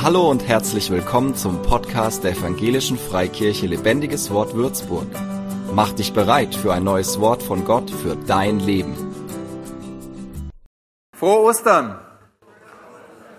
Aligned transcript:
Hallo 0.00 0.30
und 0.30 0.46
herzlich 0.46 0.90
willkommen 0.90 1.34
zum 1.34 1.60
Podcast 1.62 2.22
der 2.22 2.30
Evangelischen 2.30 2.96
Freikirche 2.96 3.66
Lebendiges 3.66 4.30
Wort 4.30 4.54
Würzburg. 4.54 5.08
Mach 5.74 5.90
dich 5.90 6.12
bereit 6.12 6.54
für 6.54 6.72
ein 6.72 6.84
neues 6.84 7.18
Wort 7.18 7.42
von 7.42 7.64
Gott 7.64 7.90
für 7.90 8.14
dein 8.14 8.60
Leben. 8.60 8.94
Frohe 11.16 11.40
Ostern! 11.40 11.98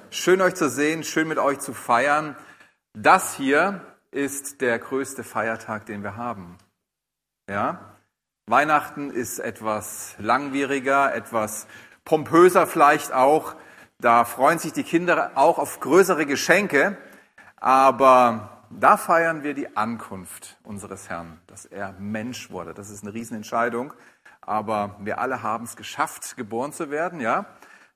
Schön 0.09 0.41
euch 0.41 0.55
zu 0.55 0.69
sehen, 0.69 1.05
schön 1.05 1.29
mit 1.29 1.37
euch 1.37 1.59
zu 1.59 1.73
feiern. 1.73 2.36
Das 2.94 3.36
hier 3.36 3.80
ist 4.12 4.60
der 4.60 4.80
größte 4.80 5.23
Feiertag, 5.23 5.86
den 5.86 6.04
wir 6.04 6.18
haben. 6.18 6.57
Ja? 7.50 7.96
Weihnachten 8.48 9.12
ist 9.12 9.39
etwas 9.39 10.14
langwieriger, 10.20 11.16
etwas 11.16 11.68
pompöser 12.04 12.68
vielleicht 12.68 13.14
auch. 13.14 13.55
Da 14.02 14.23
freuen 14.23 14.59
sich 14.59 14.71
die 14.71 14.84
Kinder 14.84 15.31
auch 15.36 15.59
auf 15.59 15.81
größere 15.81 16.25
Geschenke, 16.25 16.98
aber 17.57 18.63
da 18.70 18.95
feiern 18.95 19.44
wir 19.44 19.53
die 19.53 19.75
Ankunft 19.75 20.58
unseres 20.63 21.09
Herrn, 21.09 21.38
dass 21.48 21.66
er 21.66 21.91
Mensch 21.99 22.49
wurde. 22.49 22.73
Das 22.73 22.89
ist 22.89 23.03
eine 23.03 23.13
Riesenentscheidung, 23.13 23.94
aber 24.39 24.95
wir 24.99 25.20
alle 25.20 25.44
haben 25.44 25.66
es 25.66 25.75
geschafft, 25.75 26.38
geboren 26.38 26.72
zu 26.72 26.89
werden, 26.89 27.20
ja. 27.20 27.45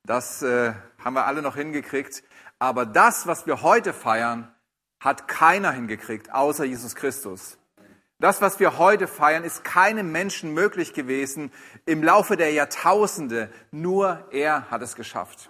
Das 0.03 0.41
äh, 0.41 0.73
haben 1.01 1.13
wir 1.13 1.25
alle 1.25 1.41
noch 1.41 1.55
hingekriegt. 1.55 2.23
Aber 2.59 2.85
das, 2.85 3.25
was 3.25 3.47
wir 3.47 3.61
heute 3.61 3.93
feiern, 3.93 4.53
hat 4.99 5.29
keiner 5.29 5.71
hingekriegt, 5.71 6.33
außer 6.33 6.65
Jesus 6.65 6.95
Christus. 6.95 7.57
Das, 8.19 8.41
was 8.41 8.59
wir 8.59 8.77
heute 8.77 9.07
feiern, 9.07 9.45
ist 9.45 9.63
keinem 9.63 10.11
Menschen 10.11 10.53
möglich 10.53 10.93
gewesen 10.93 11.49
im 11.85 12.03
Laufe 12.03 12.35
der 12.35 12.51
Jahrtausende. 12.51 13.49
Nur 13.71 14.27
er 14.31 14.69
hat 14.69 14.81
es 14.81 14.95
geschafft. 14.95 15.49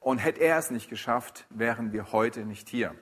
Und 0.00 0.18
hätte 0.18 0.40
er 0.40 0.58
es 0.58 0.70
nicht 0.70 0.88
geschafft, 0.88 1.46
wären 1.50 1.92
wir 1.92 2.12
heute 2.12 2.44
nicht 2.44 2.68
hier. 2.68 2.94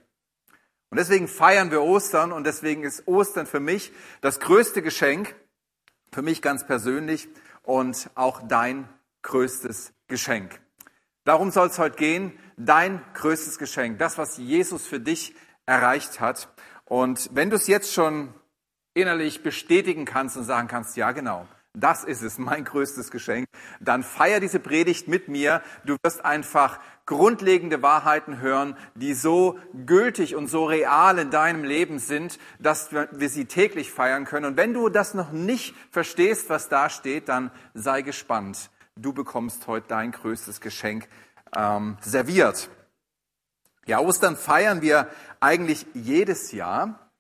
Und 0.91 0.99
deswegen 0.99 1.29
feiern 1.29 1.71
wir 1.71 1.83
Ostern 1.83 2.33
und 2.33 2.45
deswegen 2.45 2.83
ist 2.83 3.07
Ostern 3.07 3.47
für 3.47 3.61
mich 3.61 3.93
das 4.21 4.41
größte 4.41 4.83
Geschenk, 4.83 5.35
für 6.13 6.23
mich 6.23 6.43
ganz 6.43 6.67
persönlich 6.67 7.29
und 7.63 8.11
auch 8.15 8.41
dein 8.47 8.89
größtes 9.23 9.93
Geschenk. 10.09 10.61
Darum 11.25 11.51
soll 11.51 11.69
es 11.69 11.79
heute 11.79 11.97
gehen, 11.97 12.33
dein 12.57 13.03
größtes 13.13 13.59
Geschenk, 13.59 13.99
das, 13.99 14.17
was 14.17 14.39
Jesus 14.39 14.87
für 14.87 14.99
dich 14.99 15.35
erreicht 15.67 16.21
hat. 16.21 16.49
Und 16.87 17.29
wenn 17.35 17.51
du 17.51 17.57
es 17.57 17.67
jetzt 17.67 17.93
schon 17.93 18.33
innerlich 18.95 19.43
bestätigen 19.43 20.07
kannst 20.07 20.39
und 20.39 20.45
sagen 20.45 20.69
kannst, 20.69 20.97
ja 20.97 21.13
genau, 21.13 21.47
das 21.81 22.05
ist 22.05 22.23
es, 22.23 22.39
mein 22.39 22.65
größtes 22.65 23.11
Geschenk. 23.11 23.47
Dann 23.81 24.03
feier 24.03 24.41
diese 24.41 24.59
Predigt 24.59 25.09
mit 25.09 25.29
mir. 25.29 25.63
Du 25.85 25.97
wirst 26.03 26.25
einfach 26.25 26.81
grundlegende 27.07 27.83
Wahrheiten 27.83 28.41
hören, 28.41 28.77
die 28.95 29.15
so 29.15 29.59
gültig 29.87 30.35
und 30.35 30.49
so 30.49 30.67
real 30.67 31.19
in 31.19 31.31
deinem 31.31 31.65
Leben 31.65 31.99
sind, 31.99 32.39
dass 32.59 32.93
wir 32.93 33.29
sie 33.29 33.47
täglich 33.47 33.91
feiern 33.91 34.25
können. 34.25 34.47
Und 34.47 34.57
wenn 34.57 34.75
du 34.75 34.89
das 34.89 35.15
noch 35.15 35.33
nicht 35.33 35.75
verstehst, 35.91 36.51
was 36.51 36.69
da 36.69 36.91
steht, 36.91 37.29
dann 37.29 37.51
sei 37.75 38.03
gespannt. 38.03 38.71
Du 38.97 39.13
bekommst 39.13 39.67
heute 39.67 39.89
dein 39.89 40.13
größtes 40.13 40.61
Geschenk 40.61 41.09
ähm, 41.57 41.97
serviert. 42.01 42.69
Ja, 43.87 44.01
Ostern 44.01 44.37
feiern 44.37 44.83
wir 44.83 45.09
eigentlich 45.41 45.87
jedes 45.95 46.53
Jahr. 46.53 47.11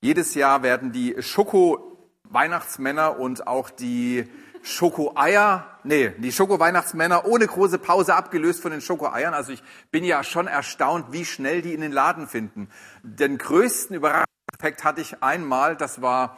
Jedes 0.00 0.34
Jahr 0.34 0.62
werden 0.62 0.92
die 0.92 1.22
Schoko 1.22 1.89
Weihnachtsmänner 2.30 3.18
und 3.18 3.46
auch 3.46 3.70
die 3.70 4.28
Schokoeier, 4.62 5.66
nee, 5.84 6.10
die 6.18 6.32
Schoko-Weihnachtsmänner 6.32 7.24
ohne 7.24 7.46
große 7.46 7.78
Pause 7.78 8.14
abgelöst 8.14 8.60
von 8.60 8.70
den 8.70 8.80
Schokoeiern. 8.80 9.34
Also 9.34 9.52
ich 9.52 9.62
bin 9.90 10.04
ja 10.04 10.22
schon 10.22 10.46
erstaunt, 10.46 11.12
wie 11.12 11.24
schnell 11.24 11.62
die 11.62 11.74
in 11.74 11.80
den 11.80 11.92
Laden 11.92 12.26
finden. 12.28 12.68
Den 13.02 13.38
größten 13.38 13.96
Überraschungseffekt 13.96 14.84
hatte 14.84 15.00
ich 15.00 15.22
einmal, 15.22 15.76
das 15.76 16.02
war 16.02 16.36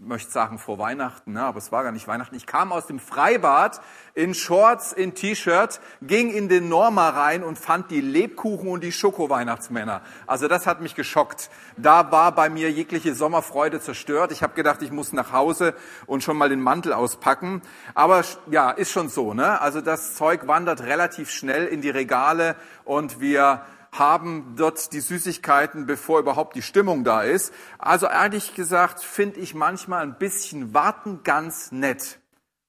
möchte 0.00 0.32
sagen 0.32 0.58
vor 0.58 0.78
Weihnachten, 0.80 1.34
ne, 1.34 1.44
aber 1.44 1.58
es 1.58 1.70
war 1.70 1.84
gar 1.84 1.92
nicht 1.92 2.08
Weihnachten. 2.08 2.34
Ich 2.34 2.46
kam 2.46 2.72
aus 2.72 2.86
dem 2.86 2.98
Freibad 2.98 3.80
in 4.14 4.34
Shorts, 4.34 4.92
in 4.92 5.14
T-Shirt, 5.14 5.80
ging 6.02 6.32
in 6.32 6.48
den 6.48 6.68
Norma 6.68 7.10
rein 7.10 7.44
und 7.44 7.58
fand 7.58 7.92
die 7.92 8.00
Lebkuchen 8.00 8.68
und 8.68 8.82
die 8.82 8.90
Schoko-Weihnachtsmänner. 8.90 10.02
Also 10.26 10.48
das 10.48 10.66
hat 10.66 10.80
mich 10.80 10.96
geschockt. 10.96 11.48
Da 11.76 12.10
war 12.10 12.32
bei 12.32 12.50
mir 12.50 12.72
jegliche 12.72 13.14
Sommerfreude 13.14 13.80
zerstört. 13.80 14.32
Ich 14.32 14.42
habe 14.42 14.54
gedacht, 14.54 14.82
ich 14.82 14.90
muss 14.90 15.12
nach 15.12 15.32
Hause 15.32 15.74
und 16.06 16.24
schon 16.24 16.36
mal 16.36 16.48
den 16.48 16.60
Mantel 16.60 16.92
auspacken. 16.92 17.62
Aber 17.94 18.24
ja, 18.50 18.72
ist 18.72 18.90
schon 18.90 19.08
so. 19.08 19.32
Ne? 19.32 19.60
Also 19.60 19.80
das 19.80 20.14
Zeug 20.14 20.48
wandert 20.48 20.82
relativ 20.82 21.30
schnell 21.30 21.66
in 21.66 21.82
die 21.82 21.90
Regale 21.90 22.56
und 22.84 23.20
wir 23.20 23.62
haben 23.98 24.54
dort 24.56 24.92
die 24.92 25.00
Süßigkeiten, 25.00 25.86
bevor 25.86 26.20
überhaupt 26.20 26.56
die 26.56 26.62
Stimmung 26.62 27.04
da 27.04 27.22
ist. 27.22 27.52
Also 27.78 28.06
ehrlich 28.06 28.54
gesagt 28.54 29.02
finde 29.02 29.40
ich 29.40 29.54
manchmal 29.54 30.02
ein 30.02 30.18
bisschen 30.18 30.74
Warten 30.74 31.22
ganz 31.22 31.72
nett. 31.72 32.18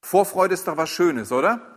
Vorfreude 0.02 0.54
ist 0.54 0.68
doch 0.68 0.78
was 0.78 0.90
Schönes, 0.90 1.32
oder? 1.32 1.76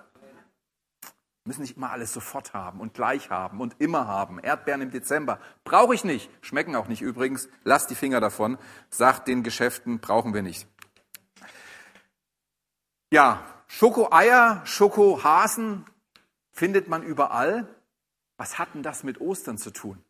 müssen 1.49 1.63
nicht 1.63 1.79
immer 1.79 1.91
alles 1.91 2.13
sofort 2.13 2.53
haben 2.53 2.79
und 2.79 2.95
gleich 2.95 3.31
haben 3.31 3.61
und 3.61 3.77
immer 3.81 4.07
haben. 4.07 4.39
Erdbeeren 4.39 4.83
im 4.83 4.91
Dezember 4.91 5.41
brauche 5.65 5.95
ich 5.95 6.05
nicht. 6.05 6.31
Schmecken 6.43 6.77
auch 6.77 6.87
nicht 6.87 7.01
übrigens. 7.01 7.49
Lass 7.65 7.87
die 7.87 7.95
Finger 7.95 8.21
davon. 8.21 8.59
Sagt 8.91 9.27
den 9.27 9.43
Geschäften, 9.43 9.99
brauchen 9.99 10.35
wir 10.35 10.43
nicht. 10.43 10.69
Ja, 13.11 13.43
Schokoeier, 13.67 14.61
Schokohasen 14.65 15.87
findet 16.53 16.89
man 16.89 17.03
überall. 17.03 17.67
Was 18.38 18.59
hat 18.59 18.69
denn 18.75 18.82
das 18.82 19.03
mit 19.03 19.21
Ostern 19.21 19.59
zu 19.59 19.71
tun? 19.71 20.03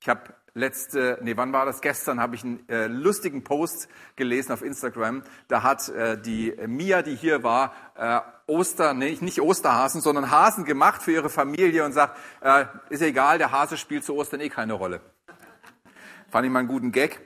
Ich 0.00 0.08
habe 0.08 0.32
letzte, 0.54 1.18
nee, 1.22 1.36
wann 1.36 1.52
war 1.52 1.66
das? 1.66 1.80
Gestern 1.80 2.20
habe 2.20 2.36
ich 2.36 2.44
einen 2.44 2.66
äh, 2.68 2.86
lustigen 2.86 3.42
Post 3.42 3.88
gelesen 4.14 4.52
auf 4.52 4.62
Instagram. 4.62 5.24
Da 5.48 5.64
hat 5.64 5.88
äh, 5.88 6.20
die 6.20 6.54
Mia, 6.68 7.02
die 7.02 7.16
hier 7.16 7.42
war, 7.42 7.74
äh, 7.96 8.20
Oster, 8.46 8.94
nee, 8.94 9.18
nicht 9.20 9.40
Osterhasen, 9.40 10.00
sondern 10.00 10.30
Hasen 10.30 10.64
gemacht 10.64 11.02
für 11.02 11.10
ihre 11.12 11.28
Familie 11.28 11.84
und 11.84 11.92
sagt, 11.92 12.16
äh, 12.40 12.66
ist 12.90 13.02
egal, 13.02 13.38
der 13.38 13.50
Hase 13.50 13.76
spielt 13.76 14.04
zu 14.04 14.14
Ostern 14.14 14.40
eh 14.40 14.48
keine 14.48 14.74
Rolle. 14.74 15.00
Fand 16.30 16.46
ich 16.46 16.52
mal 16.52 16.60
einen 16.60 16.68
guten 16.68 16.92
Gag. 16.92 17.20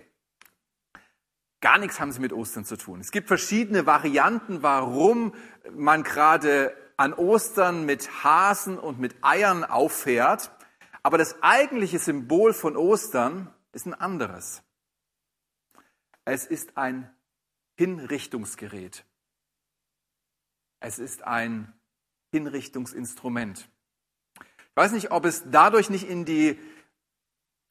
Gar 1.60 1.78
nichts 1.78 2.00
haben 2.00 2.10
sie 2.10 2.20
mit 2.20 2.32
Ostern 2.32 2.64
zu 2.64 2.76
tun. 2.76 3.00
Es 3.00 3.12
gibt 3.12 3.28
verschiedene 3.28 3.84
Varianten, 3.84 4.62
warum 4.62 5.34
man 5.70 6.02
gerade 6.02 6.74
an 7.02 7.14
Ostern 7.14 7.84
mit 7.84 8.22
Hasen 8.22 8.78
und 8.78 9.00
mit 9.00 9.16
Eiern 9.22 9.64
auffährt. 9.64 10.52
Aber 11.02 11.18
das 11.18 11.42
eigentliche 11.42 11.98
Symbol 11.98 12.54
von 12.54 12.76
Ostern 12.76 13.52
ist 13.72 13.86
ein 13.86 13.94
anderes. 13.94 14.62
Es 16.24 16.46
ist 16.46 16.76
ein 16.76 17.12
Hinrichtungsgerät. 17.76 19.04
Es 20.78 21.00
ist 21.00 21.24
ein 21.24 21.72
Hinrichtungsinstrument. 22.30 23.68
Ich 24.38 24.76
weiß 24.76 24.92
nicht, 24.92 25.10
ob 25.10 25.24
es 25.24 25.42
dadurch 25.50 25.90
nicht 25.90 26.08
in 26.08 26.24
die 26.24 26.56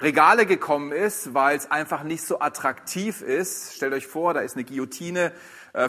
Regale 0.01 0.45
gekommen 0.45 0.91
ist, 0.91 1.33
weil 1.33 1.55
es 1.55 1.71
einfach 1.71 2.03
nicht 2.03 2.23
so 2.23 2.41
attraktiv 2.41 3.21
ist. 3.21 3.75
Stellt 3.75 3.93
euch 3.93 4.07
vor, 4.07 4.33
da 4.33 4.41
ist 4.41 4.55
eine 4.55 4.65
Guillotine 4.65 5.31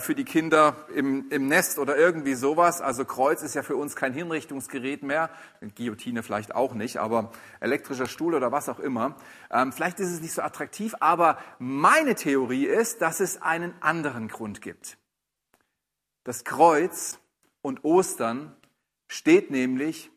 für 0.00 0.14
die 0.14 0.24
Kinder 0.24 0.76
im, 0.94 1.28
im 1.30 1.48
Nest 1.48 1.78
oder 1.78 1.96
irgendwie 1.96 2.34
sowas. 2.34 2.80
Also 2.80 3.04
Kreuz 3.04 3.42
ist 3.42 3.54
ja 3.54 3.62
für 3.62 3.76
uns 3.76 3.96
kein 3.96 4.12
Hinrichtungsgerät 4.12 5.02
mehr. 5.02 5.30
Guillotine 5.76 6.22
vielleicht 6.22 6.54
auch 6.54 6.74
nicht, 6.74 6.98
aber 6.98 7.32
elektrischer 7.60 8.06
Stuhl 8.06 8.34
oder 8.34 8.52
was 8.52 8.68
auch 8.68 8.78
immer. 8.78 9.16
Ähm, 9.50 9.72
vielleicht 9.72 9.98
ist 10.00 10.10
es 10.10 10.20
nicht 10.20 10.34
so 10.34 10.42
attraktiv, 10.42 10.94
aber 11.00 11.38
meine 11.58 12.14
Theorie 12.14 12.66
ist, 12.66 13.02
dass 13.02 13.20
es 13.20 13.42
einen 13.42 13.74
anderen 13.80 14.28
Grund 14.28 14.62
gibt. 14.62 14.98
Das 16.24 16.44
Kreuz 16.44 17.18
und 17.62 17.84
Ostern 17.84 18.54
steht 19.08 19.50
nämlich 19.50 20.10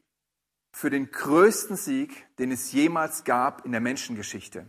für 0.72 0.90
den 0.90 1.10
größten 1.10 1.76
Sieg, 1.76 2.28
den 2.38 2.52
es 2.52 2.72
jemals 2.72 3.24
gab 3.24 3.66
in 3.66 3.72
der 3.72 3.82
Menschengeschichte. 3.82 4.68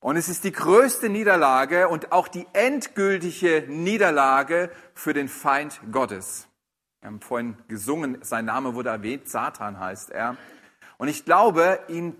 Und 0.00 0.16
es 0.16 0.30
ist 0.30 0.44
die 0.44 0.52
größte 0.52 1.10
Niederlage 1.10 1.88
und 1.88 2.10
auch 2.10 2.26
die 2.26 2.46
endgültige 2.54 3.66
Niederlage 3.68 4.70
für 4.94 5.12
den 5.12 5.28
Feind 5.28 5.78
Gottes. 5.92 6.48
Wir 7.00 7.08
haben 7.08 7.20
vorhin 7.20 7.56
gesungen, 7.68 8.18
sein 8.22 8.46
Name 8.46 8.74
wurde 8.74 8.88
erwähnt, 8.88 9.28
Satan 9.28 9.78
heißt 9.78 10.10
er. 10.10 10.36
Und 10.96 11.08
ich 11.08 11.24
glaube, 11.24 11.80
ihn 11.88 12.14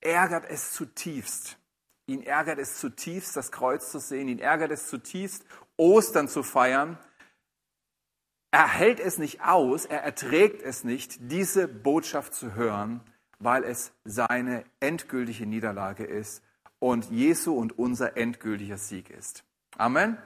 ärgert 0.00 0.48
es 0.48 0.72
zutiefst. 0.72 1.58
Ihn 2.06 2.22
ärgert 2.22 2.58
es 2.58 2.78
zutiefst, 2.78 3.36
das 3.36 3.52
Kreuz 3.52 3.90
zu 3.90 3.98
sehen. 3.98 4.28
Ihn 4.28 4.38
ärgert 4.38 4.70
es 4.70 4.88
zutiefst, 4.88 5.44
Ostern 5.76 6.28
zu 6.28 6.42
feiern. 6.42 6.98
Er 8.52 8.68
hält 8.68 8.98
es 8.98 9.18
nicht 9.18 9.42
aus, 9.42 9.84
er 9.84 10.02
erträgt 10.02 10.62
es 10.62 10.82
nicht, 10.82 11.18
diese 11.30 11.68
Botschaft 11.68 12.34
zu 12.34 12.54
hören, 12.54 13.00
weil 13.40 13.64
es 13.64 13.92
seine 14.04 14.64
endgültige 14.78 15.46
Niederlage 15.46 16.04
ist 16.04 16.42
und 16.78 17.10
Jesu 17.10 17.54
und 17.54 17.78
unser 17.78 18.16
endgültiger 18.16 18.78
Sieg 18.78 19.10
ist. 19.10 19.42
Amen. 19.76 20.18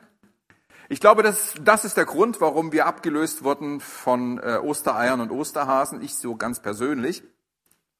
Ich 0.88 1.00
glaube, 1.00 1.22
das, 1.22 1.54
das 1.62 1.84
ist 1.84 1.96
der 1.96 2.04
Grund, 2.04 2.40
warum 2.42 2.72
wir 2.72 2.86
abgelöst 2.86 3.42
wurden 3.42 3.80
von 3.80 4.38
äh, 4.38 4.58
Ostereiern 4.58 5.20
und 5.20 5.30
Osterhasen. 5.30 6.02
Ich 6.02 6.16
so 6.16 6.36
ganz 6.36 6.60
persönlich. 6.60 7.22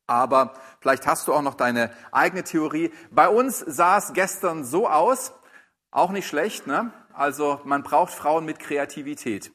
Aber 0.06 0.52
vielleicht 0.80 1.06
hast 1.06 1.26
du 1.28 1.32
auch 1.32 1.40
noch 1.40 1.54
deine 1.54 1.90
eigene 2.12 2.44
Theorie. 2.44 2.92
Bei 3.10 3.28
uns 3.28 3.58
sah 3.60 3.96
es 3.96 4.12
gestern 4.12 4.64
so 4.64 4.86
aus, 4.86 5.32
auch 5.90 6.10
nicht 6.10 6.26
schlecht, 6.26 6.66
ne? 6.66 6.92
Also 7.14 7.60
man 7.64 7.82
braucht 7.82 8.12
Frauen 8.12 8.44
mit 8.44 8.58
Kreativität. 8.58 9.52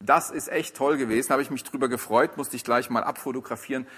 Das 0.00 0.30
ist 0.30 0.48
echt 0.48 0.76
toll 0.76 0.96
gewesen, 0.96 1.30
habe 1.30 1.42
ich 1.42 1.50
mich 1.50 1.64
drüber 1.64 1.88
gefreut, 1.88 2.36
musste 2.36 2.54
ich 2.54 2.62
gleich 2.62 2.90
mal 2.90 3.02
abfotografieren. 3.02 3.88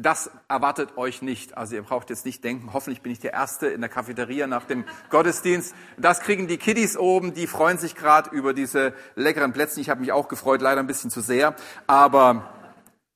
Das 0.00 0.30
erwartet 0.46 0.96
euch 0.96 1.22
nicht. 1.22 1.58
Also 1.58 1.74
ihr 1.74 1.82
braucht 1.82 2.08
jetzt 2.08 2.24
nicht 2.24 2.44
denken, 2.44 2.72
hoffentlich 2.72 3.02
bin 3.02 3.10
ich 3.10 3.18
der 3.18 3.32
Erste 3.32 3.66
in 3.66 3.80
der 3.80 3.90
Cafeteria 3.90 4.46
nach 4.46 4.64
dem 4.64 4.84
Gottesdienst. 5.10 5.74
Das 5.96 6.20
kriegen 6.20 6.46
die 6.46 6.56
Kiddies 6.56 6.96
oben, 6.96 7.34
die 7.34 7.48
freuen 7.48 7.78
sich 7.78 7.96
gerade 7.96 8.30
über 8.30 8.54
diese 8.54 8.94
leckeren 9.16 9.52
Plätzchen. 9.52 9.80
Ich 9.80 9.90
habe 9.90 10.00
mich 10.00 10.12
auch 10.12 10.28
gefreut, 10.28 10.62
leider 10.62 10.78
ein 10.78 10.86
bisschen 10.86 11.10
zu 11.10 11.20
sehr, 11.20 11.56
aber 11.88 12.48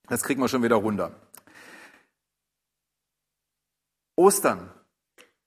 das 0.08 0.24
kriegen 0.24 0.40
wir 0.40 0.48
schon 0.48 0.64
wieder 0.64 0.74
runter. 0.74 1.12
Ostern. 4.16 4.68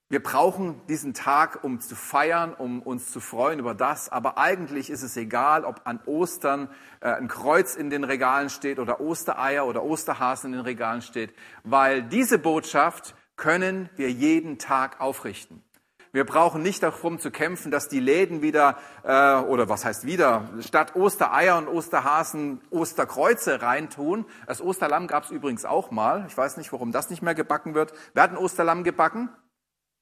Wir 0.08 0.22
brauchen 0.22 0.80
diesen 0.88 1.16
Tag, 1.16 1.64
um 1.64 1.80
zu 1.80 1.96
feiern, 1.96 2.54
um 2.54 2.84
uns 2.84 3.12
zu 3.12 3.20
freuen 3.20 3.58
über 3.58 3.74
das. 3.74 4.08
Aber 4.10 4.38
eigentlich 4.38 4.92
ist 4.92 5.02
es 5.02 5.18
egal, 5.18 5.66
ob 5.66 5.82
an 5.86 6.00
Ostern 6.06 6.70
äh, 7.02 7.08
ein 7.08 7.28
Kreuz 7.28 7.76
in 7.76 7.90
den 7.90 8.04
Regalen 8.04 8.52
steht 8.52 8.78
oder 8.78 9.02
Ostereier 9.02 9.66
oder 9.66 9.84
Osterhasen 9.84 10.54
in 10.54 10.60
den 10.60 10.66
Regalen 10.66 11.02
steht, 11.02 11.34
weil 11.64 12.04
diese 12.04 12.38
Botschaft 12.38 13.16
können 13.36 13.90
wir 13.96 14.12
jeden 14.12 14.60
Tag 14.60 15.02
aufrichten. 15.02 15.64
Wir 16.12 16.24
brauchen 16.24 16.62
nicht 16.62 16.84
darum 16.84 17.20
zu 17.20 17.32
kämpfen, 17.32 17.72
dass 17.72 17.90
die 17.90 18.00
Läden 18.00 18.44
wieder, 18.44 18.78
äh, 19.04 19.36
oder 19.38 19.70
was 19.70 19.86
heißt 19.86 20.06
wieder, 20.06 20.48
statt 20.60 20.96
Ostereier 20.96 21.58
und 21.58 21.68
Osterhasen 21.68 22.62
Osterkreuze 22.70 23.64
reintun. 23.64 24.26
Das 24.46 24.62
Osterlamm 24.62 25.08
gab 25.08 25.24
es 25.24 25.32
übrigens 25.32 25.66
auch 25.66 25.90
mal. 25.90 26.26
Ich 26.28 26.38
weiß 26.38 26.58
nicht, 26.58 26.72
warum 26.72 26.92
das 26.92 27.10
nicht 27.10 27.24
mehr 27.24 27.36
gebacken 27.36 27.74
wird. 27.74 27.92
Wer 28.14 28.22
hat 28.22 28.32
ein 28.32 28.38
Osterlamm 28.38 28.84
gebacken? 28.84 29.30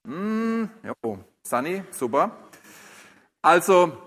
Mm, 0.05 0.65
jo, 0.83 1.19
Sunny, 1.43 1.83
super. 1.91 2.31
Also, 3.41 3.97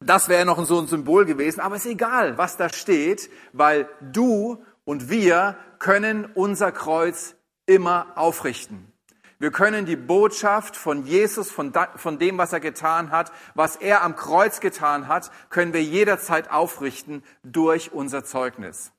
das 0.00 0.28
wäre 0.28 0.44
noch 0.44 0.62
so 0.64 0.78
ein 0.78 0.86
Symbol 0.86 1.24
gewesen, 1.24 1.60
aber 1.60 1.76
ist 1.76 1.86
egal, 1.86 2.36
was 2.36 2.56
da 2.56 2.68
steht, 2.68 3.30
weil 3.52 3.88
du 4.00 4.62
und 4.84 5.08
wir 5.08 5.56
können 5.78 6.26
unser 6.34 6.72
Kreuz 6.72 7.36
immer 7.66 8.12
aufrichten. 8.16 8.92
Wir 9.38 9.50
können 9.50 9.84
die 9.84 9.96
Botschaft 9.96 10.76
von 10.76 11.04
Jesus, 11.04 11.50
von, 11.50 11.72
von 11.96 12.18
dem, 12.18 12.38
was 12.38 12.52
er 12.52 12.60
getan 12.60 13.10
hat, 13.10 13.32
was 13.54 13.76
er 13.76 14.02
am 14.02 14.16
Kreuz 14.16 14.60
getan 14.60 15.08
hat, 15.08 15.30
können 15.50 15.72
wir 15.72 15.82
jederzeit 15.82 16.50
aufrichten 16.50 17.22
durch 17.42 17.92
unser 17.92 18.24
Zeugnis. 18.24 18.92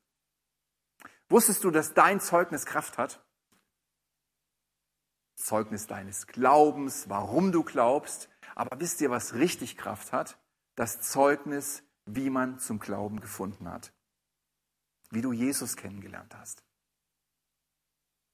Wusstest 1.30 1.64
du, 1.64 1.72
dass 1.72 1.94
dein 1.94 2.20
Zeugnis 2.20 2.66
Kraft 2.66 2.98
hat? 2.98 3.25
Zeugnis 5.36 5.88
deines 5.88 6.28
Glaubens, 6.28 7.10
warum 7.10 7.52
du 7.52 7.64
glaubst. 7.64 8.30
Aber 8.56 8.80
wisst 8.80 9.02
ihr, 9.02 9.10
was 9.10 9.34
richtig 9.34 9.78
Kraft 9.78 10.14
hat? 10.14 10.38
Das 10.76 11.02
Zeugnis, 11.02 11.84
wie 12.06 12.30
man 12.30 12.60
zum 12.60 12.80
Glauben 12.80 13.20
gefunden 13.20 13.70
hat. 13.70 13.94
Wie 15.12 15.22
du 15.22 15.32
Jesus 15.32 15.76
kennengelernt 15.76 16.36
hast. 16.36 16.64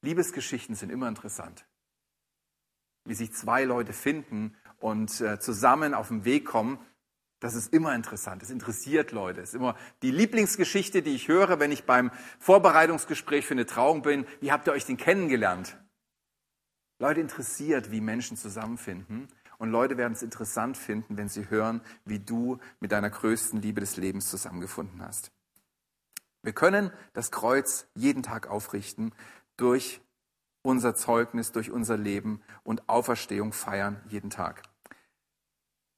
Liebesgeschichten 0.02 0.76
sind 0.76 0.90
immer 0.90 1.08
interessant. 1.08 1.66
Wie 3.06 3.14
sich 3.14 3.34
zwei 3.34 3.64
Leute 3.64 3.94
finden 3.94 4.56
und 4.80 5.22
äh, 5.22 5.40
zusammen 5.40 5.94
auf 5.94 6.10
den 6.10 6.26
Weg 6.26 6.46
kommen, 6.46 6.80
das 7.40 7.56
ist 7.56 7.74
immer 7.74 7.96
interessant. 7.96 8.44
Das 8.44 8.52
interessiert 8.52 9.12
Leute. 9.12 9.42
Das 9.42 9.50
ist 9.50 9.56
immer 9.56 9.76
die 10.04 10.12
Lieblingsgeschichte, 10.12 11.02
die 11.02 11.16
ich 11.16 11.28
höre, 11.28 11.60
wenn 11.60 11.72
ich 11.72 11.86
beim 11.86 12.12
Vorbereitungsgespräch 12.40 13.46
für 13.48 13.56
eine 13.56 13.66
Trauung 13.66 14.04
bin. 14.04 14.28
Wie 14.42 14.52
habt 14.52 14.68
ihr 14.68 14.74
euch 14.74 14.86
denn 14.86 14.98
kennengelernt? 14.98 15.76
Leute 17.02 17.20
interessiert, 17.20 17.90
wie 17.90 18.00
Menschen 18.00 18.38
zusammenfinden. 18.38 19.28
Und 19.58 19.72
Leute 19.72 19.98
werden 19.98 20.14
es 20.14 20.22
interessant 20.22 20.78
finden, 20.78 21.18
wenn 21.18 21.30
sie 21.30 21.50
hören, 21.50 21.82
wie 22.06 22.20
du 22.20 22.60
mit 22.80 22.92
deiner 22.92 23.10
größten 23.10 23.60
Liebe 23.60 23.82
des 23.82 23.98
Lebens 23.98 24.30
zusammengefunden 24.30 25.02
hast. 25.02 25.32
Wir 26.44 26.54
können 26.54 26.92
das 27.14 27.32
Kreuz 27.32 27.88
jeden 27.96 28.22
Tag 28.22 28.48
aufrichten 28.48 29.14
durch 29.58 30.00
unser 30.62 30.94
Zeugnis, 30.94 31.52
durch 31.52 31.72
unser 31.72 31.98
Leben 31.98 32.40
und 32.64 32.88
Auferstehung 32.88 33.52
feiern 33.52 34.00
jeden 34.08 34.30
Tag. 34.30 34.62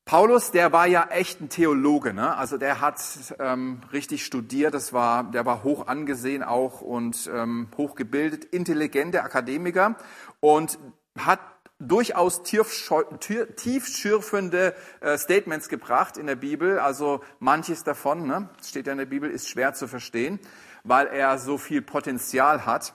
Paulus, 0.06 0.52
der 0.52 0.74
war 0.74 0.86
ja 0.86 1.08
echt 1.12 1.40
ein 1.40 1.48
Theologe, 1.48 2.14
ne? 2.14 2.36
also 2.36 2.58
der 2.58 2.82
hat 2.82 3.02
ähm, 3.40 3.82
richtig 3.94 4.26
studiert, 4.26 4.74
das 4.74 4.92
war, 4.92 5.24
der 5.24 5.46
war 5.46 5.64
hoch 5.64 5.88
angesehen 5.88 6.44
auch 6.44 6.82
und 6.82 7.32
ähm, 7.34 7.70
hochgebildet, 7.78 8.44
intelligente 8.44 9.24
Akademiker 9.24 9.96
und 10.42 10.78
hat 11.18 11.40
durchaus 11.80 12.44
tiefschürfende 12.44 14.76
äh, 15.00 15.18
Statements 15.18 15.70
gebracht 15.70 16.18
in 16.18 16.28
der 16.28 16.36
Bibel. 16.36 16.80
Also 16.80 17.22
manches 17.40 17.86
davon, 17.86 18.28
ne, 18.28 18.50
steht 18.64 18.88
ja 18.88 18.94
in 18.94 19.00
der 19.00 19.06
Bibel, 19.06 19.30
ist 19.30 19.50
schwer 19.50 19.74
zu 19.74 19.88
verstehen, 19.88 20.42
weil 20.84 21.08
er 21.08 21.40
so 21.40 21.58
viel 21.58 21.82
Potenzial 21.82 22.66
hat. 22.66 22.94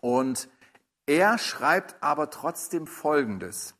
Und 0.00 0.48
er 1.06 1.36
schreibt 1.38 2.02
aber 2.02 2.30
trotzdem 2.30 2.86
Folgendes. 2.86 3.74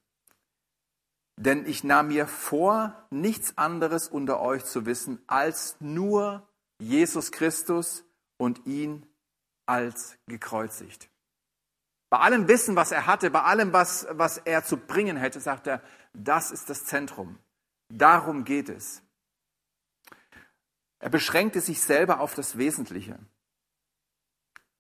Denn 1.37 1.67
ich 1.67 1.83
nahm 1.85 2.09
mir 2.09 2.27
vor, 2.27 3.07
nichts 3.11 3.59
anderes 3.59 4.09
unter 4.09 4.41
euch 4.41 4.65
zu 4.65 4.87
wissen, 4.87 5.23
als 5.27 5.77
nur 5.81 6.49
Jesus 6.79 7.33
Christus 7.33 8.05
und 8.37 8.67
ihn 8.67 9.07
als 9.67 10.17
gekreuzigt. 10.27 11.09
Bei 12.11 12.19
allem 12.19 12.47
Wissen, 12.47 12.77
was 12.77 12.93
er 12.93 13.07
hatte, 13.07 13.31
bei 13.31 13.43
allem, 13.43 13.73
was, 13.73 14.07
was 14.11 14.39
er 14.39 14.65
zu 14.65 14.77
bringen 14.77 15.17
hätte, 15.17 15.41
sagt 15.41 15.67
er, 15.67 15.83
das 16.13 16.53
ist 16.53 16.71
das 16.71 16.85
Zentrum. 16.85 17.39
Darum 17.89 18.45
geht 18.45 18.69
es. 18.69 19.03
Er 21.01 21.11
beschränkte 21.11 21.61
sich 21.61 21.81
selber 21.81 22.21
auf 22.21 22.35
das 22.35 22.57
Wesentliche. 22.57 23.19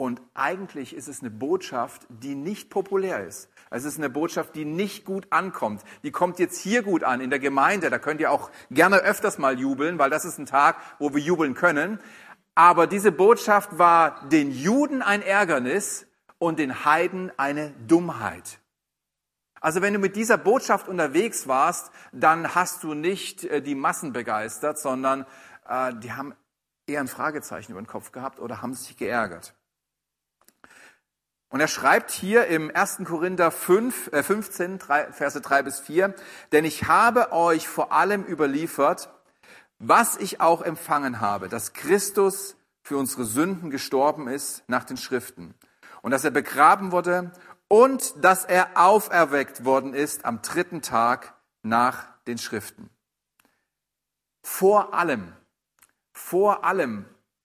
Und 0.04 0.20
eigentlich 0.34 0.94
ist 0.94 1.08
es 1.08 1.20
eine 1.20 1.30
Botschaft, 1.30 2.06
die 2.08 2.34
nicht 2.34 2.70
populär 2.70 3.24
ist. 3.26 3.48
Es 3.70 3.84
ist 3.84 3.98
eine 3.98 4.10
Botschaft, 4.10 4.54
die 4.54 4.64
nicht 4.64 5.04
gut 5.04 5.26
ankommt. 5.30 5.82
Die 6.02 6.10
kommt 6.10 6.38
jetzt 6.38 6.58
hier 6.58 6.82
gut 6.82 7.04
an, 7.04 7.20
in 7.20 7.30
der 7.30 7.38
Gemeinde. 7.38 7.90
Da 7.90 7.98
könnt 7.98 8.20
ihr 8.20 8.30
auch 8.30 8.50
gerne 8.70 8.98
öfters 8.98 9.38
mal 9.38 9.58
jubeln, 9.58 9.98
weil 9.98 10.10
das 10.10 10.24
ist 10.24 10.38
ein 10.38 10.46
Tag, 10.46 10.76
wo 10.98 11.14
wir 11.14 11.20
jubeln 11.20 11.54
können. 11.54 11.98
Aber 12.54 12.86
diese 12.86 13.12
Botschaft 13.12 13.78
war 13.78 14.28
den 14.28 14.52
Juden 14.52 15.02
ein 15.02 15.22
Ärgernis, 15.22 16.06
und 16.44 16.58
den 16.58 16.84
Heiden 16.84 17.32
eine 17.38 17.70
Dummheit. 17.70 18.58
Also 19.60 19.80
wenn 19.80 19.94
du 19.94 19.98
mit 19.98 20.14
dieser 20.14 20.36
Botschaft 20.36 20.88
unterwegs 20.88 21.48
warst, 21.48 21.90
dann 22.12 22.54
hast 22.54 22.82
du 22.82 22.92
nicht 22.92 23.44
äh, 23.44 23.62
die 23.62 23.74
Massen 23.74 24.12
begeistert, 24.12 24.78
sondern 24.78 25.24
äh, 25.66 25.94
die 25.94 26.12
haben 26.12 26.34
eher 26.86 27.00
ein 27.00 27.08
Fragezeichen 27.08 27.72
über 27.72 27.80
den 27.80 27.86
Kopf 27.86 28.12
gehabt 28.12 28.40
oder 28.40 28.60
haben 28.60 28.74
sich 28.74 28.96
geärgert. 28.98 29.54
Und 31.54 31.60
er 31.60 31.68
schreibt 31.68 32.10
hier 32.10 32.48
im 32.48 32.74
1. 32.74 33.02
Korinther 33.04 33.52
5, 33.52 34.12
äh 34.12 34.24
15, 34.24 34.80
3, 34.80 35.12
Verse 35.12 35.40
3 35.40 35.62
bis 35.62 35.78
4, 35.78 36.12
denn 36.50 36.64
ich 36.64 36.88
habe 36.88 37.30
euch 37.30 37.68
vor 37.68 37.92
allem 37.92 38.24
überliefert, 38.24 39.08
was 39.78 40.16
ich 40.16 40.40
auch 40.40 40.62
empfangen 40.62 41.20
habe, 41.20 41.48
dass 41.48 41.72
Christus 41.72 42.56
für 42.82 42.96
unsere 42.96 43.24
Sünden 43.24 43.70
gestorben 43.70 44.26
ist 44.26 44.64
nach 44.66 44.82
den 44.82 44.96
Schriften 44.96 45.54
und 46.02 46.10
dass 46.10 46.24
er 46.24 46.32
begraben 46.32 46.90
wurde 46.90 47.30
und 47.68 48.14
dass 48.24 48.44
er 48.44 48.70
auferweckt 48.74 49.64
worden 49.64 49.94
ist 49.94 50.24
am 50.24 50.42
dritten 50.42 50.82
Tag 50.82 51.34
nach 51.62 52.08
den 52.26 52.38
Schriften. 52.38 52.90
Vor 54.42 54.92
allem, 54.92 55.32
vor 56.12 56.64
allem 56.64 57.04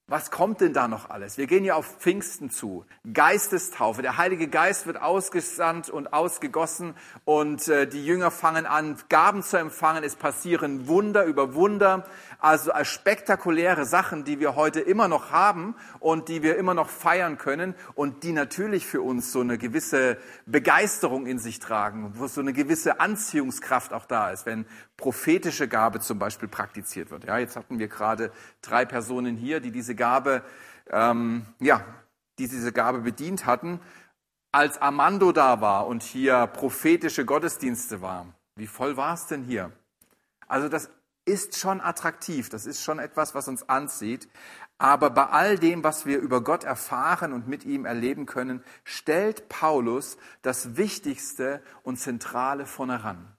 was 0.09 0.31
kommt 0.31 0.61
denn 0.61 0.73
da 0.73 0.87
noch 0.87 1.09
alles? 1.09 1.37
Wir 1.37 1.45
gehen 1.45 1.63
ja 1.63 1.75
auf 1.75 1.99
Pfingsten 1.99 2.49
zu. 2.49 2.85
Geistestaufe. 3.13 4.01
Der 4.01 4.17
Heilige 4.17 4.47
Geist 4.47 4.87
wird 4.87 5.01
ausgesandt 5.01 5.89
und 5.89 6.13
ausgegossen 6.13 6.95
und 7.25 7.67
äh, 7.67 7.87
die 7.87 8.03
Jünger 8.03 8.31
fangen 8.31 8.65
an, 8.65 8.97
Gaben 9.09 9.43
zu 9.43 9.57
empfangen. 9.57 10.03
Es 10.03 10.15
passieren 10.15 10.87
Wunder 10.87 11.25
über 11.25 11.53
Wunder. 11.53 12.05
Also 12.39 12.71
als 12.71 12.87
spektakuläre 12.87 13.85
Sachen, 13.85 14.23
die 14.23 14.39
wir 14.39 14.55
heute 14.55 14.79
immer 14.79 15.07
noch 15.07 15.31
haben 15.31 15.75
und 15.99 16.27
die 16.29 16.41
wir 16.41 16.57
immer 16.57 16.73
noch 16.73 16.89
feiern 16.89 17.37
können 17.37 17.75
und 17.95 18.23
die 18.23 18.31
natürlich 18.31 18.87
für 18.87 19.01
uns 19.01 19.31
so 19.31 19.41
eine 19.41 19.57
gewisse 19.57 20.17
Begeisterung 20.45 21.27
in 21.27 21.37
sich 21.37 21.59
tragen, 21.59 22.13
wo 22.15 22.27
so 22.27 22.41
eine 22.41 22.53
gewisse 22.53 22.99
Anziehungskraft 22.99 23.93
auch 23.93 24.05
da 24.05 24.31
ist, 24.31 24.45
wenn 24.45 24.65
prophetische 24.99 25.67
Gabe 25.67 26.01
zum 26.01 26.19
Beispiel 26.19 26.49
praktiziert 26.49 27.09
wird. 27.09 27.23
Ja, 27.23 27.37
jetzt 27.37 27.55
hatten 27.55 27.79
wir 27.79 27.87
gerade 27.87 28.31
drei 28.61 28.85
Personen 28.85 29.37
hier, 29.37 29.61
die 29.61 29.71
diese 29.71 29.95
Gabe, 29.95 30.43
ähm, 30.89 31.45
ja, 31.59 31.83
die 32.37 32.47
diese 32.47 32.71
Gabe 32.71 32.99
bedient 32.99 33.45
hatten, 33.45 33.79
als 34.51 34.81
Armando 34.81 35.31
da 35.31 35.61
war 35.61 35.87
und 35.87 36.03
hier 36.03 36.47
prophetische 36.47 37.25
Gottesdienste 37.25 38.01
war. 38.01 38.27
Wie 38.55 38.67
voll 38.67 38.97
war 38.97 39.13
es 39.13 39.27
denn 39.27 39.43
hier? 39.43 39.71
Also 40.47 40.67
das 40.67 40.89
ist 41.25 41.57
schon 41.57 41.79
attraktiv, 41.79 42.49
das 42.49 42.65
ist 42.65 42.83
schon 42.83 42.99
etwas, 42.99 43.35
was 43.35 43.47
uns 43.47 43.69
anzieht. 43.69 44.27
Aber 44.77 45.09
bei 45.09 45.27
all 45.27 45.57
dem, 45.59 45.83
was 45.83 46.05
wir 46.05 46.19
über 46.19 46.41
Gott 46.41 46.63
erfahren 46.63 47.33
und 47.33 47.47
mit 47.47 47.65
ihm 47.65 47.85
erleben 47.85 48.25
können, 48.25 48.63
stellt 48.83 49.47
Paulus 49.49 50.17
das 50.41 50.77
Wichtigste 50.77 51.61
und 51.83 51.97
Zentrale 51.97 52.65
von 52.65 52.89
heran. 52.89 53.35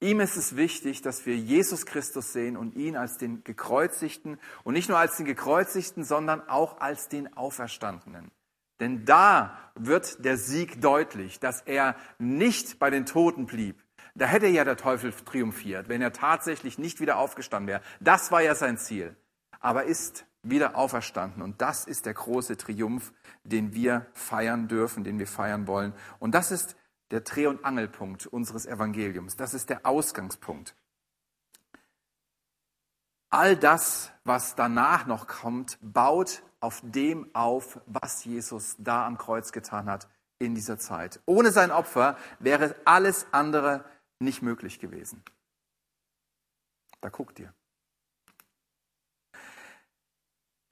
Ihm 0.00 0.20
ist 0.20 0.36
es 0.36 0.56
wichtig, 0.56 1.02
dass 1.02 1.26
wir 1.26 1.36
Jesus 1.36 1.84
Christus 1.84 2.32
sehen 2.32 2.56
und 2.56 2.74
ihn 2.74 2.96
als 2.96 3.18
den 3.18 3.44
Gekreuzigten 3.44 4.38
und 4.64 4.72
nicht 4.72 4.88
nur 4.88 4.98
als 4.98 5.18
den 5.18 5.26
Gekreuzigten, 5.26 6.04
sondern 6.04 6.48
auch 6.48 6.80
als 6.80 7.08
den 7.08 7.36
Auferstandenen. 7.36 8.30
Denn 8.80 9.04
da 9.04 9.58
wird 9.74 10.24
der 10.24 10.38
Sieg 10.38 10.80
deutlich, 10.80 11.38
dass 11.38 11.60
er 11.60 11.96
nicht 12.18 12.78
bei 12.78 12.88
den 12.88 13.04
Toten 13.04 13.44
blieb. 13.44 13.84
Da 14.14 14.24
hätte 14.24 14.46
ja 14.46 14.64
der 14.64 14.78
Teufel 14.78 15.12
triumphiert, 15.12 15.90
wenn 15.90 16.00
er 16.00 16.14
tatsächlich 16.14 16.78
nicht 16.78 17.00
wieder 17.00 17.18
aufgestanden 17.18 17.68
wäre. 17.68 17.82
Das 18.00 18.32
war 18.32 18.40
ja 18.40 18.54
sein 18.54 18.78
Ziel. 18.78 19.14
Aber 19.60 19.84
ist 19.84 20.24
wieder 20.42 20.76
auferstanden. 20.76 21.42
Und 21.42 21.60
das 21.60 21.84
ist 21.84 22.06
der 22.06 22.14
große 22.14 22.56
Triumph, 22.56 23.12
den 23.44 23.74
wir 23.74 24.06
feiern 24.14 24.68
dürfen, 24.68 25.04
den 25.04 25.18
wir 25.18 25.26
feiern 25.26 25.66
wollen. 25.66 25.92
Und 26.18 26.34
das 26.34 26.50
ist 26.50 26.76
der 27.10 27.20
Dreh- 27.20 27.46
und 27.46 27.64
Angelpunkt 27.64 28.26
unseres 28.26 28.66
Evangeliums. 28.66 29.36
Das 29.36 29.54
ist 29.54 29.70
der 29.70 29.86
Ausgangspunkt. 29.86 30.74
All 33.30 33.56
das, 33.56 34.10
was 34.24 34.56
danach 34.56 35.06
noch 35.06 35.26
kommt, 35.26 35.78
baut 35.80 36.42
auf 36.60 36.80
dem 36.82 37.32
auf, 37.34 37.80
was 37.86 38.24
Jesus 38.24 38.74
da 38.78 39.06
am 39.06 39.18
Kreuz 39.18 39.52
getan 39.52 39.88
hat 39.88 40.08
in 40.38 40.54
dieser 40.54 40.78
Zeit. 40.78 41.20
Ohne 41.26 41.52
sein 41.52 41.70
Opfer 41.70 42.16
wäre 42.38 42.74
alles 42.84 43.26
andere 43.32 43.84
nicht 44.18 44.42
möglich 44.42 44.80
gewesen. 44.80 45.22
Da 47.00 47.08
guckt 47.08 47.38
ihr. 47.38 47.54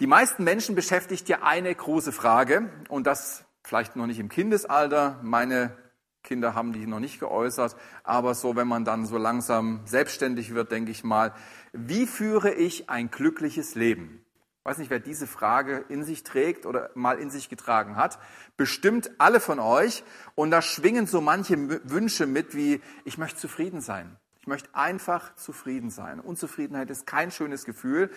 Die 0.00 0.06
meisten 0.06 0.44
Menschen 0.44 0.74
beschäftigt 0.74 1.28
ja 1.28 1.42
eine 1.42 1.74
große 1.74 2.12
Frage 2.12 2.70
und 2.88 3.06
das 3.06 3.44
vielleicht 3.64 3.96
noch 3.96 4.06
nicht 4.06 4.20
im 4.20 4.28
Kindesalter. 4.28 5.20
Meine 5.22 5.76
Kinder 6.22 6.54
haben 6.54 6.72
die 6.72 6.86
noch 6.86 7.00
nicht 7.00 7.20
geäußert, 7.20 7.76
aber 8.04 8.34
so, 8.34 8.56
wenn 8.56 8.68
man 8.68 8.84
dann 8.84 9.06
so 9.06 9.16
langsam 9.16 9.80
selbstständig 9.84 10.54
wird, 10.54 10.72
denke 10.72 10.90
ich 10.90 11.04
mal, 11.04 11.32
wie 11.72 12.06
führe 12.06 12.52
ich 12.52 12.90
ein 12.90 13.10
glückliches 13.10 13.74
Leben? 13.74 14.24
Ich 14.58 14.64
weiß 14.64 14.78
nicht, 14.78 14.90
wer 14.90 15.00
diese 15.00 15.26
Frage 15.26 15.84
in 15.88 16.04
sich 16.04 16.24
trägt 16.24 16.66
oder 16.66 16.90
mal 16.94 17.18
in 17.18 17.30
sich 17.30 17.48
getragen 17.48 17.96
hat. 17.96 18.18
Bestimmt 18.58 19.10
alle 19.16 19.40
von 19.40 19.60
euch. 19.60 20.04
Und 20.34 20.50
da 20.50 20.60
schwingen 20.60 21.06
so 21.06 21.22
manche 21.22 21.56
Wünsche 21.88 22.26
mit, 22.26 22.54
wie 22.54 22.82
ich 23.06 23.16
möchte 23.16 23.38
zufrieden 23.38 23.80
sein. 23.80 24.18
Ich 24.40 24.46
möchte 24.46 24.68
einfach 24.74 25.34
zufrieden 25.36 25.88
sein. 25.90 26.20
Unzufriedenheit 26.20 26.90
ist 26.90 27.06
kein 27.06 27.30
schönes 27.30 27.64
Gefühl. 27.64 28.10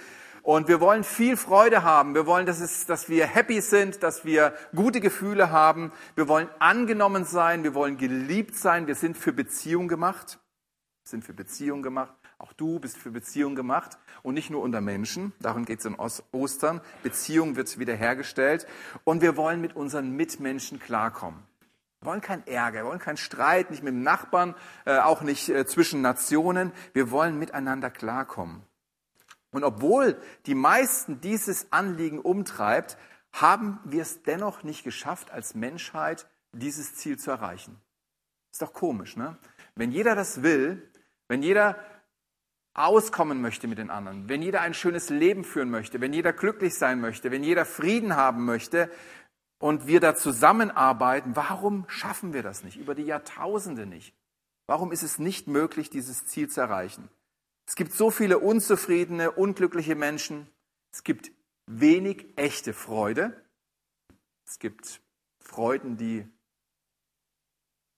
Und 0.43 0.67
wir 0.67 0.79
wollen 0.79 1.03
viel 1.03 1.37
Freude 1.37 1.83
haben. 1.83 2.15
Wir 2.15 2.25
wollen, 2.25 2.45
dass, 2.45 2.59
es, 2.59 2.85
dass 2.85 3.09
wir 3.09 3.27
happy 3.27 3.61
sind, 3.61 4.01
dass 4.01 4.25
wir 4.25 4.53
gute 4.75 4.99
Gefühle 4.99 5.51
haben. 5.51 5.91
Wir 6.15 6.27
wollen 6.27 6.49
angenommen 6.59 7.25
sein. 7.25 7.63
Wir 7.63 7.75
wollen 7.75 7.97
geliebt 7.97 8.55
sein. 8.55 8.87
Wir 8.87 8.95
sind 8.95 9.17
für 9.17 9.33
Beziehung 9.33 9.87
gemacht. 9.87 10.39
Wir 11.03 11.09
sind 11.09 11.23
für 11.23 11.33
Beziehung 11.33 11.83
gemacht. 11.83 12.13
Auch 12.39 12.53
du 12.53 12.79
bist 12.79 12.97
für 12.97 13.11
Beziehung 13.11 13.53
gemacht 13.53 13.99
und 14.23 14.33
nicht 14.33 14.49
nur 14.49 14.63
unter 14.63 14.81
Menschen. 14.81 15.31
Darum 15.41 15.63
geht 15.63 15.79
es 15.79 15.85
in 15.85 15.95
Ostern. 16.31 16.81
Beziehung 17.03 17.55
wird 17.55 17.77
wiederhergestellt. 17.77 18.65
Und 19.03 19.21
wir 19.21 19.37
wollen 19.37 19.61
mit 19.61 19.75
unseren 19.75 20.15
Mitmenschen 20.15 20.79
klarkommen. 20.79 21.43
Wir 21.99 22.07
wollen 22.07 22.21
keinen 22.21 22.47
Ärger, 22.47 22.79
wir 22.79 22.85
wollen 22.85 22.97
keinen 22.97 23.17
Streit, 23.17 23.69
nicht 23.69 23.83
mit 23.83 23.93
dem 23.93 24.01
Nachbarn, 24.01 24.55
äh, 24.85 24.97
auch 24.97 25.21
nicht 25.21 25.49
äh, 25.49 25.67
zwischen 25.67 26.01
Nationen. 26.01 26.71
Wir 26.93 27.11
wollen 27.11 27.37
miteinander 27.37 27.91
klarkommen. 27.91 28.63
Und 29.51 29.63
obwohl 29.63 30.19
die 30.45 30.55
meisten 30.55 31.21
dieses 31.21 31.71
Anliegen 31.71 32.19
umtreibt, 32.19 32.97
haben 33.33 33.79
wir 33.83 34.01
es 34.01 34.23
dennoch 34.23 34.63
nicht 34.63 34.83
geschafft, 34.83 35.31
als 35.31 35.55
Menschheit 35.55 36.27
dieses 36.53 36.95
Ziel 36.95 37.17
zu 37.17 37.31
erreichen. 37.31 37.79
Ist 38.51 38.61
doch 38.61 38.73
komisch, 38.73 39.15
ne? 39.15 39.37
Wenn 39.75 39.91
jeder 39.91 40.15
das 40.15 40.43
will, 40.43 40.91
wenn 41.27 41.41
jeder 41.41 41.77
auskommen 42.73 43.41
möchte 43.41 43.67
mit 43.67 43.77
den 43.77 43.89
anderen, 43.89 44.29
wenn 44.29 44.41
jeder 44.41 44.61
ein 44.61 44.73
schönes 44.73 45.09
Leben 45.09 45.43
führen 45.43 45.69
möchte, 45.69 46.01
wenn 46.01 46.13
jeder 46.13 46.33
glücklich 46.33 46.77
sein 46.77 46.99
möchte, 46.99 47.31
wenn 47.31 47.43
jeder 47.43 47.65
Frieden 47.65 48.15
haben 48.15 48.45
möchte 48.45 48.89
und 49.59 49.87
wir 49.87 49.99
da 49.99 50.15
zusammenarbeiten, 50.15 51.35
warum 51.35 51.85
schaffen 51.87 52.33
wir 52.33 52.43
das 52.43 52.63
nicht? 52.63 52.77
Über 52.77 52.95
die 52.95 53.03
Jahrtausende 53.03 53.85
nicht. 53.85 54.13
Warum 54.67 54.91
ist 54.91 55.03
es 55.03 55.19
nicht 55.19 55.47
möglich, 55.47 55.89
dieses 55.89 56.25
Ziel 56.25 56.49
zu 56.49 56.61
erreichen? 56.61 57.09
Es 57.71 57.75
gibt 57.75 57.93
so 57.93 58.11
viele 58.11 58.39
unzufriedene, 58.39 59.31
unglückliche 59.31 59.95
Menschen. 59.95 60.45
Es 60.91 61.05
gibt 61.05 61.31
wenig 61.67 62.33
echte 62.35 62.73
Freude. 62.73 63.45
Es 64.45 64.59
gibt 64.59 65.01
Freuden, 65.39 65.95
die 65.95 66.27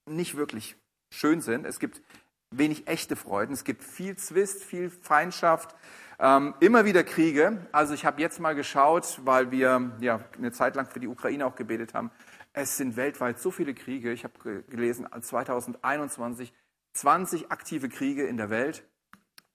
nicht 0.07 0.37
wirklich 0.37 0.75
schön 1.11 1.41
sind. 1.41 1.65
Es 1.65 1.79
gibt 1.79 2.03
wenig 2.51 2.87
echte 2.87 3.15
Freuden. 3.15 3.51
Es 3.51 3.63
gibt 3.63 3.83
viel 3.83 4.15
Zwist, 4.15 4.63
viel 4.63 4.91
Feindschaft, 4.91 5.75
ähm, 6.19 6.53
immer 6.59 6.85
wieder 6.85 7.03
Kriege. 7.03 7.65
Also 7.71 7.95
ich 7.95 8.05
habe 8.05 8.21
jetzt 8.21 8.39
mal 8.39 8.53
geschaut, 8.53 9.21
weil 9.23 9.49
wir 9.49 9.91
ja 10.01 10.23
eine 10.37 10.51
Zeit 10.51 10.75
lang 10.75 10.85
für 10.85 10.99
die 10.99 11.07
Ukraine 11.07 11.47
auch 11.47 11.55
gebetet 11.55 11.95
haben. 11.95 12.11
Es 12.53 12.77
sind 12.77 12.95
weltweit 12.95 13.39
so 13.39 13.49
viele 13.49 13.73
Kriege. 13.73 14.13
Ich 14.13 14.23
habe 14.23 14.61
gelesen, 14.69 15.07
2021 15.19 16.53
20 16.93 17.51
aktive 17.51 17.89
Kriege 17.89 18.27
in 18.27 18.37
der 18.37 18.51
Welt 18.51 18.87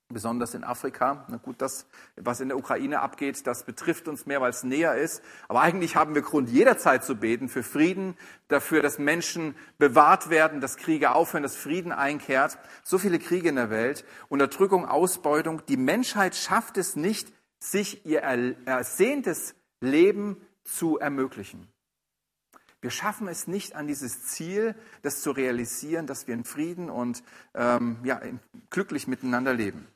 besonders 0.08 0.54
in 0.54 0.64
Afrika. 0.64 1.26
Na 1.28 1.36
gut, 1.36 1.60
das, 1.60 1.86
was 2.16 2.40
in 2.40 2.48
der 2.48 2.56
Ukraine 2.56 3.00
abgeht, 3.00 3.46
das 3.46 3.64
betrifft 3.64 4.08
uns 4.08 4.26
mehr, 4.26 4.40
weil 4.40 4.50
es 4.50 4.64
näher 4.64 4.96
ist. 4.96 5.22
Aber 5.48 5.60
eigentlich 5.60 5.96
haben 5.96 6.14
wir 6.14 6.22
Grund, 6.22 6.48
jederzeit 6.48 7.04
zu 7.04 7.16
beten 7.16 7.48
für 7.48 7.62
Frieden, 7.62 8.16
dafür, 8.48 8.80
dass 8.82 8.98
Menschen 8.98 9.54
bewahrt 9.76 10.30
werden, 10.30 10.60
dass 10.60 10.76
Kriege 10.76 11.14
aufhören, 11.14 11.42
dass 11.42 11.56
Frieden 11.56 11.92
einkehrt. 11.92 12.58
So 12.82 12.98
viele 12.98 13.18
Kriege 13.18 13.48
in 13.48 13.56
der 13.56 13.70
Welt, 13.70 14.04
Unterdrückung, 14.28 14.86
Ausbeutung. 14.86 15.62
Die 15.66 15.76
Menschheit 15.76 16.34
schafft 16.34 16.78
es 16.78 16.96
nicht, 16.96 17.32
sich 17.60 18.06
ihr 18.06 18.20
ersehntes 18.20 19.54
Leben 19.80 20.40
zu 20.64 20.98
ermöglichen. 20.98 21.68
Wir 22.80 22.90
schaffen 22.90 23.26
es 23.26 23.48
nicht 23.48 23.74
an 23.74 23.88
dieses 23.88 24.26
Ziel, 24.26 24.76
das 25.02 25.20
zu 25.20 25.32
realisieren, 25.32 26.06
dass 26.06 26.28
wir 26.28 26.34
in 26.34 26.44
Frieden 26.44 26.90
und 26.90 27.24
ähm, 27.54 27.98
ja, 28.04 28.20
glücklich 28.70 29.08
miteinander 29.08 29.52
leben. 29.52 29.88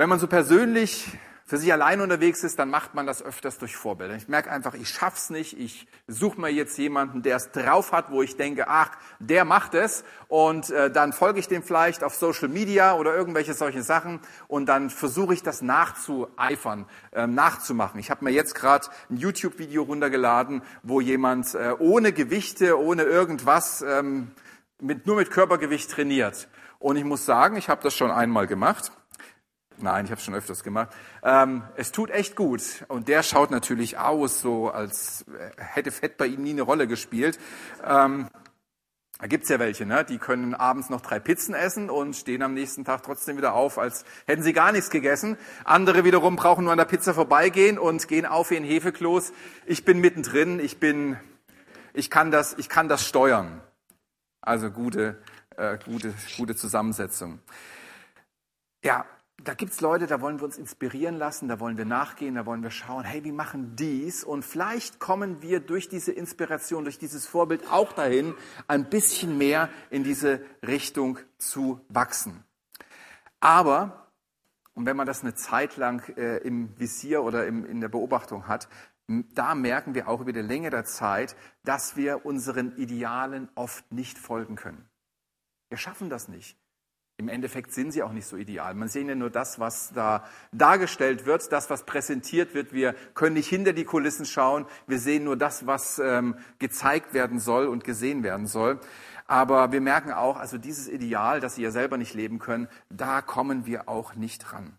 Wenn 0.00 0.08
man 0.08 0.18
so 0.18 0.28
persönlich 0.28 1.08
für 1.44 1.58
sich 1.58 1.70
allein 1.74 2.00
unterwegs 2.00 2.42
ist, 2.42 2.58
dann 2.58 2.70
macht 2.70 2.94
man 2.94 3.06
das 3.06 3.22
öfters 3.22 3.58
durch 3.58 3.76
Vorbilder. 3.76 4.14
Ich 4.14 4.28
merke 4.28 4.50
einfach, 4.50 4.72
ich 4.72 4.88
schaff's 4.88 5.28
nicht. 5.28 5.60
Ich 5.60 5.86
suche 6.08 6.40
mir 6.40 6.48
jetzt 6.48 6.78
jemanden, 6.78 7.20
der 7.20 7.36
es 7.36 7.50
drauf 7.52 7.92
hat, 7.92 8.10
wo 8.10 8.22
ich 8.22 8.38
denke, 8.38 8.68
ach, 8.68 8.92
der 9.18 9.44
macht 9.44 9.74
es. 9.74 10.02
Und 10.28 10.70
äh, 10.70 10.90
dann 10.90 11.12
folge 11.12 11.38
ich 11.38 11.48
dem 11.48 11.62
vielleicht 11.62 12.02
auf 12.02 12.14
Social 12.14 12.48
Media 12.48 12.94
oder 12.94 13.14
irgendwelche 13.14 13.52
solche 13.52 13.82
Sachen. 13.82 14.20
Und 14.48 14.70
dann 14.70 14.88
versuche 14.88 15.34
ich 15.34 15.42
das 15.42 15.60
nachzueifern, 15.60 16.86
äh, 17.12 17.26
nachzumachen. 17.26 18.00
Ich 18.00 18.10
habe 18.10 18.24
mir 18.24 18.30
jetzt 18.30 18.54
gerade 18.54 18.86
ein 19.10 19.18
YouTube-Video 19.18 19.82
runtergeladen, 19.82 20.62
wo 20.82 21.02
jemand 21.02 21.54
äh, 21.54 21.74
ohne 21.78 22.14
Gewichte, 22.14 22.80
ohne 22.80 23.02
irgendwas, 23.02 23.82
ähm, 23.82 24.30
mit, 24.80 25.06
nur 25.06 25.16
mit 25.16 25.30
Körpergewicht 25.30 25.90
trainiert. 25.90 26.48
Und 26.78 26.96
ich 26.96 27.04
muss 27.04 27.26
sagen, 27.26 27.56
ich 27.56 27.68
habe 27.68 27.82
das 27.82 27.94
schon 27.94 28.10
einmal 28.10 28.46
gemacht. 28.46 28.92
Nein, 29.82 30.04
ich 30.04 30.10
habe 30.10 30.18
es 30.18 30.24
schon 30.24 30.34
öfters 30.34 30.62
gemacht. 30.62 30.90
Ähm, 31.22 31.62
es 31.76 31.92
tut 31.92 32.10
echt 32.10 32.36
gut. 32.36 32.62
Und 32.88 33.08
der 33.08 33.22
schaut 33.22 33.50
natürlich 33.50 33.98
aus, 33.98 34.40
so 34.40 34.70
als 34.70 35.24
hätte 35.56 35.90
Fett 35.90 36.16
bei 36.16 36.26
ihm 36.26 36.42
nie 36.42 36.50
eine 36.50 36.62
Rolle 36.62 36.86
gespielt. 36.86 37.38
Ähm, 37.84 38.28
da 39.20 39.26
gibt's 39.26 39.50
ja 39.50 39.58
welche, 39.58 39.84
ne? 39.84 40.02
die 40.02 40.16
können 40.16 40.54
abends 40.54 40.88
noch 40.88 41.02
drei 41.02 41.20
Pizzen 41.20 41.54
essen 41.54 41.90
und 41.90 42.16
stehen 42.16 42.42
am 42.42 42.54
nächsten 42.54 42.86
Tag 42.86 43.02
trotzdem 43.02 43.36
wieder 43.36 43.52
auf, 43.52 43.76
als 43.78 44.06
hätten 44.26 44.42
sie 44.42 44.54
gar 44.54 44.72
nichts 44.72 44.88
gegessen. 44.88 45.36
Andere 45.64 46.04
wiederum 46.04 46.36
brauchen 46.36 46.64
nur 46.64 46.72
an 46.72 46.78
der 46.78 46.86
Pizza 46.86 47.12
vorbeigehen 47.12 47.78
und 47.78 48.08
gehen 48.08 48.24
auf 48.24 48.50
wie 48.50 48.56
ein 48.56 48.64
Hefeklos. 48.64 49.34
Ich 49.66 49.84
bin 49.84 50.00
mittendrin, 50.00 50.58
ich 50.58 50.80
bin, 50.80 51.18
ich 51.92 52.08
kann 52.08 52.30
das, 52.30 52.54
ich 52.56 52.70
kann 52.70 52.88
das 52.88 53.06
steuern. 53.06 53.60
Also 54.40 54.70
gute, 54.70 55.22
äh, 55.56 55.76
gute, 55.84 56.14
gute 56.38 56.56
Zusammensetzung. 56.56 57.40
Ja, 58.82 59.04
da 59.44 59.54
gibt's 59.54 59.80
Leute, 59.80 60.06
da 60.06 60.20
wollen 60.20 60.38
wir 60.38 60.44
uns 60.44 60.58
inspirieren 60.58 61.16
lassen, 61.16 61.48
da 61.48 61.60
wollen 61.60 61.76
wir 61.76 61.84
nachgehen, 61.84 62.34
da 62.34 62.46
wollen 62.46 62.62
wir 62.62 62.70
schauen, 62.70 63.04
hey, 63.04 63.24
wie 63.24 63.32
machen 63.32 63.76
dies? 63.76 64.24
Und 64.24 64.44
vielleicht 64.44 64.98
kommen 64.98 65.42
wir 65.42 65.60
durch 65.60 65.88
diese 65.88 66.12
Inspiration, 66.12 66.84
durch 66.84 66.98
dieses 66.98 67.26
Vorbild 67.26 67.70
auch 67.70 67.92
dahin, 67.92 68.34
ein 68.68 68.90
bisschen 68.90 69.38
mehr 69.38 69.70
in 69.90 70.04
diese 70.04 70.40
Richtung 70.66 71.18
zu 71.38 71.80
wachsen. 71.88 72.44
Aber, 73.40 74.10
und 74.74 74.86
wenn 74.86 74.96
man 74.96 75.06
das 75.06 75.22
eine 75.22 75.34
Zeit 75.34 75.76
lang 75.76 76.06
äh, 76.16 76.38
im 76.38 76.78
Visier 76.78 77.22
oder 77.22 77.46
im, 77.46 77.64
in 77.64 77.80
der 77.80 77.88
Beobachtung 77.88 78.46
hat, 78.48 78.68
da 79.34 79.54
merken 79.54 79.94
wir 79.94 80.08
auch 80.08 80.20
über 80.20 80.32
die 80.32 80.40
Länge 80.40 80.70
der 80.70 80.84
Zeit, 80.84 81.34
dass 81.64 81.96
wir 81.96 82.24
unseren 82.24 82.76
Idealen 82.76 83.48
oft 83.54 83.90
nicht 83.90 84.18
folgen 84.18 84.54
können. 84.54 84.88
Wir 85.68 85.78
schaffen 85.78 86.10
das 86.10 86.28
nicht. 86.28 86.56
Im 87.20 87.28
Endeffekt 87.28 87.74
sind 87.74 87.92
sie 87.92 88.02
auch 88.02 88.12
nicht 88.12 88.26
so 88.26 88.38
ideal. 88.38 88.74
Man 88.74 88.88
sehen 88.88 89.06
ja 89.06 89.14
nur 89.14 89.28
das, 89.28 89.60
was 89.60 89.92
da 89.92 90.24
dargestellt 90.52 91.26
wird, 91.26 91.52
das, 91.52 91.68
was 91.68 91.84
präsentiert 91.84 92.54
wird. 92.54 92.72
Wir 92.72 92.94
können 93.12 93.34
nicht 93.34 93.46
hinter 93.46 93.74
die 93.74 93.84
Kulissen 93.84 94.24
schauen. 94.24 94.64
Wir 94.86 94.98
sehen 94.98 95.24
nur 95.24 95.36
das, 95.36 95.66
was 95.66 95.98
ähm, 95.98 96.36
gezeigt 96.58 97.12
werden 97.12 97.38
soll 97.38 97.66
und 97.66 97.84
gesehen 97.84 98.22
werden 98.22 98.46
soll. 98.46 98.80
Aber 99.26 99.70
wir 99.70 99.82
merken 99.82 100.12
auch, 100.12 100.38
also 100.38 100.56
dieses 100.56 100.88
Ideal, 100.88 101.40
das 101.40 101.56
sie 101.56 101.62
ja 101.62 101.70
selber 101.70 101.98
nicht 101.98 102.14
leben 102.14 102.38
können, 102.38 102.68
da 102.88 103.20
kommen 103.20 103.66
wir 103.66 103.86
auch 103.86 104.14
nicht 104.14 104.54
ran. 104.54 104.78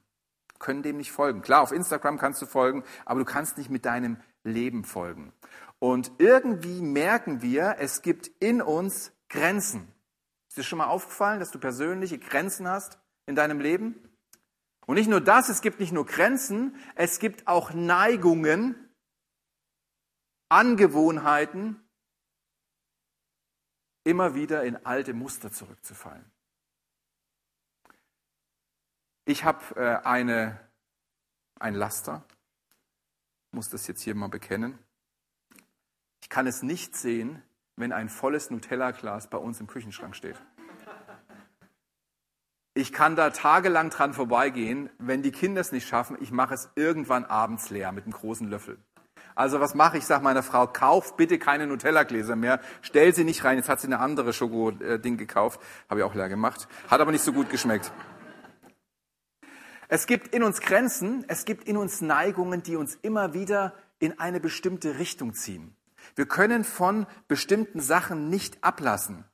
Können 0.57 0.81
dem 0.81 0.98
nicht 0.98 1.12
folgen. 1.12 1.43
Klar, 1.43 1.62
auf 1.62 1.71
Instagram 1.71 2.17
kannst 2.17 2.41
du 2.41 2.48
folgen, 2.48 2.83
aber 3.05 3.19
du 3.19 3.25
kannst 3.25 3.60
nicht 3.60 3.69
mit 3.69 3.86
deinem 3.86 4.17
Leben 4.43 4.83
folgen. 4.83 5.31
Und 5.77 6.12
irgendwie 6.17 6.81
merken 6.81 7.43
wir, 7.43 7.75
es 7.77 8.01
gibt 8.01 8.31
in 8.39 8.63
uns 8.63 9.12
Grenzen. 9.29 9.93
Ist 10.51 10.58
dir 10.58 10.63
schon 10.63 10.79
mal 10.79 10.88
aufgefallen, 10.88 11.39
dass 11.39 11.51
du 11.51 11.60
persönliche 11.60 12.20
Grenzen 12.20 12.67
hast 12.67 13.00
in 13.25 13.36
deinem 13.36 13.62
Leben? 13.62 13.96
Und 14.86 14.96
nicht 14.96 15.10
nur 15.10 15.22
das, 15.22 15.48
es 15.48 15.62
gibt 15.62 15.79
nicht 15.79 15.93
nur 15.93 16.05
Grenzen, 16.05 16.75
es 16.96 17.20
gibt 17.20 17.48
auch 17.48 17.72
Neigungen, 17.72 18.93
Angewohnheiten, 20.50 21.81
immer 24.03 24.36
wieder 24.36 24.65
in 24.65 24.86
alte 24.86 25.13
Muster 25.13 25.53
zurückzufallen. 25.53 26.29
Ich 29.24 29.46
habe 29.46 29.63
äh, 29.77 30.05
eine, 30.05 30.60
ein 31.62 31.75
Laster, 31.75 32.25
muss 33.51 33.70
das 33.70 33.88
jetzt 33.88 34.01
hier 34.01 34.15
mal 34.15 34.27
bekennen. 34.27 34.77
Ich 36.22 36.27
kann 36.27 36.46
es 36.46 36.62
nicht 36.62 36.98
sehen, 36.98 37.41
wenn 37.82 37.92
ein 37.92 38.10
volles 38.10 38.50
Nutella-Glas 38.50 39.28
bei 39.28 39.38
uns 39.38 39.60
im 39.60 39.68
Küchenschrank 39.68 40.16
steht. 40.16 40.36
Ich 42.74 42.94
kann 42.94 43.18
da 43.18 43.32
tagelang 43.32 43.90
dran 43.90 44.14
vorbeigehen. 44.14 44.90
Wenn 44.98 45.24
die 45.24 45.32
Kinder 45.32 45.60
es 45.60 45.74
nicht 45.74 45.88
schaffen, 45.88 46.18
ich 46.22 46.32
mache 46.32 46.54
es 46.54 46.70
irgendwann 46.76 47.26
abends 47.26 47.70
leer 47.70 47.92
mit 47.92 48.06
einem 48.06 48.14
großen 48.14 48.48
Löffel. 48.48 48.78
Also 49.36 49.60
was 49.60 49.76
mache 49.76 49.98
ich? 49.98 50.06
Sag 50.06 50.22
meiner 50.22 50.44
Frau, 50.44 50.68
kauf 50.68 51.18
bitte 51.18 51.38
keine 51.40 51.68
Nutella-Gläser 51.68 52.36
mehr, 52.36 52.60
stell 52.82 53.14
sie 53.14 53.24
nicht 53.24 53.44
rein. 53.44 53.58
Jetzt 53.58 53.70
hat 53.70 53.82
sie 53.82 53.88
eine 53.88 54.00
andere 54.00 54.34
Schoko-Ding 54.34 55.18
gekauft, 55.18 55.60
habe 55.90 56.02
ich 56.02 56.06
auch 56.06 56.16
leer 56.16 56.30
gemacht, 56.30 56.68
hat 56.90 57.02
aber 57.02 57.12
nicht 57.12 57.24
so 57.24 57.34
gut 57.34 57.50
geschmeckt. 57.50 57.92
Es 59.88 60.08
gibt 60.08 60.34
in 60.34 60.44
uns 60.44 60.62
Grenzen, 60.62 61.26
es 61.28 61.44
gibt 61.44 61.68
in 61.68 61.76
uns 61.76 62.00
Neigungen, 62.00 62.64
die 62.64 62.78
uns 62.78 62.96
immer 63.02 63.34
wieder 63.34 63.74
in 64.00 64.20
eine 64.20 64.40
bestimmte 64.40 65.00
Richtung 65.00 65.34
ziehen. 65.34 65.76
Wir 66.15 66.25
können 66.25 66.63
von 66.63 67.08
bestimmten 67.27 67.80
Sachen 67.80 68.30
nicht 68.30 68.63
ablassen. 68.63 69.25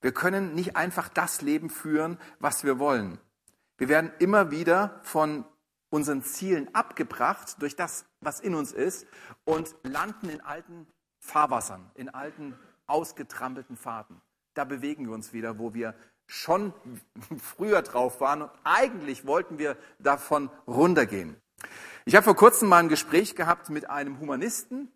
Wir 0.00 0.12
können 0.12 0.54
nicht 0.54 0.76
einfach 0.76 1.08
das 1.08 1.42
Leben 1.42 1.70
führen, 1.70 2.18
was 2.38 2.64
wir 2.64 2.78
wollen. 2.78 3.18
Wir 3.78 3.88
werden 3.88 4.12
immer 4.18 4.50
wieder 4.50 5.00
von 5.02 5.44
unseren 5.90 6.22
Zielen 6.22 6.74
abgebracht 6.74 7.56
durch 7.60 7.76
das, 7.76 8.04
was 8.20 8.40
in 8.40 8.54
uns 8.54 8.72
ist 8.72 9.06
und 9.44 9.74
landen 9.82 10.28
in 10.28 10.40
alten 10.40 10.86
Fahrwassern, 11.18 11.90
in 11.94 12.08
alten 12.08 12.58
ausgetrampelten 12.86 13.76
Fahrten. 13.76 14.20
Da 14.54 14.64
bewegen 14.64 15.06
wir 15.06 15.14
uns 15.14 15.32
wieder, 15.32 15.58
wo 15.58 15.74
wir 15.74 15.94
schon 16.26 16.72
früher 17.42 17.82
drauf 17.82 18.20
waren 18.20 18.42
und 18.42 18.50
eigentlich 18.64 19.26
wollten 19.26 19.58
wir 19.58 19.76
davon 19.98 20.50
runtergehen. 20.66 21.36
Ich 22.04 22.14
habe 22.14 22.24
vor 22.24 22.36
kurzem 22.36 22.68
mal 22.68 22.78
ein 22.78 22.88
Gespräch 22.88 23.34
gehabt 23.34 23.70
mit 23.70 23.90
einem 23.90 24.20
Humanisten, 24.20 24.92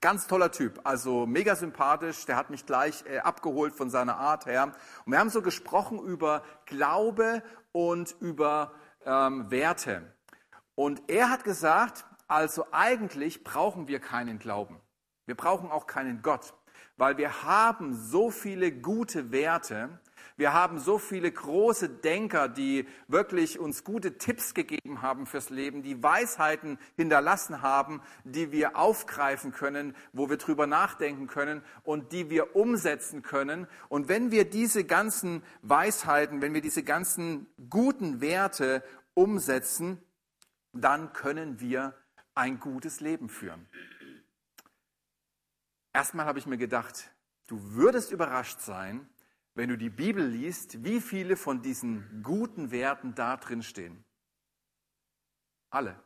Ganz 0.00 0.28
toller 0.28 0.52
Typ, 0.52 0.80
also 0.84 1.26
mega 1.26 1.56
sympathisch, 1.56 2.24
der 2.24 2.36
hat 2.36 2.50
mich 2.50 2.66
gleich 2.66 3.04
äh, 3.06 3.18
abgeholt 3.18 3.74
von 3.74 3.90
seiner 3.90 4.16
Art 4.16 4.46
her. 4.46 4.72
Und 5.04 5.12
wir 5.12 5.18
haben 5.18 5.30
so 5.30 5.42
gesprochen 5.42 5.98
über 5.98 6.44
Glaube 6.66 7.42
und 7.72 8.14
über 8.20 8.72
ähm, 9.04 9.50
Werte. 9.50 10.12
Und 10.76 11.02
er 11.08 11.30
hat 11.30 11.42
gesagt, 11.42 12.04
also 12.28 12.66
eigentlich 12.70 13.42
brauchen 13.42 13.88
wir 13.88 13.98
keinen 13.98 14.38
Glauben. 14.38 14.80
Wir 15.26 15.34
brauchen 15.34 15.70
auch 15.70 15.86
keinen 15.86 16.22
Gott, 16.22 16.54
weil 16.96 17.16
wir 17.16 17.42
haben 17.42 17.94
so 17.94 18.30
viele 18.30 18.70
gute 18.70 19.32
Werte, 19.32 19.98
wir 20.38 20.52
haben 20.52 20.78
so 20.78 20.98
viele 20.98 21.32
große 21.32 21.88
Denker, 21.88 22.48
die 22.48 22.86
wirklich 23.08 23.58
uns 23.58 23.82
gute 23.82 24.18
Tipps 24.18 24.54
gegeben 24.54 25.02
haben 25.02 25.26
fürs 25.26 25.50
Leben, 25.50 25.82
die 25.82 26.00
Weisheiten 26.00 26.78
hinterlassen 26.94 27.60
haben, 27.60 28.00
die 28.22 28.52
wir 28.52 28.76
aufgreifen 28.76 29.52
können, 29.52 29.96
wo 30.12 30.30
wir 30.30 30.36
drüber 30.36 30.68
nachdenken 30.68 31.26
können 31.26 31.60
und 31.82 32.12
die 32.12 32.30
wir 32.30 32.54
umsetzen 32.54 33.22
können. 33.22 33.66
Und 33.88 34.08
wenn 34.08 34.30
wir 34.30 34.48
diese 34.48 34.84
ganzen 34.84 35.42
Weisheiten, 35.62 36.40
wenn 36.40 36.54
wir 36.54 36.62
diese 36.62 36.84
ganzen 36.84 37.48
guten 37.68 38.20
Werte 38.20 38.84
umsetzen, 39.14 40.00
dann 40.72 41.12
können 41.12 41.58
wir 41.58 41.94
ein 42.36 42.60
gutes 42.60 43.00
Leben 43.00 43.28
führen. 43.28 43.68
Erstmal 45.92 46.26
habe 46.26 46.38
ich 46.38 46.46
mir 46.46 46.58
gedacht, 46.58 47.10
du 47.48 47.60
würdest 47.72 48.12
überrascht 48.12 48.60
sein, 48.60 49.08
wenn 49.58 49.70
du 49.70 49.76
die 49.76 49.90
Bibel 49.90 50.24
liest, 50.24 50.84
wie 50.84 51.00
viele 51.00 51.36
von 51.36 51.62
diesen 51.62 52.22
guten 52.22 52.70
Werten 52.70 53.16
da 53.16 53.36
drin 53.36 53.64
stehen. 53.64 54.04
Alle. 55.68 56.00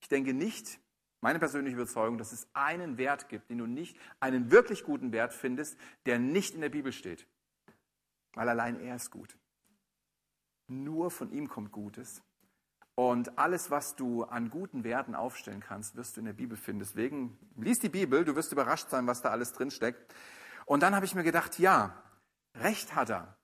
Ich 0.00 0.08
denke 0.08 0.34
nicht, 0.34 0.80
meine 1.20 1.38
persönliche 1.38 1.76
Überzeugung, 1.76 2.18
dass 2.18 2.32
es 2.32 2.48
einen 2.52 2.98
Wert 2.98 3.28
gibt, 3.28 3.48
den 3.48 3.58
du 3.58 3.66
nicht, 3.66 3.96
einen 4.18 4.50
wirklich 4.50 4.82
guten 4.82 5.12
Wert 5.12 5.32
findest, 5.32 5.78
der 6.04 6.18
nicht 6.18 6.56
in 6.56 6.62
der 6.62 6.68
Bibel 6.70 6.90
steht. 6.90 7.28
Weil 8.34 8.48
allein 8.48 8.80
er 8.80 8.96
ist 8.96 9.12
gut. 9.12 9.38
Nur 10.66 11.12
von 11.12 11.30
ihm 11.30 11.48
kommt 11.48 11.70
Gutes. 11.70 12.22
Und 12.96 13.38
alles, 13.38 13.70
was 13.70 13.94
du 13.94 14.24
an 14.24 14.50
guten 14.50 14.82
Werten 14.82 15.14
aufstellen 15.14 15.60
kannst, 15.60 15.94
wirst 15.94 16.16
du 16.16 16.20
in 16.20 16.26
der 16.26 16.32
Bibel 16.32 16.56
finden. 16.56 16.80
Deswegen 16.80 17.38
lies 17.56 17.78
die 17.78 17.88
Bibel, 17.88 18.24
du 18.24 18.34
wirst 18.34 18.50
überrascht 18.50 18.90
sein, 18.90 19.06
was 19.06 19.22
da 19.22 19.30
alles 19.30 19.52
drin 19.52 19.70
steckt. 19.70 20.12
Und 20.66 20.82
dann 20.82 20.96
habe 20.96 21.06
ich 21.06 21.14
mir 21.14 21.22
gedacht, 21.22 21.60
ja, 21.60 22.02
Recht 22.54 22.94
hat 22.94 23.10
er. 23.10 23.36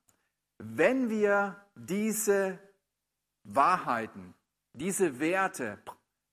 Wenn 0.59 1.09
wir 1.09 1.57
diese 1.75 2.59
Wahrheiten, 3.45 4.35
diese 4.73 5.21
Werte 5.21 5.79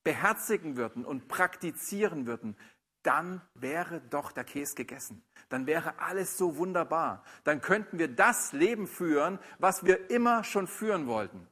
beherzigen 0.04 0.76
würden 0.76 1.04
und 1.04 1.28
praktizieren 1.28 2.26
würden, 2.26 2.56
dann 3.02 3.40
wäre 3.54 4.00
doch 4.00 4.32
der 4.32 4.44
Käse 4.44 4.74
gegessen. 4.74 5.24
Dann 5.48 5.66
wäre 5.66 6.00
alles 6.00 6.36
so 6.36 6.56
wunderbar. 6.56 7.22
Dann 7.44 7.60
könnten 7.60 7.98
wir 7.98 8.08
das 8.08 8.52
Leben 8.52 8.88
führen, 8.88 9.38
was 9.58 9.84
wir 9.84 10.10
immer 10.10 10.42
schon 10.42 10.66
führen 10.66 11.06
wollten. 11.06 11.46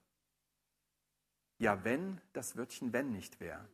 Ja, 1.58 1.84
wenn 1.84 2.20
das 2.32 2.56
Wörtchen 2.56 2.92
wenn 2.92 3.12
nicht 3.12 3.38
wäre. 3.38 3.68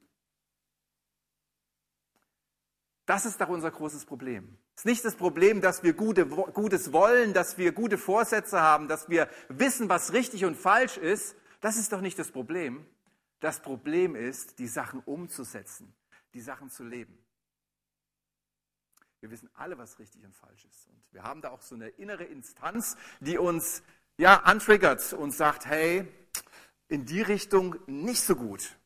Das 3.10 3.26
ist 3.26 3.40
doch 3.40 3.48
unser 3.48 3.72
großes 3.72 4.04
Problem. 4.04 4.56
Es 4.76 4.82
ist 4.82 4.86
nicht 4.86 5.04
das 5.04 5.16
Problem, 5.16 5.60
dass 5.60 5.82
wir 5.82 5.94
gute, 5.94 6.26
Gutes 6.26 6.92
wollen, 6.92 7.32
dass 7.32 7.58
wir 7.58 7.72
gute 7.72 7.98
Vorsätze 7.98 8.60
haben, 8.60 8.86
dass 8.86 9.08
wir 9.08 9.28
wissen, 9.48 9.88
was 9.88 10.12
richtig 10.12 10.44
und 10.44 10.56
falsch 10.56 10.96
ist. 10.96 11.34
Das 11.60 11.76
ist 11.76 11.92
doch 11.92 12.02
nicht 12.02 12.20
das 12.20 12.30
Problem. 12.30 12.86
Das 13.40 13.58
Problem 13.62 14.14
ist, 14.14 14.60
die 14.60 14.68
Sachen 14.68 15.00
umzusetzen, 15.00 15.92
die 16.34 16.40
Sachen 16.40 16.70
zu 16.70 16.84
leben. 16.84 17.18
Wir 19.18 19.32
wissen 19.32 19.50
alle, 19.54 19.76
was 19.76 19.98
richtig 19.98 20.24
und 20.24 20.36
falsch 20.36 20.64
ist. 20.64 20.86
Und 20.86 21.02
wir 21.10 21.24
haben 21.24 21.42
da 21.42 21.50
auch 21.50 21.62
so 21.62 21.74
eine 21.74 21.88
innere 21.88 22.22
Instanz, 22.22 22.96
die 23.18 23.38
uns 23.38 23.82
ja 24.18 24.42
antriggert 24.42 25.14
und 25.14 25.32
sagt, 25.32 25.66
hey, 25.66 26.06
in 26.86 27.06
die 27.06 27.22
Richtung 27.22 27.74
nicht 27.88 28.22
so 28.22 28.36
gut. 28.36 28.78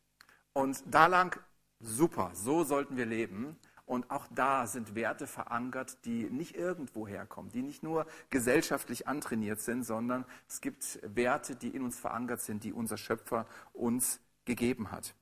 Und 0.54 0.82
da 0.86 1.08
lang 1.08 1.38
super, 1.78 2.30
so 2.32 2.64
sollten 2.64 2.96
wir 2.96 3.04
leben. 3.04 3.58
Und 3.86 4.10
auch 4.10 4.26
da 4.34 4.66
sind 4.66 4.94
Werte 4.94 5.26
verankert, 5.26 6.04
die 6.06 6.24
nicht 6.30 6.56
irgendwo 6.56 7.06
herkommen, 7.06 7.50
die 7.52 7.62
nicht 7.62 7.82
nur 7.82 8.06
gesellschaftlich 8.30 9.06
antrainiert 9.06 9.60
sind, 9.60 9.84
sondern 9.84 10.24
es 10.48 10.60
gibt 10.62 11.00
Werte, 11.02 11.54
die 11.54 11.68
in 11.68 11.82
uns 11.82 11.98
verankert 11.98 12.40
sind, 12.40 12.64
die 12.64 12.72
unser 12.72 12.96
Schöpfer 12.96 13.46
uns 13.74 14.20
gegeben 14.46 14.90
hat. 14.90 15.14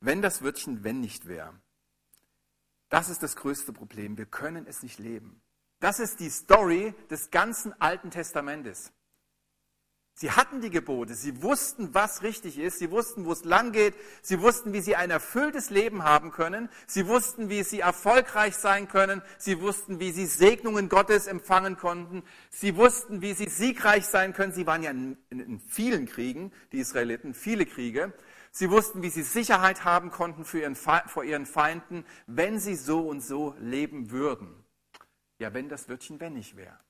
Wenn 0.00 0.20
das 0.20 0.42
Wörtchen 0.42 0.84
wenn 0.84 1.00
nicht 1.00 1.26
wäre, 1.26 1.54
das 2.90 3.08
ist 3.08 3.22
das 3.22 3.34
größte 3.34 3.72
Problem. 3.72 4.18
Wir 4.18 4.26
können 4.26 4.66
es 4.66 4.82
nicht 4.82 4.98
leben. 4.98 5.40
Das 5.80 5.98
ist 5.98 6.20
die 6.20 6.30
Story 6.30 6.94
des 7.10 7.30
ganzen 7.30 7.78
Alten 7.80 8.10
Testamentes. 8.10 8.92
Sie 10.18 10.30
hatten 10.30 10.62
die 10.62 10.70
Gebote, 10.70 11.14
sie 11.14 11.42
wussten, 11.42 11.92
was 11.92 12.22
richtig 12.22 12.58
ist, 12.58 12.78
sie 12.78 12.90
wussten, 12.90 13.26
wo 13.26 13.32
es 13.32 13.44
lang 13.44 13.72
geht, 13.72 13.92
sie 14.22 14.40
wussten, 14.40 14.72
wie 14.72 14.80
sie 14.80 14.96
ein 14.96 15.10
erfülltes 15.10 15.68
Leben 15.68 16.04
haben 16.04 16.30
können, 16.30 16.70
sie 16.86 17.06
wussten, 17.06 17.50
wie 17.50 17.62
sie 17.62 17.80
erfolgreich 17.80 18.56
sein 18.56 18.88
können, 18.88 19.20
sie 19.36 19.60
wussten, 19.60 20.00
wie 20.00 20.12
sie 20.12 20.24
Segnungen 20.24 20.88
Gottes 20.88 21.26
empfangen 21.26 21.76
konnten, 21.76 22.22
sie 22.48 22.76
wussten, 22.76 23.20
wie 23.20 23.34
sie 23.34 23.50
siegreich 23.50 24.06
sein 24.06 24.32
können. 24.32 24.54
Sie 24.54 24.66
waren 24.66 24.82
ja 24.82 24.90
in, 24.90 25.18
in, 25.28 25.38
in 25.38 25.60
vielen 25.60 26.06
Kriegen, 26.06 26.50
die 26.72 26.78
Israeliten, 26.78 27.34
viele 27.34 27.66
Kriege. 27.66 28.14
Sie 28.52 28.70
wussten, 28.70 29.02
wie 29.02 29.10
sie 29.10 29.22
Sicherheit 29.22 29.84
haben 29.84 30.10
konnten 30.10 30.46
ihren, 30.58 30.76
vor 30.76 31.24
ihren 31.24 31.44
Feinden, 31.44 32.06
wenn 32.26 32.58
sie 32.58 32.76
so 32.76 33.06
und 33.06 33.20
so 33.20 33.54
leben 33.60 34.10
würden. 34.10 34.64
Ja, 35.38 35.52
wenn 35.52 35.68
das 35.68 35.90
Wörtchen 35.90 36.20
wenn 36.20 36.32
nicht 36.32 36.56
wäre. 36.56 36.80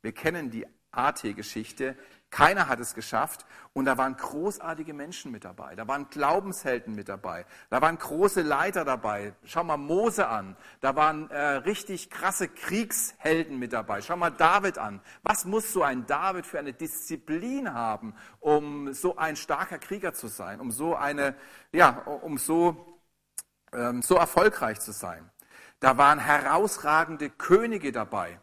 Wir 0.00 0.10
kennen 0.10 0.50
die 0.50 0.66
AT-Geschichte. 0.92 1.96
Keiner 2.30 2.68
hat 2.68 2.80
es 2.80 2.94
geschafft. 2.94 3.44
Und 3.74 3.86
da 3.86 3.96
waren 3.96 4.16
großartige 4.16 4.92
Menschen 4.92 5.32
mit 5.32 5.44
dabei. 5.44 5.74
Da 5.74 5.88
waren 5.88 6.08
Glaubenshelden 6.10 6.94
mit 6.94 7.08
dabei. 7.08 7.46
Da 7.70 7.80
waren 7.80 7.98
große 7.98 8.42
Leiter 8.42 8.84
dabei. 8.84 9.34
Schau 9.44 9.64
mal 9.64 9.78
Mose 9.78 10.28
an. 10.28 10.56
Da 10.80 10.94
waren 10.94 11.30
äh, 11.30 11.40
richtig 11.40 12.10
krasse 12.10 12.48
Kriegshelden 12.48 13.58
mit 13.58 13.72
dabei. 13.72 14.02
Schau 14.02 14.16
mal 14.16 14.30
David 14.30 14.76
an. 14.76 15.00
Was 15.22 15.46
muss 15.46 15.72
so 15.72 15.82
ein 15.82 16.06
David 16.06 16.46
für 16.46 16.58
eine 16.58 16.74
Disziplin 16.74 17.72
haben, 17.72 18.14
um 18.40 18.92
so 18.92 19.16
ein 19.16 19.36
starker 19.36 19.78
Krieger 19.78 20.12
zu 20.12 20.26
sein, 20.26 20.60
um 20.60 20.70
so 20.70 20.94
eine, 20.94 21.34
ja, 21.72 21.98
um 22.04 22.36
so, 22.36 23.00
ähm, 23.72 24.02
so 24.02 24.16
erfolgreich 24.16 24.80
zu 24.80 24.92
sein? 24.92 25.30
Da 25.80 25.96
waren 25.96 26.18
herausragende 26.18 27.30
Könige 27.30 27.90
dabei. 27.90 28.38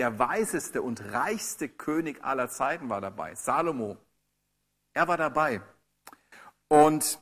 Der 0.00 0.18
weiseste 0.18 0.80
und 0.80 1.12
reichste 1.12 1.68
König 1.68 2.24
aller 2.24 2.48
Zeiten 2.48 2.88
war 2.88 3.02
dabei, 3.02 3.34
Salomo. 3.34 3.98
Er 4.94 5.08
war 5.08 5.18
dabei. 5.18 5.60
Und 6.68 7.20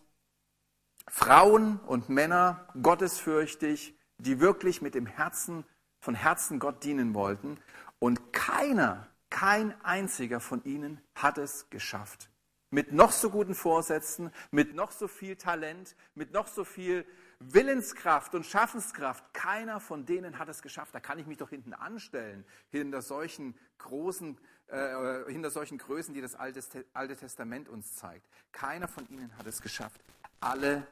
Frauen 1.09 1.81
und 1.81 2.09
Männer, 2.09 2.69
gottesfürchtig, 2.81 3.99
die 4.19 4.39
wirklich 4.39 4.81
mit 4.81 4.95
dem 4.95 5.07
Herzen, 5.07 5.65
von 5.99 6.15
Herzen 6.15 6.61
Gott 6.61 6.85
dienen 6.85 7.15
wollten. 7.15 7.59
Und 7.99 8.33
keiner, 8.33 9.09
kein 9.29 9.75
einziger 9.85 10.39
von 10.39 10.63
ihnen 10.63 11.01
hat 11.17 11.37
es 11.37 11.71
geschafft. 11.71 12.31
Mit 12.71 12.93
noch 12.93 13.11
so 13.11 13.31
guten 13.31 13.57
Vorsätzen, 13.57 14.31
mit 14.53 14.77
noch 14.77 14.93
so 14.93 15.09
viel 15.09 15.35
Talent, 15.35 15.97
mit 16.15 16.33
noch 16.33 16.47
so 16.47 16.63
viel 16.63 17.05
Willenskraft 17.41 18.35
und 18.35 18.45
Schaffenskraft, 18.45 19.33
keiner 19.33 19.79
von 19.79 20.05
denen 20.05 20.39
hat 20.39 20.49
es 20.49 20.61
geschafft. 20.61 20.95
Da 20.95 21.01
kann 21.01 21.19
ich 21.19 21.27
mich 21.27 21.39
doch 21.39 21.51
hinten 21.51 21.73
anstellen, 21.73 22.45
hinter 22.71 23.01
solchen 23.01 23.57
großen, 23.79 24.39
äh, 24.67 25.31
hinter 25.31 25.51
solchen 25.51 25.79
Größen, 25.79 26.15
die 26.15 26.21
das 26.21 26.35
Alte, 26.35 26.85
Alte 26.93 27.17
Testament 27.17 27.69
uns 27.69 27.95
zeigt. 27.95 28.29
Keiner 28.51 28.89
von 28.89 29.09
ihnen 29.09 29.37
hat 29.39 29.47
es 29.47 29.63
geschafft. 29.63 30.01
Alle 30.41 30.87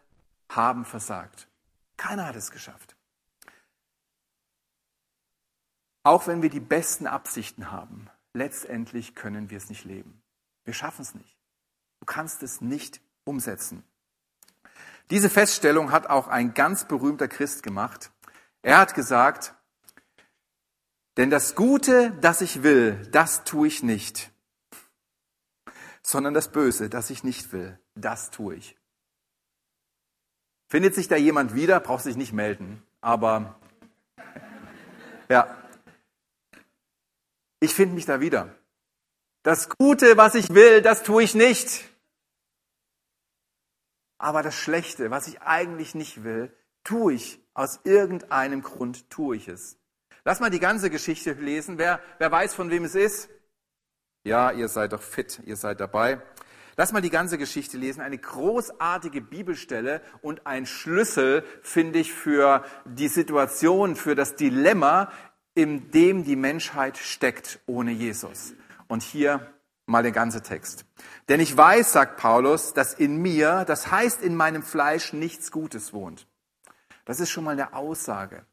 haben 0.48 0.84
versagt. 0.84 1.48
Keiner 1.96 2.26
hat 2.26 2.36
es 2.36 2.50
geschafft. 2.50 2.96
Auch 6.04 6.28
wenn 6.28 6.42
wir 6.42 6.50
die 6.50 6.60
besten 6.60 7.08
Absichten 7.08 7.72
haben, 7.72 8.08
letztendlich 8.32 9.16
können 9.16 9.50
wir 9.50 9.56
es 9.56 9.68
nicht 9.68 9.84
leben. 9.84 10.22
Wir 10.64 10.74
schaffen 10.74 11.02
es 11.02 11.14
nicht. 11.16 11.36
Du 11.98 12.06
kannst 12.06 12.44
es 12.44 12.60
nicht 12.60 13.00
umsetzen. 13.24 13.82
Diese 15.10 15.30
Feststellung 15.30 15.92
hat 15.92 16.08
auch 16.08 16.28
ein 16.28 16.54
ganz 16.54 16.86
berühmter 16.86 17.28
Christ 17.28 17.62
gemacht. 17.62 18.10
Er 18.62 18.78
hat 18.78 18.94
gesagt, 18.94 19.54
denn 21.16 21.30
das 21.30 21.54
Gute, 21.54 22.10
das 22.20 22.40
ich 22.40 22.62
will, 22.62 23.06
das 23.12 23.44
tue 23.44 23.68
ich 23.68 23.82
nicht, 23.82 24.30
sondern 26.02 26.34
das 26.34 26.50
Böse, 26.50 26.90
das 26.90 27.10
ich 27.10 27.24
nicht 27.24 27.52
will, 27.52 27.78
das 27.94 28.30
tue 28.30 28.56
ich. 28.56 28.76
Findet 30.68 30.94
sich 30.94 31.06
da 31.06 31.16
jemand 31.16 31.54
wieder, 31.54 31.78
braucht 31.78 32.02
sich 32.02 32.16
nicht 32.16 32.32
melden, 32.32 32.82
aber 33.00 33.54
ja, 35.28 35.56
ich 37.60 37.72
finde 37.72 37.94
mich 37.94 38.06
da 38.06 38.20
wieder. 38.20 38.54
Das 39.42 39.68
Gute, 39.68 40.16
was 40.16 40.34
ich 40.34 40.52
will, 40.52 40.82
das 40.82 41.04
tue 41.04 41.22
ich 41.22 41.34
nicht. 41.36 41.84
Aber 44.18 44.42
das 44.42 44.54
Schlechte, 44.54 45.10
was 45.10 45.28
ich 45.28 45.42
eigentlich 45.42 45.94
nicht 45.94 46.24
will, 46.24 46.54
tue 46.84 47.14
ich. 47.14 47.40
Aus 47.54 47.80
irgendeinem 47.84 48.62
Grund 48.62 49.08
tue 49.10 49.36
ich 49.36 49.48
es. 49.48 49.78
Lass 50.24 50.40
mal 50.40 50.50
die 50.50 50.60
ganze 50.60 50.90
Geschichte 50.90 51.32
lesen. 51.32 51.78
Wer, 51.78 52.00
wer 52.18 52.30
weiß, 52.30 52.54
von 52.54 52.70
wem 52.70 52.84
es 52.84 52.94
ist? 52.94 53.28
Ja, 54.24 54.50
ihr 54.50 54.68
seid 54.68 54.92
doch 54.92 55.02
fit, 55.02 55.40
ihr 55.44 55.56
seid 55.56 55.80
dabei. 55.80 56.20
Lass 56.76 56.92
mal 56.92 57.00
die 57.00 57.10
ganze 57.10 57.38
Geschichte 57.38 57.78
lesen. 57.78 58.02
Eine 58.02 58.18
großartige 58.18 59.22
Bibelstelle 59.22 60.02
und 60.20 60.46
ein 60.46 60.66
Schlüssel, 60.66 61.44
finde 61.62 62.00
ich, 62.00 62.12
für 62.12 62.64
die 62.84 63.08
Situation, 63.08 63.96
für 63.96 64.14
das 64.14 64.36
Dilemma, 64.36 65.10
in 65.54 65.90
dem 65.90 66.24
die 66.24 66.36
Menschheit 66.36 66.98
steckt 66.98 67.60
ohne 67.66 67.92
Jesus. 67.92 68.52
Und 68.88 69.02
hier 69.02 69.54
mal 69.86 70.02
der 70.02 70.12
ganze 70.12 70.42
Text. 70.42 70.84
Denn 71.28 71.40
ich 71.40 71.56
weiß, 71.56 71.92
sagt 71.92 72.18
Paulus, 72.18 72.74
dass 72.74 72.92
in 72.92 73.22
mir, 73.22 73.64
das 73.64 73.90
heißt 73.90 74.22
in 74.22 74.36
meinem 74.36 74.62
Fleisch, 74.62 75.12
nichts 75.12 75.50
Gutes 75.50 75.92
wohnt. 75.92 76.26
Das 77.04 77.20
ist 77.20 77.30
schon 77.30 77.44
mal 77.44 77.52
eine 77.52 77.72
Aussage. 77.72 78.44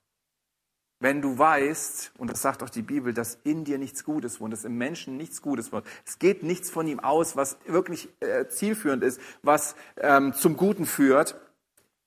Wenn 0.99 1.21
du 1.21 1.37
weißt, 1.37 2.13
und 2.17 2.29
das 2.29 2.41
sagt 2.41 2.63
auch 2.63 2.69
die 2.69 2.83
Bibel, 2.83 3.13
dass 3.13 3.35
in 3.43 3.65
dir 3.65 3.77
nichts 3.77 4.05
Gutes 4.05 4.39
wohnt, 4.39 4.53
dass 4.53 4.63
im 4.63 4.77
Menschen 4.77 5.17
nichts 5.17 5.41
Gutes 5.41 5.73
wohnt, 5.73 5.85
es 6.05 6.17
geht 6.17 6.43
nichts 6.43 6.69
von 6.69 6.87
ihm 6.87 7.01
aus, 7.01 7.35
was 7.35 7.57
wirklich 7.65 8.07
äh, 8.21 8.47
zielführend 8.47 9.03
ist, 9.03 9.19
was 9.41 9.75
ähm, 9.97 10.33
zum 10.33 10.55
Guten 10.55 10.85
führt, 10.85 11.35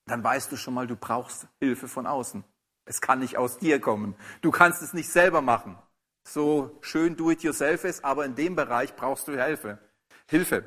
dann 0.06 0.24
weißt 0.24 0.50
du 0.50 0.56
schon 0.56 0.72
mal, 0.72 0.86
du 0.86 0.96
brauchst 0.96 1.46
Hilfe 1.60 1.88
von 1.88 2.06
außen. 2.06 2.44
Es 2.86 3.00
kann 3.00 3.18
nicht 3.18 3.36
aus 3.36 3.58
dir 3.58 3.80
kommen. 3.80 4.14
Du 4.40 4.52
kannst 4.52 4.80
es 4.80 4.94
nicht 4.94 5.10
selber 5.10 5.42
machen 5.42 5.76
so 6.26 6.76
schön 6.80 7.16
do-it-yourself 7.16 7.84
ist, 7.84 8.04
aber 8.04 8.24
in 8.24 8.34
dem 8.34 8.56
Bereich 8.56 8.96
brauchst 8.96 9.28
du 9.28 9.42
Hilfe. 9.42 9.78
Hilfe. 10.26 10.64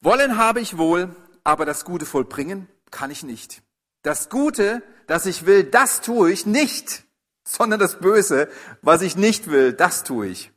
Wollen 0.00 0.36
habe 0.36 0.60
ich 0.60 0.78
wohl, 0.78 1.14
aber 1.44 1.66
das 1.66 1.84
Gute 1.84 2.06
vollbringen 2.06 2.68
kann 2.90 3.10
ich 3.10 3.22
nicht. 3.22 3.62
Das 4.02 4.28
Gute, 4.28 4.82
das 5.06 5.26
ich 5.26 5.46
will, 5.46 5.64
das 5.64 6.00
tue 6.00 6.32
ich 6.32 6.46
nicht, 6.46 7.04
sondern 7.44 7.80
das 7.80 7.98
Böse, 7.98 8.48
was 8.82 9.02
ich 9.02 9.16
nicht 9.16 9.50
will, 9.50 9.72
das 9.72 10.04
tue 10.04 10.28
ich. 10.28 10.52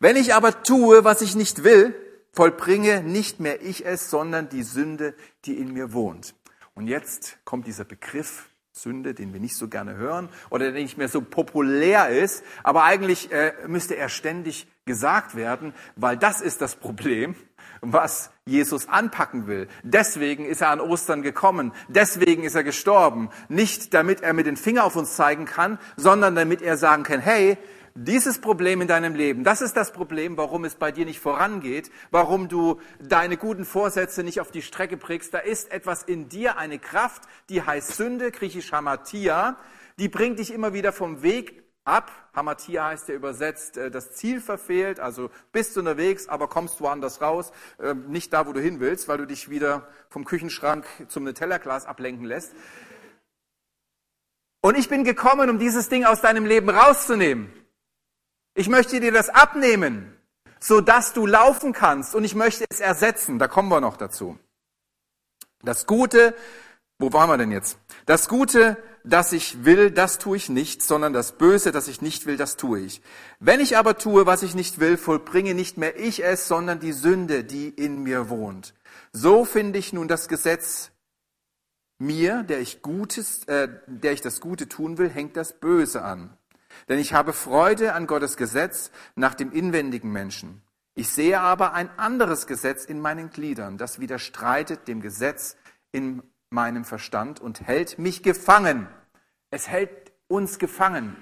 Wenn 0.00 0.16
ich 0.16 0.34
aber 0.34 0.62
tue, 0.62 1.04
was 1.04 1.22
ich 1.22 1.34
nicht 1.34 1.64
will, 1.64 1.94
vollbringe 2.32 3.02
nicht 3.02 3.40
mehr 3.40 3.62
ich 3.62 3.84
es, 3.84 4.10
sondern 4.10 4.48
die 4.48 4.62
Sünde, 4.62 5.14
die 5.44 5.58
in 5.58 5.72
mir 5.72 5.92
wohnt. 5.92 6.34
Und 6.74 6.86
jetzt 6.86 7.38
kommt 7.44 7.66
dieser 7.66 7.84
Begriff 7.84 8.48
Sünde, 8.72 9.14
den 9.14 9.32
wir 9.32 9.40
nicht 9.40 9.56
so 9.56 9.68
gerne 9.68 9.96
hören 9.96 10.28
oder 10.50 10.70
der 10.70 10.82
nicht 10.82 10.98
mehr 10.98 11.08
so 11.08 11.20
populär 11.20 12.08
ist. 12.08 12.44
Aber 12.62 12.84
eigentlich 12.84 13.32
äh, 13.32 13.52
müsste 13.66 13.96
er 13.96 14.08
ständig 14.08 14.68
gesagt 14.84 15.34
werden, 15.34 15.74
weil 15.96 16.16
das 16.16 16.40
ist 16.40 16.60
das 16.60 16.76
Problem, 16.76 17.34
was 17.80 18.30
Jesus 18.44 18.88
anpacken 18.88 19.46
will. 19.46 19.68
Deswegen 19.82 20.44
ist 20.44 20.62
er 20.62 20.70
an 20.70 20.80
Ostern 20.80 21.22
gekommen. 21.22 21.72
Deswegen 21.88 22.42
ist 22.44 22.54
er 22.54 22.64
gestorben. 22.64 23.30
Nicht 23.48 23.94
damit 23.94 24.22
er 24.22 24.32
mit 24.32 24.46
den 24.46 24.56
Finger 24.56 24.84
auf 24.84 24.96
uns 24.96 25.14
zeigen 25.16 25.44
kann, 25.44 25.78
sondern 25.96 26.34
damit 26.34 26.62
er 26.62 26.76
sagen 26.76 27.02
kann, 27.02 27.20
hey, 27.20 27.58
dieses 27.94 28.40
Problem 28.40 28.80
in 28.80 28.88
deinem 28.88 29.14
Leben, 29.14 29.44
das 29.44 29.60
ist 29.60 29.76
das 29.76 29.92
Problem, 29.92 30.36
warum 30.36 30.64
es 30.64 30.74
bei 30.74 30.92
dir 30.92 31.04
nicht 31.04 31.20
vorangeht, 31.20 31.90
warum 32.10 32.48
du 32.48 32.80
deine 33.00 33.36
guten 33.36 33.64
Vorsätze 33.64 34.22
nicht 34.22 34.40
auf 34.40 34.50
die 34.50 34.62
Strecke 34.62 34.96
bringst. 34.96 35.34
Da 35.34 35.38
ist 35.38 35.70
etwas 35.70 36.02
in 36.02 36.28
dir, 36.28 36.58
eine 36.58 36.78
Kraft, 36.78 37.22
die 37.48 37.62
heißt 37.62 37.96
Sünde, 37.96 38.30
griechisch 38.30 38.72
Hamatia, 38.72 39.56
die 39.98 40.08
bringt 40.08 40.38
dich 40.38 40.52
immer 40.52 40.72
wieder 40.72 40.92
vom 40.92 41.22
Weg 41.22 41.64
ab. 41.84 42.12
Hamatia 42.34 42.86
heißt 42.86 43.08
ja 43.08 43.14
übersetzt, 43.14 43.76
äh, 43.76 43.90
das 43.90 44.12
Ziel 44.12 44.40
verfehlt, 44.40 45.00
also 45.00 45.30
bist 45.52 45.74
du 45.74 45.80
unterwegs, 45.80 46.28
aber 46.28 46.48
kommst 46.48 46.80
woanders 46.80 47.20
raus, 47.20 47.50
äh, 47.78 47.94
nicht 47.94 48.32
da, 48.32 48.46
wo 48.46 48.52
du 48.52 48.60
hin 48.60 48.78
willst, 48.80 49.08
weil 49.08 49.18
du 49.18 49.26
dich 49.26 49.50
wieder 49.50 49.88
vom 50.08 50.24
Küchenschrank 50.24 50.84
zum 51.08 51.32
Tellerglas 51.34 51.86
ablenken 51.86 52.24
lässt. 52.24 52.52
Und 54.60 54.76
ich 54.76 54.88
bin 54.88 55.04
gekommen, 55.04 55.50
um 55.50 55.58
dieses 55.58 55.88
Ding 55.88 56.04
aus 56.04 56.20
deinem 56.20 56.44
Leben 56.44 56.68
rauszunehmen. 56.68 57.52
Ich 58.58 58.68
möchte 58.68 58.98
dir 58.98 59.12
das 59.12 59.28
abnehmen, 59.28 60.12
so 60.58 60.80
dass 60.80 61.12
du 61.12 61.28
laufen 61.28 61.72
kannst 61.72 62.16
und 62.16 62.24
ich 62.24 62.34
möchte 62.34 62.64
es 62.68 62.80
ersetzen. 62.80 63.38
Da 63.38 63.46
kommen 63.46 63.68
wir 63.68 63.80
noch 63.80 63.96
dazu. 63.96 64.36
Das 65.62 65.86
Gute, 65.86 66.34
wo 66.98 67.12
waren 67.12 67.30
wir 67.30 67.38
denn 67.38 67.52
jetzt? 67.52 67.78
Das 68.04 68.28
Gute, 68.28 68.76
das 69.04 69.32
ich 69.32 69.64
will, 69.64 69.92
das 69.92 70.18
tue 70.18 70.38
ich 70.38 70.48
nicht, 70.48 70.82
sondern 70.82 71.12
das 71.12 71.38
Böse, 71.38 71.70
das 71.70 71.86
ich 71.86 72.02
nicht 72.02 72.26
will, 72.26 72.36
das 72.36 72.56
tue 72.56 72.80
ich. 72.80 73.00
Wenn 73.38 73.60
ich 73.60 73.76
aber 73.76 73.96
tue, 73.96 74.26
was 74.26 74.42
ich 74.42 74.56
nicht 74.56 74.80
will, 74.80 74.96
vollbringe 74.96 75.54
nicht 75.54 75.76
mehr 75.76 75.96
ich 75.96 76.24
es, 76.24 76.48
sondern 76.48 76.80
die 76.80 76.92
Sünde, 76.92 77.44
die 77.44 77.68
in 77.68 78.02
mir 78.02 78.28
wohnt. 78.28 78.74
So 79.12 79.44
finde 79.44 79.78
ich 79.78 79.92
nun 79.92 80.08
das 80.08 80.26
Gesetz 80.26 80.90
mir, 81.98 82.42
der 82.42 82.58
ich 82.58 82.82
Gutes, 82.82 83.44
äh, 83.44 83.68
der 83.86 84.14
ich 84.14 84.20
das 84.20 84.40
Gute 84.40 84.68
tun 84.68 84.98
will, 84.98 85.10
hängt 85.10 85.36
das 85.36 85.60
Böse 85.60 86.02
an. 86.02 86.37
Denn 86.88 86.98
ich 86.98 87.12
habe 87.12 87.32
Freude 87.32 87.94
an 87.94 88.06
Gottes 88.06 88.36
Gesetz 88.36 88.90
nach 89.14 89.34
dem 89.34 89.52
inwendigen 89.52 90.10
Menschen. 90.10 90.62
Ich 90.94 91.10
sehe 91.10 91.40
aber 91.40 91.74
ein 91.74 91.90
anderes 91.98 92.46
Gesetz 92.46 92.84
in 92.84 93.00
meinen 93.00 93.30
Gliedern, 93.30 93.78
das 93.78 94.00
widerstreitet 94.00 94.88
dem 94.88 95.00
Gesetz 95.00 95.56
in 95.92 96.22
meinem 96.50 96.84
Verstand 96.84 97.40
und 97.40 97.60
hält 97.60 97.98
mich 97.98 98.22
gefangen. 98.22 98.88
Es 99.50 99.68
hält 99.68 100.12
uns 100.26 100.58
gefangen. 100.58 101.16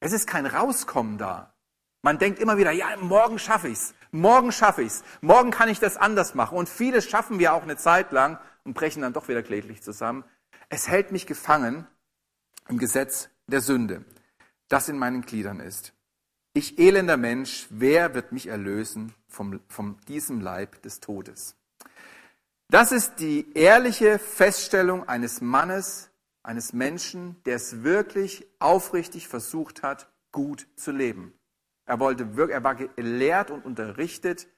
Es 0.00 0.12
ist 0.12 0.26
kein 0.26 0.46
Rauskommen 0.46 1.18
da. 1.18 1.54
Man 2.02 2.18
denkt 2.18 2.38
immer 2.38 2.58
wieder, 2.58 2.70
ja, 2.70 2.96
morgen 2.98 3.38
schaffe 3.38 3.68
ich's. 3.68 3.92
Morgen 4.12 4.52
schaffe 4.52 4.82
ich's. 4.82 5.02
Morgen 5.20 5.50
kann 5.50 5.68
ich 5.68 5.80
das 5.80 5.96
anders 5.96 6.34
machen. 6.34 6.56
Und 6.56 6.68
vieles 6.68 7.08
schaffen 7.08 7.40
wir 7.40 7.54
auch 7.54 7.64
eine 7.64 7.76
Zeit 7.76 8.12
lang 8.12 8.38
und 8.64 8.74
brechen 8.74 9.02
dann 9.02 9.12
doch 9.12 9.26
wieder 9.26 9.42
kläglich 9.42 9.82
zusammen. 9.82 10.24
Es 10.68 10.86
hält 10.86 11.10
mich 11.10 11.26
gefangen 11.26 11.88
im 12.68 12.78
Gesetz 12.78 13.30
der 13.46 13.60
Sünde. 13.60 14.04
das 14.68 14.88
in 14.88 14.98
meinen 14.98 15.22
Gliedern 15.22 15.60
ist. 15.60 15.92
Ich 16.52 16.78
elender 16.78 17.16
Mensch, 17.16 17.66
wer 17.70 18.14
wird 18.14 18.32
mich 18.32 18.48
erlösen 18.48 19.14
vom, 19.28 19.60
vom 19.68 19.96
diesem 20.08 20.40
Leib 20.40 20.82
des 20.82 20.98
Todes? 20.98 21.54
Das 22.68 22.90
ist 22.90 23.20
die 23.20 23.52
ehrliche 23.54 24.18
Feststellung 24.18 25.08
eines 25.08 25.40
Mannes, 25.40 26.10
eines 26.42 26.72
Menschen, 26.72 27.36
der 27.44 27.56
es 27.56 27.84
wirklich 27.84 28.44
aufrichtig 28.58 29.28
versucht 29.28 29.84
hat, 29.84 30.10
gut 30.32 30.66
zu 30.74 30.90
leben. 30.90 31.32
Er, 31.84 32.00
wollte, 32.00 32.28
er 32.50 32.64
war 32.64 32.74
gelehrt 32.74 33.52
und 33.52 33.64
unterrichtet 33.64 34.48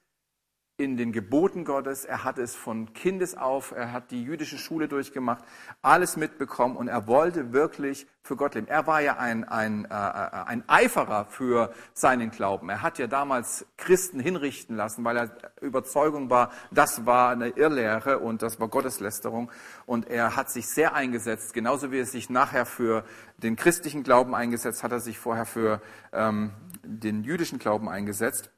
in 0.79 0.95
den 0.95 1.11
Geboten 1.11 1.65
Gottes. 1.65 2.05
Er 2.05 2.23
hat 2.23 2.37
es 2.37 2.55
von 2.55 2.93
Kindes 2.93 3.35
auf, 3.35 3.73
er 3.75 3.91
hat 3.91 4.11
die 4.11 4.23
jüdische 4.23 4.57
Schule 4.57 4.87
durchgemacht, 4.87 5.43
alles 5.81 6.15
mitbekommen 6.15 6.77
und 6.77 6.87
er 6.87 7.05
wollte 7.05 7.51
wirklich 7.51 8.07
für 8.23 8.37
Gott 8.37 8.55
leben. 8.55 8.67
Er 8.67 8.87
war 8.87 9.01
ja 9.01 9.17
ein, 9.17 9.43
ein, 9.43 9.85
äh, 9.85 9.89
ein 9.89 10.63
Eiferer 10.67 11.25
für 11.25 11.73
seinen 11.93 12.31
Glauben. 12.31 12.69
Er 12.69 12.81
hat 12.81 12.97
ja 12.97 13.07
damals 13.07 13.65
Christen 13.75 14.21
hinrichten 14.21 14.77
lassen, 14.77 15.03
weil 15.03 15.17
er 15.17 15.31
Überzeugung 15.59 16.29
war, 16.29 16.49
das 16.71 17.05
war 17.05 17.31
eine 17.31 17.49
Irrlehre 17.49 18.19
und 18.19 18.41
das 18.41 18.61
war 18.61 18.69
Gotteslästerung. 18.69 19.51
Und 19.85 20.09
er 20.09 20.37
hat 20.37 20.49
sich 20.49 20.69
sehr 20.69 20.93
eingesetzt, 20.95 21.53
genauso 21.53 21.91
wie 21.91 21.99
er 21.99 22.05
sich 22.05 22.29
nachher 22.29 22.65
für 22.65 23.03
den 23.37 23.57
christlichen 23.57 24.03
Glauben 24.03 24.33
eingesetzt, 24.33 24.83
hat 24.83 24.93
er 24.93 25.01
sich 25.01 25.17
vorher 25.17 25.45
für 25.45 25.81
ähm, 26.13 26.51
den 26.83 27.23
jüdischen 27.25 27.59
Glauben 27.59 27.89
eingesetzt. 27.89 28.49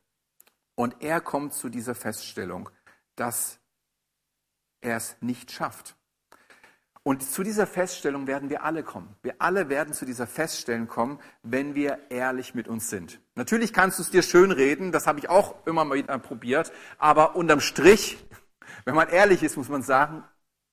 Und 0.81 0.95
er 1.03 1.21
kommt 1.21 1.53
zu 1.53 1.69
dieser 1.69 1.93
Feststellung, 1.93 2.67
dass 3.15 3.59
er 4.81 4.97
es 4.97 5.15
nicht 5.21 5.51
schafft. 5.51 5.95
Und 7.03 7.21
zu 7.21 7.43
dieser 7.43 7.67
Feststellung 7.67 8.25
werden 8.25 8.49
wir 8.49 8.63
alle 8.63 8.81
kommen. 8.81 9.15
Wir 9.21 9.35
alle 9.37 9.69
werden 9.69 9.93
zu 9.93 10.05
dieser 10.05 10.25
Feststellung 10.25 10.87
kommen, 10.87 11.19
wenn 11.43 11.75
wir 11.75 11.99
ehrlich 12.09 12.55
mit 12.55 12.67
uns 12.67 12.89
sind. 12.89 13.21
Natürlich 13.35 13.73
kannst 13.73 13.99
du 13.99 14.01
es 14.01 14.09
dir 14.09 14.23
schön 14.23 14.49
reden, 14.51 14.91
das 14.91 15.05
habe 15.05 15.19
ich 15.19 15.29
auch 15.29 15.67
immer 15.67 15.85
mal 15.85 15.99
wieder 15.99 16.17
probiert, 16.17 16.71
aber 16.97 17.35
unterm 17.35 17.59
Strich, 17.59 18.17
wenn 18.83 18.95
man 18.95 19.07
ehrlich 19.07 19.43
ist, 19.43 19.57
muss 19.57 19.69
man 19.69 19.83
sagen, 19.83 20.23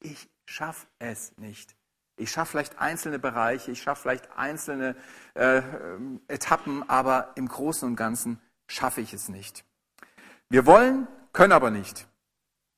ich 0.01 0.31
schaffe 0.47 0.87
es 0.99 1.37
nicht. 1.37 1.77
Ich 2.16 2.31
schaffe 2.31 2.53
vielleicht 2.53 2.79
einzelne 2.79 3.18
Bereiche, 3.18 3.73
ich 3.73 3.83
schaffe 3.83 4.01
vielleicht 4.01 4.38
einzelne 4.38 4.97
äh, 5.35 5.61
Etappen, 6.29 6.88
aber 6.88 7.33
im 7.35 7.47
Großen 7.47 7.87
und 7.87 7.97
Ganzen 7.97 8.40
schaffe 8.68 9.03
ich 9.03 9.12
es 9.12 9.29
nicht. 9.29 9.67
Wir 10.51 10.65
wollen, 10.67 11.07
können 11.33 11.53
aber 11.53 11.71
nicht. 11.71 12.07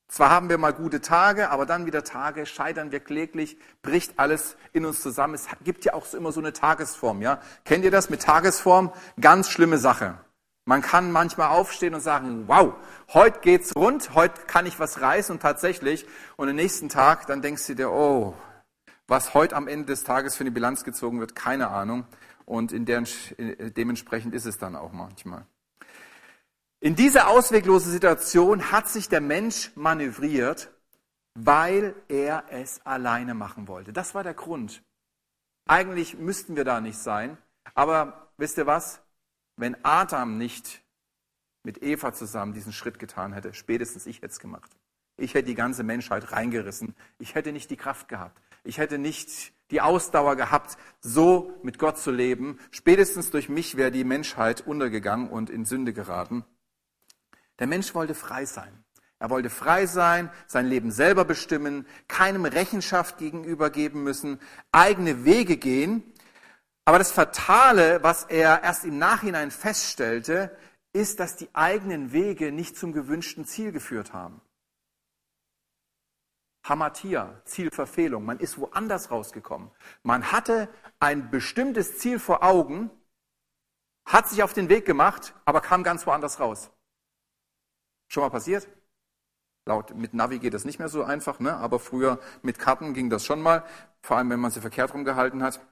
Zwar 0.09 0.29
haben 0.29 0.49
wir 0.49 0.57
mal 0.57 0.73
gute 0.73 0.99
Tage, 0.99 1.51
aber 1.51 1.65
dann 1.65 1.85
wieder 1.85 2.03
Tage, 2.03 2.45
scheitern 2.45 2.91
wir 2.91 2.99
kläglich, 2.99 3.57
bricht 3.81 4.19
alles 4.19 4.57
in 4.73 4.85
uns 4.85 5.01
zusammen. 5.01 5.35
Es 5.35 5.47
gibt 5.63 5.85
ja 5.85 5.93
auch 5.93 6.05
so 6.05 6.17
immer 6.17 6.33
so 6.33 6.41
eine 6.41 6.51
Tagesform, 6.51 7.21
ja. 7.21 7.39
Kennt 7.63 7.85
ihr 7.85 7.91
das 7.91 8.09
mit 8.09 8.21
Tagesform? 8.21 8.91
Ganz 9.21 9.49
schlimme 9.49 9.77
Sache. 9.77 10.17
Man 10.65 10.81
kann 10.81 11.13
manchmal 11.13 11.47
aufstehen 11.47 11.95
und 11.95 12.01
sagen, 12.01 12.43
wow, 12.47 12.73
heute 13.13 13.39
geht's 13.39 13.73
rund, 13.73 14.13
heute 14.13 14.41
kann 14.47 14.65
ich 14.65 14.79
was 14.79 14.99
reißen 14.99 15.33
und 15.33 15.41
tatsächlich. 15.41 16.05
Und 16.35 16.49
am 16.49 16.55
nächsten 16.55 16.89
Tag, 16.89 17.25
dann 17.27 17.41
denkst 17.41 17.65
du 17.67 17.75
dir, 17.75 17.89
oh, 17.89 18.33
was 19.07 19.33
heute 19.33 19.55
am 19.55 19.69
Ende 19.69 19.85
des 19.85 20.03
Tages 20.03 20.35
für 20.35 20.41
eine 20.41 20.51
Bilanz 20.51 20.83
gezogen 20.83 21.21
wird, 21.21 21.35
keine 21.35 21.69
Ahnung. 21.69 22.05
Und 22.45 22.73
in 22.73 22.85
deren, 22.85 23.07
dementsprechend 23.37 24.35
ist 24.35 24.45
es 24.45 24.57
dann 24.57 24.75
auch 24.75 24.91
manchmal. 24.91 25.45
In 26.83 26.95
diese 26.95 27.27
ausweglose 27.27 27.91
Situation 27.91 28.71
hat 28.71 28.89
sich 28.89 29.07
der 29.07 29.21
Mensch 29.21 29.71
manövriert, 29.75 30.71
weil 31.35 31.93
er 32.07 32.45
es 32.49 32.83
alleine 32.83 33.35
machen 33.35 33.67
wollte. 33.67 33.93
Das 33.93 34.15
war 34.15 34.23
der 34.23 34.33
Grund. 34.33 34.81
Eigentlich 35.67 36.17
müssten 36.17 36.55
wir 36.55 36.65
da 36.65 36.81
nicht 36.81 36.97
sein, 36.97 37.37
aber 37.75 38.31
wisst 38.37 38.57
ihr 38.57 38.65
was? 38.65 38.99
Wenn 39.57 39.77
Adam 39.85 40.39
nicht 40.39 40.81
mit 41.61 41.83
Eva 41.83 42.13
zusammen 42.13 42.53
diesen 42.53 42.73
Schritt 42.73 42.97
getan 42.97 43.31
hätte, 43.33 43.53
spätestens 43.53 44.07
ich 44.07 44.17
hätte 44.17 44.31
es 44.33 44.39
gemacht. 44.39 44.75
Ich 45.17 45.35
hätte 45.35 45.49
die 45.49 45.55
ganze 45.55 45.83
Menschheit 45.83 46.31
reingerissen. 46.31 46.95
Ich 47.19 47.35
hätte 47.35 47.51
nicht 47.51 47.69
die 47.69 47.77
Kraft 47.77 48.07
gehabt. 48.07 48.41
Ich 48.63 48.79
hätte 48.79 48.97
nicht 48.97 49.53
die 49.69 49.81
Ausdauer 49.81 50.35
gehabt, 50.35 50.79
so 50.99 51.53
mit 51.61 51.77
Gott 51.77 51.99
zu 51.99 52.09
leben. 52.09 52.57
Spätestens 52.71 53.29
durch 53.29 53.49
mich 53.49 53.77
wäre 53.77 53.91
die 53.91 54.03
Menschheit 54.03 54.65
untergegangen 54.65 55.29
und 55.29 55.51
in 55.51 55.65
Sünde 55.65 55.93
geraten. 55.93 56.43
Der 57.61 57.67
Mensch 57.67 57.93
wollte 57.93 58.15
frei 58.15 58.45
sein. 58.45 58.83
Er 59.19 59.29
wollte 59.29 59.51
frei 59.51 59.85
sein, 59.85 60.31
sein 60.47 60.65
Leben 60.65 60.89
selber 60.89 61.25
bestimmen, 61.25 61.85
keinem 62.07 62.45
Rechenschaft 62.45 63.19
gegenüber 63.19 63.69
geben 63.69 64.03
müssen, 64.03 64.39
eigene 64.71 65.25
Wege 65.25 65.57
gehen. 65.57 66.11
Aber 66.85 66.97
das 66.97 67.11
Fatale, 67.11 68.01
was 68.01 68.23
er 68.23 68.63
erst 68.63 68.83
im 68.83 68.97
Nachhinein 68.97 69.51
feststellte, 69.51 70.57
ist, 70.91 71.19
dass 71.19 71.35
die 71.35 71.53
eigenen 71.53 72.13
Wege 72.13 72.51
nicht 72.51 72.75
zum 72.75 72.93
gewünschten 72.93 73.45
Ziel 73.45 73.71
geführt 73.71 74.11
haben. 74.11 74.41
Hamatia, 76.65 77.43
Zielverfehlung. 77.45 78.25
Man 78.25 78.39
ist 78.39 78.57
woanders 78.57 79.11
rausgekommen. 79.11 79.69
Man 80.01 80.31
hatte 80.31 80.67
ein 80.99 81.29
bestimmtes 81.29 81.99
Ziel 81.99 82.17
vor 82.17 82.41
Augen, 82.41 82.89
hat 84.03 84.29
sich 84.29 84.41
auf 84.41 84.53
den 84.53 84.67
Weg 84.67 84.87
gemacht, 84.87 85.35
aber 85.45 85.61
kam 85.61 85.83
ganz 85.83 86.07
woanders 86.07 86.39
raus. 86.39 86.71
Schon 88.11 88.23
mal 88.23 88.29
passiert? 88.29 88.67
Laut, 89.65 89.95
mit 89.95 90.13
Navi 90.13 90.39
geht 90.39 90.53
das 90.53 90.65
nicht 90.65 90.79
mehr 90.79 90.89
so 90.89 91.01
einfach, 91.01 91.39
ne? 91.39 91.55
aber 91.55 91.79
früher 91.79 92.19
mit 92.41 92.59
Karten 92.59 92.93
ging 92.93 93.09
das 93.09 93.25
schon 93.25 93.41
mal, 93.41 93.63
vor 94.01 94.17
allem 94.17 94.29
wenn 94.29 94.39
man 94.41 94.51
sie 94.51 94.59
verkehrt 94.59 94.93
rumgehalten 94.93 95.41
hat. 95.41 95.65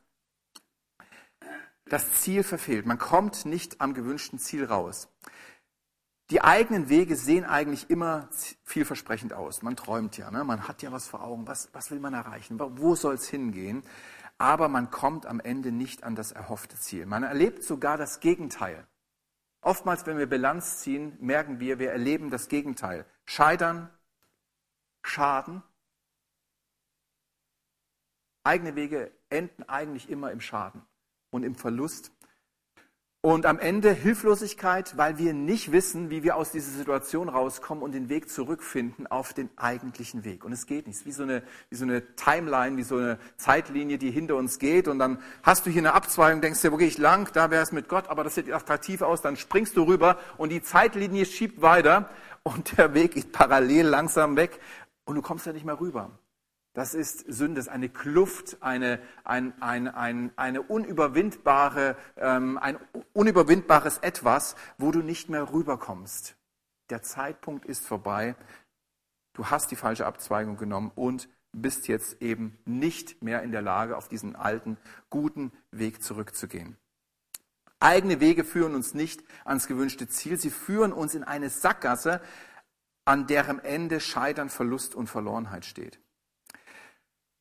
Das 1.84 2.14
Ziel 2.14 2.44
verfehlt. 2.44 2.86
Man 2.86 2.98
kommt 2.98 3.46
nicht 3.46 3.82
am 3.82 3.94
gewünschten 3.94 4.40
Ziel 4.40 4.64
raus. 4.64 5.10
Die 6.30 6.42
eigenen 6.42 6.88
Wege 6.88 7.18
sehen 7.18 7.44
eigentlich 7.44 7.90
immer 7.90 8.30
vielversprechend 8.64 9.34
aus. 9.34 9.62
Man 9.62 9.76
träumt 9.76 10.16
ja, 10.16 10.32
ne? 10.32 10.46
man 10.46 10.66
hat 10.66 10.82
ja 10.82 10.94
was 10.94 11.10
vor 11.10 11.22
Augen. 11.22 11.46
Was, 11.46 11.68
was 11.74 11.92
will 11.92 12.00
man 12.00 12.14
erreichen? 12.14 12.58
Wo 12.58 12.96
soll 12.96 13.16
es 13.16 13.28
hingehen? 13.28 13.84
Aber 14.38 14.70
man 14.70 14.92
kommt 14.92 15.26
am 15.26 15.42
Ende 15.42 15.74
nicht 15.74 16.06
an 16.06 16.16
das 16.16 16.32
erhoffte 16.32 16.78
Ziel. 16.78 17.06
Man 17.06 17.24
erlebt 17.24 17.66
sogar 17.66 17.98
das 17.98 18.22
Gegenteil. 18.22 18.88
Oftmals, 19.62 20.06
wenn 20.06 20.18
wir 20.18 20.28
Bilanz 20.28 20.80
ziehen, 20.80 21.18
merken 21.20 21.60
wir, 21.60 21.80
wir 21.80 21.92
erleben 21.92 22.30
das 22.30 22.48
Gegenteil. 22.48 23.06
Scheitern, 23.26 23.90
Schaden. 25.04 25.64
Eigene 28.44 28.76
Wege 28.76 29.12
enden 29.30 29.64
eigentlich 29.64 30.10
immer 30.10 30.32
im 30.32 30.40
Schaden 30.40 30.82
und 31.30 31.44
im 31.44 31.56
Verlust 31.56 32.12
und 33.22 33.46
am 33.46 33.60
Ende 33.60 33.92
Hilflosigkeit, 33.92 34.96
weil 34.96 35.18
wir 35.18 35.34
nicht 35.34 35.74
wissen, 35.74 36.10
wie 36.10 36.24
wir 36.24 36.38
aus 36.38 36.52
dieser 36.52 36.72
Situation 36.72 37.28
rauskommen 37.28 37.84
und 37.84 37.92
den 37.92 38.08
Weg 38.08 38.30
zurückfinden 38.30 39.08
auf 39.08 39.34
den 39.34 39.50
eigentlichen 39.58 40.24
Weg. 40.24 40.46
Und 40.46 40.54
es 40.54 40.66
geht 40.66 40.88
nicht. 40.88 40.96
Es 40.96 41.02
ist 41.02 41.06
wie 41.06 41.12
so 41.12 41.24
eine, 41.24 41.44
wie 41.70 41.76
so 41.76 41.84
eine 41.84 42.16
Timeline, 42.16 42.78
wie 42.78 42.84
so 42.84 42.96
eine 42.96 43.20
Zeitlinie, 43.36 43.98
die 43.98 44.10
hinter 44.10 44.38
uns 44.38 44.58
geht. 44.58 44.88
Und 44.88 45.00
dann 45.00 45.20
hast 45.44 45.66
du 45.66 45.70
hier 45.70 45.82
eine 45.82 45.94
Abzweigung, 45.94 46.40
denkst 46.40 46.62
dir, 46.62 46.72
wo 46.72 46.78
gehe 46.78 46.88
ich 46.88 46.98
lang? 46.98 47.30
Da 47.34 47.52
wäre 47.52 47.62
es 47.62 47.74
mit 47.74 47.90
Gott, 47.90 48.08
aber 48.08 48.24
das 48.24 48.36
sieht 48.36 48.50
attraktiv 48.54 49.02
aus. 49.02 49.22
Dann 49.22 49.36
springst 49.36 49.76
du 49.76 49.84
rüber 49.84 50.18
und 50.38 50.50
die 50.50 50.62
Zeitlinie 50.62 51.26
schiebt 51.26 51.62
weiter 51.62 52.10
und 52.44 52.78
der 52.78 52.94
Weg 52.94 53.18
ist 53.18 53.34
parallel 53.34 53.86
langsam 53.86 54.38
weg 54.38 54.62
und 55.04 55.16
du 55.16 55.22
kommst 55.22 55.46
ja 55.46 55.52
nicht 55.52 55.66
mehr 55.66 55.80
rüber. 55.82 56.18
Das 56.74 56.94
ist 56.94 57.26
Sünde, 57.28 57.56
das 57.56 57.66
ist 57.66 57.72
eine 57.72 57.90
Kluft, 57.90 58.58
eine, 58.62 59.00
ein, 59.24 59.60
ein, 59.62 59.88
ein, 59.88 60.32
eine 60.36 60.62
unüberwindbare, 60.62 61.98
ähm, 62.18 62.58
ein 62.60 62.78
unüberwindbares 63.14 63.98
Etwas, 64.00 64.56
wo 64.78 64.92
du 64.92 65.00
nicht 65.00 65.30
mehr 65.30 65.52
rüberkommst. 65.52 66.36
Der 66.90 67.02
Zeitpunkt 67.02 67.66
ist 67.66 67.86
vorbei. 67.86 68.36
Du 69.34 69.48
hast 69.48 69.72
die 69.72 69.76
falsche 69.76 70.06
Abzweigung 70.06 70.58
genommen 70.58 70.92
und 70.96 71.28
bist 71.52 71.88
jetzt 71.88 72.22
eben 72.22 72.58
nicht 72.66 73.24
mehr 73.24 73.42
in 73.42 73.52
der 73.52 73.62
Lage, 73.62 73.98
auf 73.98 74.08
diesen 74.08 74.36
alten, 74.36 74.78
guten 75.10 75.52
Weg 75.72 76.04
zurückzugehen. 76.04 76.78
Eigene 77.80 78.20
Wege 78.20 78.44
führen 78.44 78.76
uns 78.76 78.94
nicht 78.94 79.24
ans 79.46 79.68
gewünschte 79.68 80.08
Ziel. 80.08 80.38
Sie 80.38 80.50
führen 80.50 80.92
uns 80.92 81.16
in 81.16 81.24
eine 81.24 81.50
Sackgasse, 81.50 82.22
an 83.06 83.26
deren 83.26 83.60
Ende 83.60 84.00
Scheitern, 84.00 84.50
Verlust 84.50 84.94
und 84.94 85.08
Verlorenheit 85.08 85.66
steht. 85.66 86.00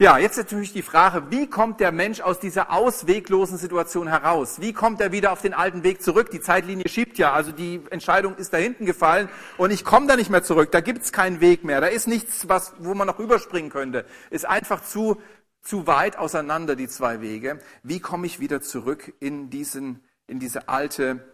Ja, 0.01 0.17
jetzt 0.17 0.37
natürlich 0.37 0.73
die 0.73 0.83
Frage, 0.83 1.29
wie 1.33 1.51
kommt 1.51 1.81
der 1.81 1.91
Mensch 1.91 2.21
aus 2.21 2.39
dieser 2.39 2.71
ausweglosen 2.71 3.59
Situation 3.59 4.07
heraus? 4.07 4.61
Wie 4.61 4.73
kommt 4.73 5.01
er 5.01 5.11
wieder 5.11 5.33
auf 5.33 5.43
den 5.43 5.55
alten 5.55 5.83
Weg 5.83 6.03
zurück? 6.03 6.31
Die 6.31 6.41
Zeitlinie 6.41 6.89
schiebt 6.89 7.19
ja, 7.19 7.33
also 7.33 7.51
die 7.51 7.81
Entscheidung 7.91 8.37
ist 8.37 8.53
da 8.53 8.59
hinten 8.59 8.87
gefallen 8.87 9.29
und 9.57 9.73
ich 9.73 9.85
komme 9.85 10.07
da 10.07 10.15
nicht 10.15 10.31
mehr 10.31 10.45
zurück. 10.45 10.71
Da 10.71 10.83
gibt's 10.83 11.11
keinen 11.11 11.41
Weg 11.41 11.65
mehr. 11.65 11.81
Da 11.81 11.89
ist 11.89 12.07
nichts, 12.07 12.49
was, 12.49 12.75
wo 12.79 12.95
man 12.95 13.09
noch 13.09 13.19
überspringen 13.19 13.71
könnte. 13.71 14.05
Ist 14.31 14.47
einfach 14.47 14.85
zu, 14.85 15.21
zu 15.63 15.89
weit 15.89 16.17
auseinander, 16.17 16.77
die 16.77 16.87
zwei 16.87 17.21
Wege. 17.21 17.59
Wie 17.83 17.99
komme 17.99 18.29
ich 18.29 18.39
wieder 18.39 18.61
zurück 18.61 19.13
in 19.19 19.51
diesen, 19.51 20.05
in 20.29 20.39
diese 20.39 20.69
alte 20.69 21.25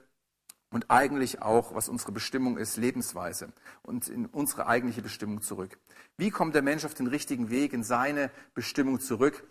und 0.74 0.90
eigentlich 0.90 1.40
auch, 1.40 1.72
was 1.76 1.88
unsere 1.88 2.10
Bestimmung 2.10 2.58
ist, 2.58 2.76
Lebensweise 2.76 3.52
und 3.82 4.08
in 4.08 4.26
unsere 4.26 4.66
eigentliche 4.66 5.02
Bestimmung 5.02 5.40
zurück. 5.40 5.78
Wie 6.16 6.30
kommt 6.30 6.56
der 6.56 6.62
Mensch 6.62 6.84
auf 6.84 6.94
den 6.94 7.06
richtigen 7.06 7.48
Weg 7.48 7.72
in 7.72 7.84
seine 7.84 8.32
Bestimmung 8.54 8.98
zurück? 8.98 9.46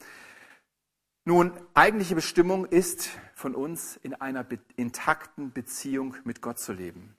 Nun, 1.24 1.54
eigentliche 1.74 2.16
Bestimmung 2.16 2.66
ist 2.66 3.10
von 3.36 3.56
uns 3.56 3.96
in 4.04 4.16
einer 4.16 4.46
intakten 4.76 5.54
Beziehung 5.54 6.18
mit 6.26 6.42
Gott 6.42 6.60
zu 6.60 6.74
leben. 6.74 7.16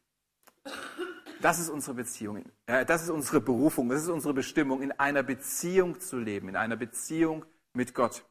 Das 1.40 1.58
ist 1.58 1.70
unsere 1.70 1.94
Beziehung, 1.94 2.44
äh, 2.66 2.84
das 2.84 3.04
ist 3.04 3.10
unsere 3.10 3.40
Berufung, 3.40 3.88
das 3.88 4.02
ist 4.02 4.08
unsere 4.08 4.34
Bestimmung, 4.34 4.82
in 4.82 4.92
einer 4.92 5.22
Beziehung 5.22 5.98
zu 5.98 6.18
leben, 6.18 6.50
in 6.50 6.56
einer 6.56 6.76
Beziehung 6.76 7.46
mit 7.72 7.94
Gott. 7.94 8.22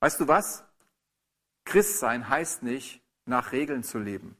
Weißt 0.00 0.20
du 0.20 0.28
was? 0.28 0.64
Christsein 1.64 2.28
heißt 2.28 2.62
nicht, 2.62 3.02
nach 3.24 3.52
Regeln 3.52 3.82
zu 3.82 3.98
leben. 3.98 4.36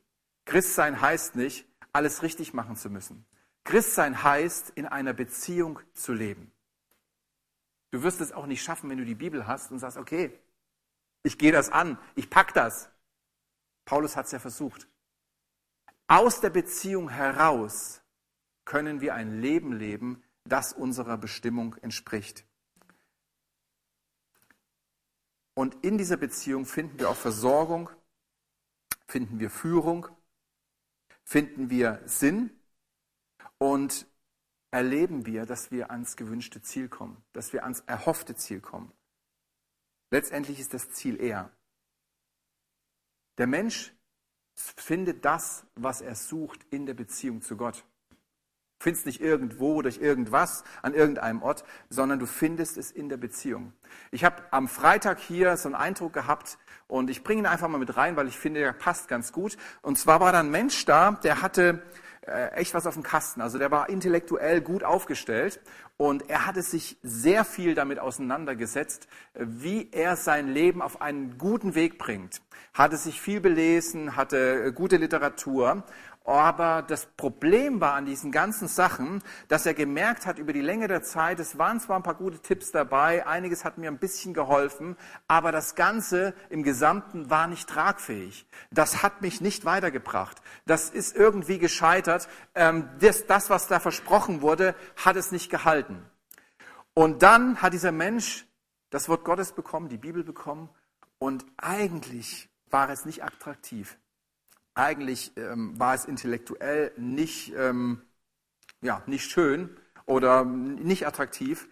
Christsein 0.50 1.00
heißt 1.00 1.36
nicht, 1.36 1.64
alles 1.92 2.24
richtig 2.24 2.54
machen 2.54 2.74
zu 2.74 2.90
müssen. 2.90 3.24
Christsein 3.62 4.24
heißt, 4.24 4.70
in 4.70 4.84
einer 4.84 5.12
Beziehung 5.12 5.78
zu 5.94 6.12
leben. 6.12 6.50
Du 7.92 8.02
wirst 8.02 8.20
es 8.20 8.32
auch 8.32 8.46
nicht 8.46 8.60
schaffen, 8.60 8.90
wenn 8.90 8.98
du 8.98 9.04
die 9.04 9.14
Bibel 9.14 9.46
hast 9.46 9.70
und 9.70 9.78
sagst, 9.78 9.96
okay, 9.96 10.36
ich 11.22 11.38
gehe 11.38 11.52
das 11.52 11.70
an, 11.70 11.98
ich 12.16 12.30
pack 12.30 12.52
das. 12.52 12.90
Paulus 13.84 14.16
hat 14.16 14.26
es 14.26 14.32
ja 14.32 14.40
versucht. 14.40 14.88
Aus 16.08 16.40
der 16.40 16.50
Beziehung 16.50 17.10
heraus 17.10 18.02
können 18.64 19.00
wir 19.00 19.14
ein 19.14 19.40
Leben 19.40 19.72
leben, 19.72 20.20
das 20.44 20.72
unserer 20.72 21.16
Bestimmung 21.16 21.76
entspricht. 21.76 22.44
Und 25.54 25.76
in 25.84 25.96
dieser 25.96 26.16
Beziehung 26.16 26.66
finden 26.66 26.98
wir 26.98 27.08
auch 27.08 27.16
Versorgung, 27.16 27.88
finden 29.06 29.38
wir 29.38 29.50
Führung, 29.50 30.08
finden 31.30 31.70
wir 31.70 32.02
Sinn 32.06 32.50
und 33.58 34.08
erleben 34.72 35.26
wir, 35.26 35.46
dass 35.46 35.70
wir 35.70 35.92
ans 35.92 36.16
gewünschte 36.16 36.60
Ziel 36.60 36.88
kommen, 36.88 37.22
dass 37.32 37.52
wir 37.52 37.62
ans 37.62 37.84
erhoffte 37.86 38.34
Ziel 38.34 38.60
kommen. 38.60 38.90
Letztendlich 40.10 40.58
ist 40.58 40.74
das 40.74 40.90
Ziel 40.90 41.20
er. 41.20 41.52
Der 43.38 43.46
Mensch 43.46 43.94
findet 44.56 45.24
das, 45.24 45.64
was 45.76 46.00
er 46.00 46.16
sucht, 46.16 46.66
in 46.70 46.84
der 46.84 46.94
Beziehung 46.94 47.42
zu 47.42 47.56
Gott. 47.56 47.84
Du 48.10 48.84
findest 48.84 49.06
nicht 49.06 49.20
irgendwo 49.20 49.82
durch 49.82 49.98
irgendwas 49.98 50.64
an 50.82 50.94
irgendeinem 50.94 51.42
Ort, 51.42 51.62
sondern 51.90 52.18
du 52.18 52.26
findest 52.26 52.76
es 52.76 52.90
in 52.90 53.08
der 53.08 53.18
Beziehung. 53.18 53.72
Ich 54.10 54.24
habe 54.24 54.42
am 54.52 54.66
Freitag 54.66 55.20
hier 55.20 55.56
so 55.56 55.68
einen 55.68 55.76
Eindruck 55.76 56.12
gehabt 56.12 56.58
und 56.90 57.08
ich 57.08 57.22
bringe 57.22 57.42
ihn 57.42 57.46
einfach 57.46 57.68
mal 57.68 57.78
mit 57.78 57.96
rein, 57.96 58.16
weil 58.16 58.28
ich 58.28 58.36
finde, 58.36 58.60
er 58.60 58.72
passt 58.72 59.08
ganz 59.08 59.32
gut. 59.32 59.56
Und 59.80 59.96
zwar 59.98 60.20
war 60.20 60.32
da 60.32 60.40
ein 60.40 60.50
Mensch 60.50 60.84
da, 60.84 61.12
der 61.12 61.40
hatte 61.40 61.82
äh, 62.22 62.48
echt 62.52 62.74
was 62.74 62.86
auf 62.86 62.94
dem 62.94 63.02
Kasten. 63.02 63.40
Also 63.40 63.58
der 63.58 63.70
war 63.70 63.88
intellektuell 63.88 64.60
gut 64.60 64.84
aufgestellt 64.84 65.60
und 65.96 66.28
er 66.28 66.46
hatte 66.46 66.62
sich 66.62 66.96
sehr 67.02 67.44
viel 67.44 67.74
damit 67.74 67.98
auseinandergesetzt, 67.98 69.08
wie 69.34 69.88
er 69.92 70.16
sein 70.16 70.48
Leben 70.48 70.82
auf 70.82 71.00
einen 71.00 71.38
guten 71.38 71.74
Weg 71.74 71.98
bringt. 71.98 72.42
Hatte 72.74 72.96
sich 72.96 73.20
viel 73.20 73.40
belesen, 73.40 74.16
hatte 74.16 74.64
äh, 74.66 74.72
gute 74.72 74.96
Literatur 74.96 75.84
aber 76.24 76.82
das 76.82 77.06
Problem 77.06 77.80
war 77.80 77.94
an 77.94 78.04
diesen 78.04 78.30
ganzen 78.30 78.68
Sachen, 78.68 79.22
dass 79.48 79.64
er 79.64 79.74
gemerkt 79.74 80.26
hat 80.26 80.38
über 80.38 80.52
die 80.52 80.60
Länge 80.60 80.86
der 80.86 81.02
Zeit, 81.02 81.40
es 81.40 81.56
waren 81.56 81.80
zwar 81.80 81.96
ein 81.96 82.02
paar 82.02 82.14
gute 82.14 82.38
Tipps 82.38 82.70
dabei, 82.70 83.26
einiges 83.26 83.64
hat 83.64 83.78
mir 83.78 83.90
ein 83.90 83.98
bisschen 83.98 84.34
geholfen, 84.34 84.96
aber 85.28 85.50
das 85.50 85.74
Ganze 85.74 86.34
im 86.50 86.62
Gesamten 86.62 87.30
war 87.30 87.46
nicht 87.46 87.68
tragfähig. 87.68 88.46
Das 88.70 89.02
hat 89.02 89.22
mich 89.22 89.40
nicht 89.40 89.64
weitergebracht. 89.64 90.36
Das 90.66 90.90
ist 90.90 91.16
irgendwie 91.16 91.58
gescheitert. 91.58 92.28
Ähm, 92.54 92.88
das, 93.00 93.26
das 93.26 93.48
was 93.48 93.66
da 93.66 93.80
versprochen 93.80 94.42
wurde, 94.42 94.74
hat 94.96 95.16
es 95.16 95.32
nicht 95.32 95.50
gehalten. 95.50 96.04
Und 96.92 97.22
dann 97.22 97.62
hat 97.62 97.72
dieser 97.72 97.92
Mensch 97.92 98.46
das 98.90 99.08
Wort 99.08 99.24
Gottes 99.24 99.52
bekommen, 99.52 99.88
die 99.88 99.96
Bibel 99.96 100.22
bekommen 100.22 100.68
und 101.18 101.46
eigentlich 101.56 102.48
war 102.68 102.90
es 102.90 103.04
nicht 103.04 103.24
attraktiv 103.24 103.96
eigentlich 104.74 105.36
ähm, 105.36 105.78
war 105.78 105.94
es 105.94 106.04
intellektuell 106.04 106.92
nicht, 106.96 107.52
ähm, 107.56 108.02
ja, 108.80 109.02
nicht 109.06 109.30
schön 109.30 109.76
oder 110.06 110.44
nicht 110.44 111.06
attraktiv, 111.06 111.68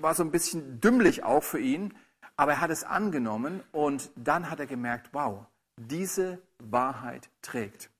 war 0.00 0.14
so 0.14 0.22
ein 0.22 0.30
bisschen 0.30 0.80
dümmlich 0.80 1.22
auch 1.22 1.42
für 1.42 1.58
ihn, 1.58 1.94
aber 2.36 2.52
er 2.52 2.60
hat 2.60 2.70
es 2.70 2.84
angenommen 2.84 3.62
und 3.72 4.10
dann 4.16 4.50
hat 4.50 4.60
er 4.60 4.66
gemerkt, 4.66 5.10
wow, 5.12 5.46
diese 5.76 6.40
Wahrheit 6.58 7.30
trägt. 7.42 7.90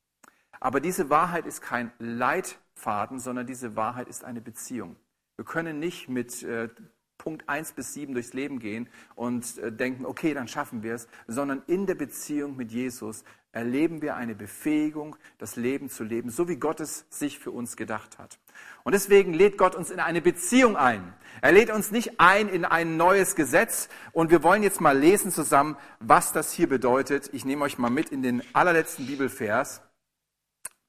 Aber 0.60 0.80
diese 0.80 1.10
Wahrheit 1.10 1.46
ist 1.46 1.60
kein 1.60 1.92
Leitfaden, 1.98 3.18
sondern 3.18 3.46
diese 3.46 3.76
Wahrheit 3.76 4.08
ist 4.08 4.24
eine 4.24 4.40
Beziehung. 4.40 4.96
Wir 5.36 5.44
können 5.44 5.78
nicht 5.78 6.08
mit 6.08 6.42
äh, 6.42 6.68
Punkt 7.16 7.48
1 7.48 7.72
bis 7.72 7.94
7 7.94 8.14
durchs 8.14 8.32
Leben 8.32 8.58
gehen 8.58 8.88
und 9.14 9.58
äh, 9.58 9.70
denken, 9.70 10.06
okay, 10.06 10.34
dann 10.34 10.48
schaffen 10.48 10.82
wir 10.82 10.94
es, 10.94 11.08
sondern 11.26 11.62
in 11.66 11.86
der 11.86 11.96
Beziehung 11.96 12.56
mit 12.56 12.72
Jesus 12.72 13.24
erleben 13.52 14.02
wir 14.02 14.16
eine 14.16 14.34
Befähigung, 14.34 15.16
das 15.38 15.56
Leben 15.56 15.88
zu 15.88 16.04
leben, 16.04 16.30
so 16.30 16.48
wie 16.48 16.56
Gott 16.56 16.80
es 16.80 17.06
sich 17.10 17.38
für 17.38 17.50
uns 17.50 17.76
gedacht 17.76 18.18
hat. 18.18 18.38
Und 18.84 18.92
deswegen 18.92 19.32
lädt 19.32 19.58
Gott 19.58 19.74
uns 19.74 19.90
in 19.90 20.00
eine 20.00 20.20
Beziehung 20.20 20.76
ein. 20.76 21.14
Er 21.40 21.52
lädt 21.52 21.70
uns 21.70 21.90
nicht 21.90 22.20
ein 22.20 22.48
in 22.48 22.64
ein 22.64 22.96
neues 22.96 23.34
Gesetz. 23.34 23.88
Und 24.12 24.30
wir 24.30 24.42
wollen 24.42 24.62
jetzt 24.62 24.80
mal 24.80 24.96
lesen 24.96 25.30
zusammen, 25.30 25.76
was 26.00 26.32
das 26.32 26.52
hier 26.52 26.68
bedeutet. 26.68 27.30
Ich 27.32 27.44
nehme 27.44 27.64
euch 27.64 27.78
mal 27.78 27.90
mit 27.90 28.10
in 28.10 28.22
den 28.22 28.42
allerletzten 28.54 29.06
Bibelvers. 29.06 29.82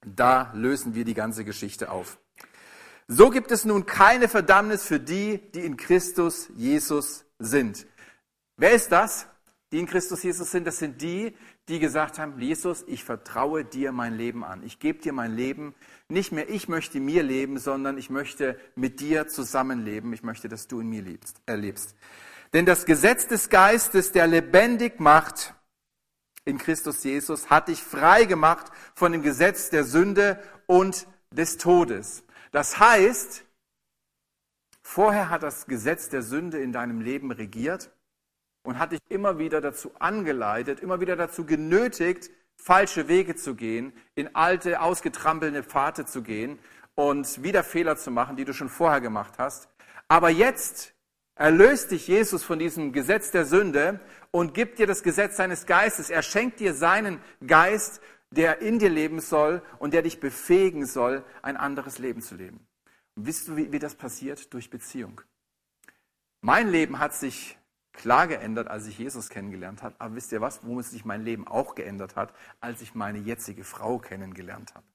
Da 0.04 0.50
lösen 0.54 0.94
wir 0.94 1.04
die 1.04 1.14
ganze 1.14 1.44
Geschichte 1.44 1.90
auf. 1.90 2.18
So 3.06 3.30
gibt 3.30 3.50
es 3.50 3.64
nun 3.64 3.86
keine 3.86 4.28
Verdammnis 4.28 4.84
für 4.84 5.00
die, 5.00 5.38
die 5.52 5.60
in 5.60 5.76
Christus 5.76 6.48
Jesus 6.56 7.24
sind. 7.38 7.86
Wer 8.56 8.72
ist 8.72 8.92
das? 8.92 9.26
Die 9.72 9.78
in 9.78 9.86
Christus 9.86 10.22
Jesus 10.24 10.50
sind, 10.50 10.66
das 10.66 10.78
sind 10.78 11.00
die, 11.00 11.36
die 11.68 11.78
gesagt 11.78 12.18
haben, 12.18 12.40
Jesus, 12.40 12.84
ich 12.88 13.04
vertraue 13.04 13.64
dir 13.64 13.92
mein 13.92 14.16
Leben 14.16 14.42
an. 14.42 14.64
Ich 14.64 14.80
gebe 14.80 14.98
dir 14.98 15.12
mein 15.12 15.36
Leben. 15.36 15.74
Nicht 16.08 16.32
mehr 16.32 16.48
ich 16.48 16.68
möchte 16.68 16.98
mir 16.98 17.22
leben, 17.22 17.58
sondern 17.58 17.96
ich 17.96 18.10
möchte 18.10 18.58
mit 18.74 18.98
dir 18.98 19.28
zusammenleben. 19.28 20.12
Ich 20.12 20.24
möchte, 20.24 20.48
dass 20.48 20.66
du 20.66 20.80
in 20.80 20.88
mir 20.88 21.02
lebst, 21.02 21.40
erlebst. 21.46 21.94
Denn 22.52 22.66
das 22.66 22.84
Gesetz 22.84 23.28
des 23.28 23.48
Geistes, 23.48 24.10
der 24.10 24.26
lebendig 24.26 24.98
macht 24.98 25.54
in 26.44 26.58
Christus 26.58 27.04
Jesus, 27.04 27.48
hat 27.48 27.68
dich 27.68 27.80
frei 27.80 28.24
gemacht 28.24 28.72
von 28.96 29.12
dem 29.12 29.22
Gesetz 29.22 29.70
der 29.70 29.84
Sünde 29.84 30.42
und 30.66 31.06
des 31.30 31.58
Todes. 31.58 32.24
Das 32.50 32.80
heißt, 32.80 33.44
vorher 34.82 35.30
hat 35.30 35.44
das 35.44 35.66
Gesetz 35.66 36.08
der 36.08 36.22
Sünde 36.22 36.58
in 36.58 36.72
deinem 36.72 37.00
Leben 37.00 37.30
regiert 37.30 37.92
und 38.62 38.78
hat 38.78 38.92
dich 38.92 39.00
immer 39.08 39.38
wieder 39.38 39.60
dazu 39.60 39.92
angeleitet, 39.98 40.80
immer 40.80 41.00
wieder 41.00 41.16
dazu 41.16 41.44
genötigt, 41.44 42.30
falsche 42.56 43.08
Wege 43.08 43.36
zu 43.36 43.54
gehen, 43.54 43.92
in 44.14 44.34
alte, 44.34 44.80
ausgetrampelte 44.80 45.62
Pfade 45.62 46.04
zu 46.04 46.22
gehen 46.22 46.58
und 46.94 47.42
wieder 47.42 47.64
Fehler 47.64 47.96
zu 47.96 48.10
machen, 48.10 48.36
die 48.36 48.44
du 48.44 48.52
schon 48.52 48.68
vorher 48.68 49.00
gemacht 49.00 49.34
hast. 49.38 49.68
Aber 50.08 50.28
jetzt 50.28 50.94
erlöst 51.34 51.90
dich 51.90 52.06
Jesus 52.06 52.44
von 52.44 52.58
diesem 52.58 52.92
Gesetz 52.92 53.30
der 53.30 53.46
Sünde 53.46 54.00
und 54.30 54.52
gibt 54.52 54.78
dir 54.78 54.86
das 54.86 55.02
Gesetz 55.02 55.36
seines 55.36 55.64
Geistes. 55.64 56.10
Er 56.10 56.22
schenkt 56.22 56.60
dir 56.60 56.74
seinen 56.74 57.20
Geist, 57.46 58.02
der 58.30 58.60
in 58.60 58.78
dir 58.78 58.90
leben 58.90 59.20
soll 59.20 59.62
und 59.78 59.94
der 59.94 60.02
dich 60.02 60.20
befähigen 60.20 60.84
soll, 60.84 61.24
ein 61.42 61.56
anderes 61.56 61.98
Leben 61.98 62.20
zu 62.20 62.34
leben. 62.34 62.66
Und 63.16 63.26
wisst 63.26 63.48
du, 63.48 63.56
wie, 63.56 63.72
wie 63.72 63.78
das 63.78 63.94
passiert? 63.94 64.52
Durch 64.52 64.70
Beziehung. 64.70 65.20
Mein 66.42 66.68
Leben 66.68 66.98
hat 66.98 67.14
sich 67.14 67.58
klar 67.92 68.26
geändert, 68.26 68.68
als 68.68 68.86
ich 68.86 68.98
Jesus 68.98 69.28
kennengelernt 69.28 69.82
habe. 69.82 69.94
Aber 69.98 70.14
wisst 70.14 70.32
ihr 70.32 70.40
was, 70.40 70.64
womit 70.64 70.86
sich 70.86 71.04
mein 71.04 71.22
Leben 71.22 71.46
auch 71.46 71.74
geändert 71.74 72.16
hat, 72.16 72.32
als 72.60 72.80
ich 72.82 72.94
meine 72.94 73.18
jetzige 73.18 73.64
Frau 73.64 73.98
kennengelernt 73.98 74.74
habe? 74.74 74.86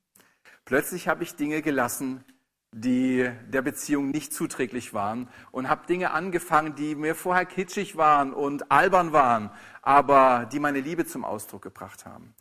Plötzlich 0.65 1.07
habe 1.07 1.23
ich 1.23 1.35
Dinge 1.35 1.61
gelassen, 1.61 2.23
die 2.71 3.29
der 3.47 3.61
Beziehung 3.61 4.09
nicht 4.09 4.33
zuträglich 4.33 4.93
waren 4.93 5.29
und 5.51 5.69
habe 5.69 5.87
Dinge 5.87 6.11
angefangen, 6.11 6.75
die 6.75 6.95
mir 6.95 7.15
vorher 7.15 7.45
kitschig 7.45 7.95
waren 7.95 8.33
und 8.33 8.69
albern 8.69 9.13
waren, 9.13 9.49
aber 9.81 10.45
die 10.51 10.59
meine 10.59 10.81
Liebe 10.81 11.05
zum 11.05 11.23
Ausdruck 11.23 11.61
gebracht 11.61 12.05
haben. 12.05 12.35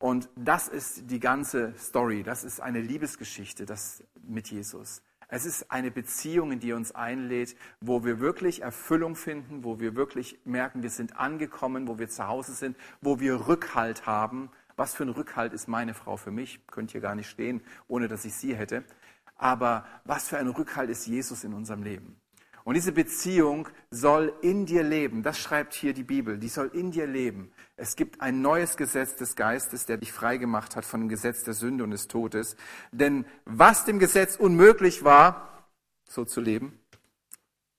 Und 0.00 0.28
das 0.36 0.66
ist 0.68 1.10
die 1.10 1.20
ganze 1.20 1.74
Story, 1.78 2.22
das 2.22 2.42
ist 2.42 2.60
eine 2.60 2.80
Liebesgeschichte, 2.80 3.66
das 3.66 4.02
mit 4.20 4.48
Jesus. 4.48 5.02
Es 5.30 5.44
ist 5.44 5.70
eine 5.70 5.90
Beziehung, 5.90 6.52
in 6.52 6.60
die 6.60 6.72
uns 6.72 6.92
einlädt, 6.92 7.54
wo 7.82 8.02
wir 8.02 8.18
wirklich 8.18 8.62
Erfüllung 8.62 9.14
finden, 9.14 9.62
wo 9.62 9.78
wir 9.78 9.94
wirklich 9.94 10.40
merken, 10.46 10.82
wir 10.82 10.88
sind 10.88 11.18
angekommen, 11.18 11.86
wo 11.86 11.98
wir 11.98 12.08
zu 12.08 12.26
Hause 12.26 12.54
sind, 12.54 12.78
wo 13.02 13.20
wir 13.20 13.46
Rückhalt 13.46 14.06
haben. 14.06 14.50
Was 14.76 14.94
für 14.94 15.02
ein 15.02 15.10
Rückhalt 15.10 15.52
ist 15.52 15.68
meine 15.68 15.92
Frau 15.92 16.16
für 16.16 16.30
mich? 16.30 16.66
Könnt 16.68 16.94
ihr 16.94 17.02
gar 17.02 17.14
nicht 17.14 17.28
stehen, 17.28 17.60
ohne 17.88 18.08
dass 18.08 18.24
ich 18.24 18.34
sie 18.34 18.56
hätte. 18.56 18.84
Aber 19.36 19.86
was 20.04 20.28
für 20.28 20.38
ein 20.38 20.48
Rückhalt 20.48 20.88
ist 20.88 21.06
Jesus 21.06 21.44
in 21.44 21.52
unserem 21.52 21.82
Leben? 21.82 22.18
Und 22.68 22.74
diese 22.74 22.92
Beziehung 22.92 23.66
soll 23.90 24.30
in 24.42 24.66
dir 24.66 24.82
leben. 24.82 25.22
Das 25.22 25.38
schreibt 25.38 25.72
hier 25.72 25.94
die 25.94 26.02
Bibel. 26.02 26.36
Die 26.36 26.50
soll 26.50 26.66
in 26.74 26.90
dir 26.90 27.06
leben. 27.06 27.50
Es 27.78 27.96
gibt 27.96 28.20
ein 28.20 28.42
neues 28.42 28.76
Gesetz 28.76 29.16
des 29.16 29.36
Geistes, 29.36 29.86
der 29.86 29.96
dich 29.96 30.12
frei 30.12 30.36
gemacht 30.36 30.76
hat 30.76 30.84
von 30.84 31.00
dem 31.00 31.08
Gesetz 31.08 31.44
der 31.44 31.54
Sünde 31.54 31.82
und 31.82 31.92
des 31.92 32.08
Todes. 32.08 32.56
Denn 32.92 33.24
was 33.46 33.86
dem 33.86 33.98
Gesetz 33.98 34.36
unmöglich 34.36 35.02
war, 35.02 35.64
so 36.10 36.26
zu 36.26 36.42
leben, 36.42 36.78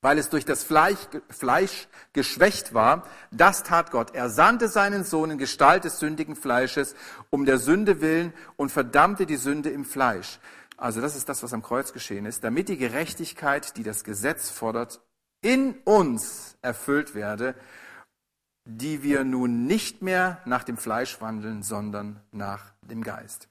weil 0.01 0.17
es 0.17 0.29
durch 0.29 0.45
das 0.45 0.63
Fleisch, 0.63 0.97
Fleisch 1.29 1.87
geschwächt 2.13 2.73
war, 2.73 3.07
das 3.29 3.61
tat 3.61 3.91
Gott. 3.91 4.15
Er 4.15 4.31
sandte 4.31 4.69
seinen 4.69 5.03
Sohn 5.03 5.29
in 5.29 5.37
Gestalt 5.37 5.83
des 5.83 5.99
sündigen 5.99 6.35
Fleisches 6.35 6.95
um 7.29 7.45
der 7.45 7.59
Sünde 7.59 8.01
willen 8.01 8.33
und 8.55 8.71
verdammte 8.71 9.27
die 9.27 9.37
Sünde 9.37 9.69
im 9.69 9.85
Fleisch. 9.85 10.39
Also 10.79 11.01
das 11.01 11.17
ist 11.17 11.27
das, 11.27 11.43
was 11.43 11.51
am 11.51 11.61
Kreuz 11.61 11.91
geschehen 11.91 12.25
ist, 12.25 12.43
damit 12.43 12.69
die 12.69 12.77
Gerechtigkeit, 12.77 13.75
die 13.75 13.83
das 13.83 14.05
Gesetz 14.05 14.49
fordert, 14.49 15.01
in 15.41 15.75
uns 15.83 16.57
erfüllt 16.61 17.15
werde, 17.15 17.53
die 18.63 19.03
wir 19.03 19.25
nun 19.25 19.65
nicht 19.65 20.01
mehr 20.01 20.41
nach 20.45 20.63
dem 20.63 20.77
Fleisch 20.77 21.19
wandeln, 21.19 21.63
sondern 21.63 22.21
nach 22.31 22.73
dem 22.81 23.03
Geist. 23.03 23.49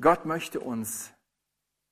Gott 0.00 0.24
möchte 0.24 0.60
uns 0.60 1.10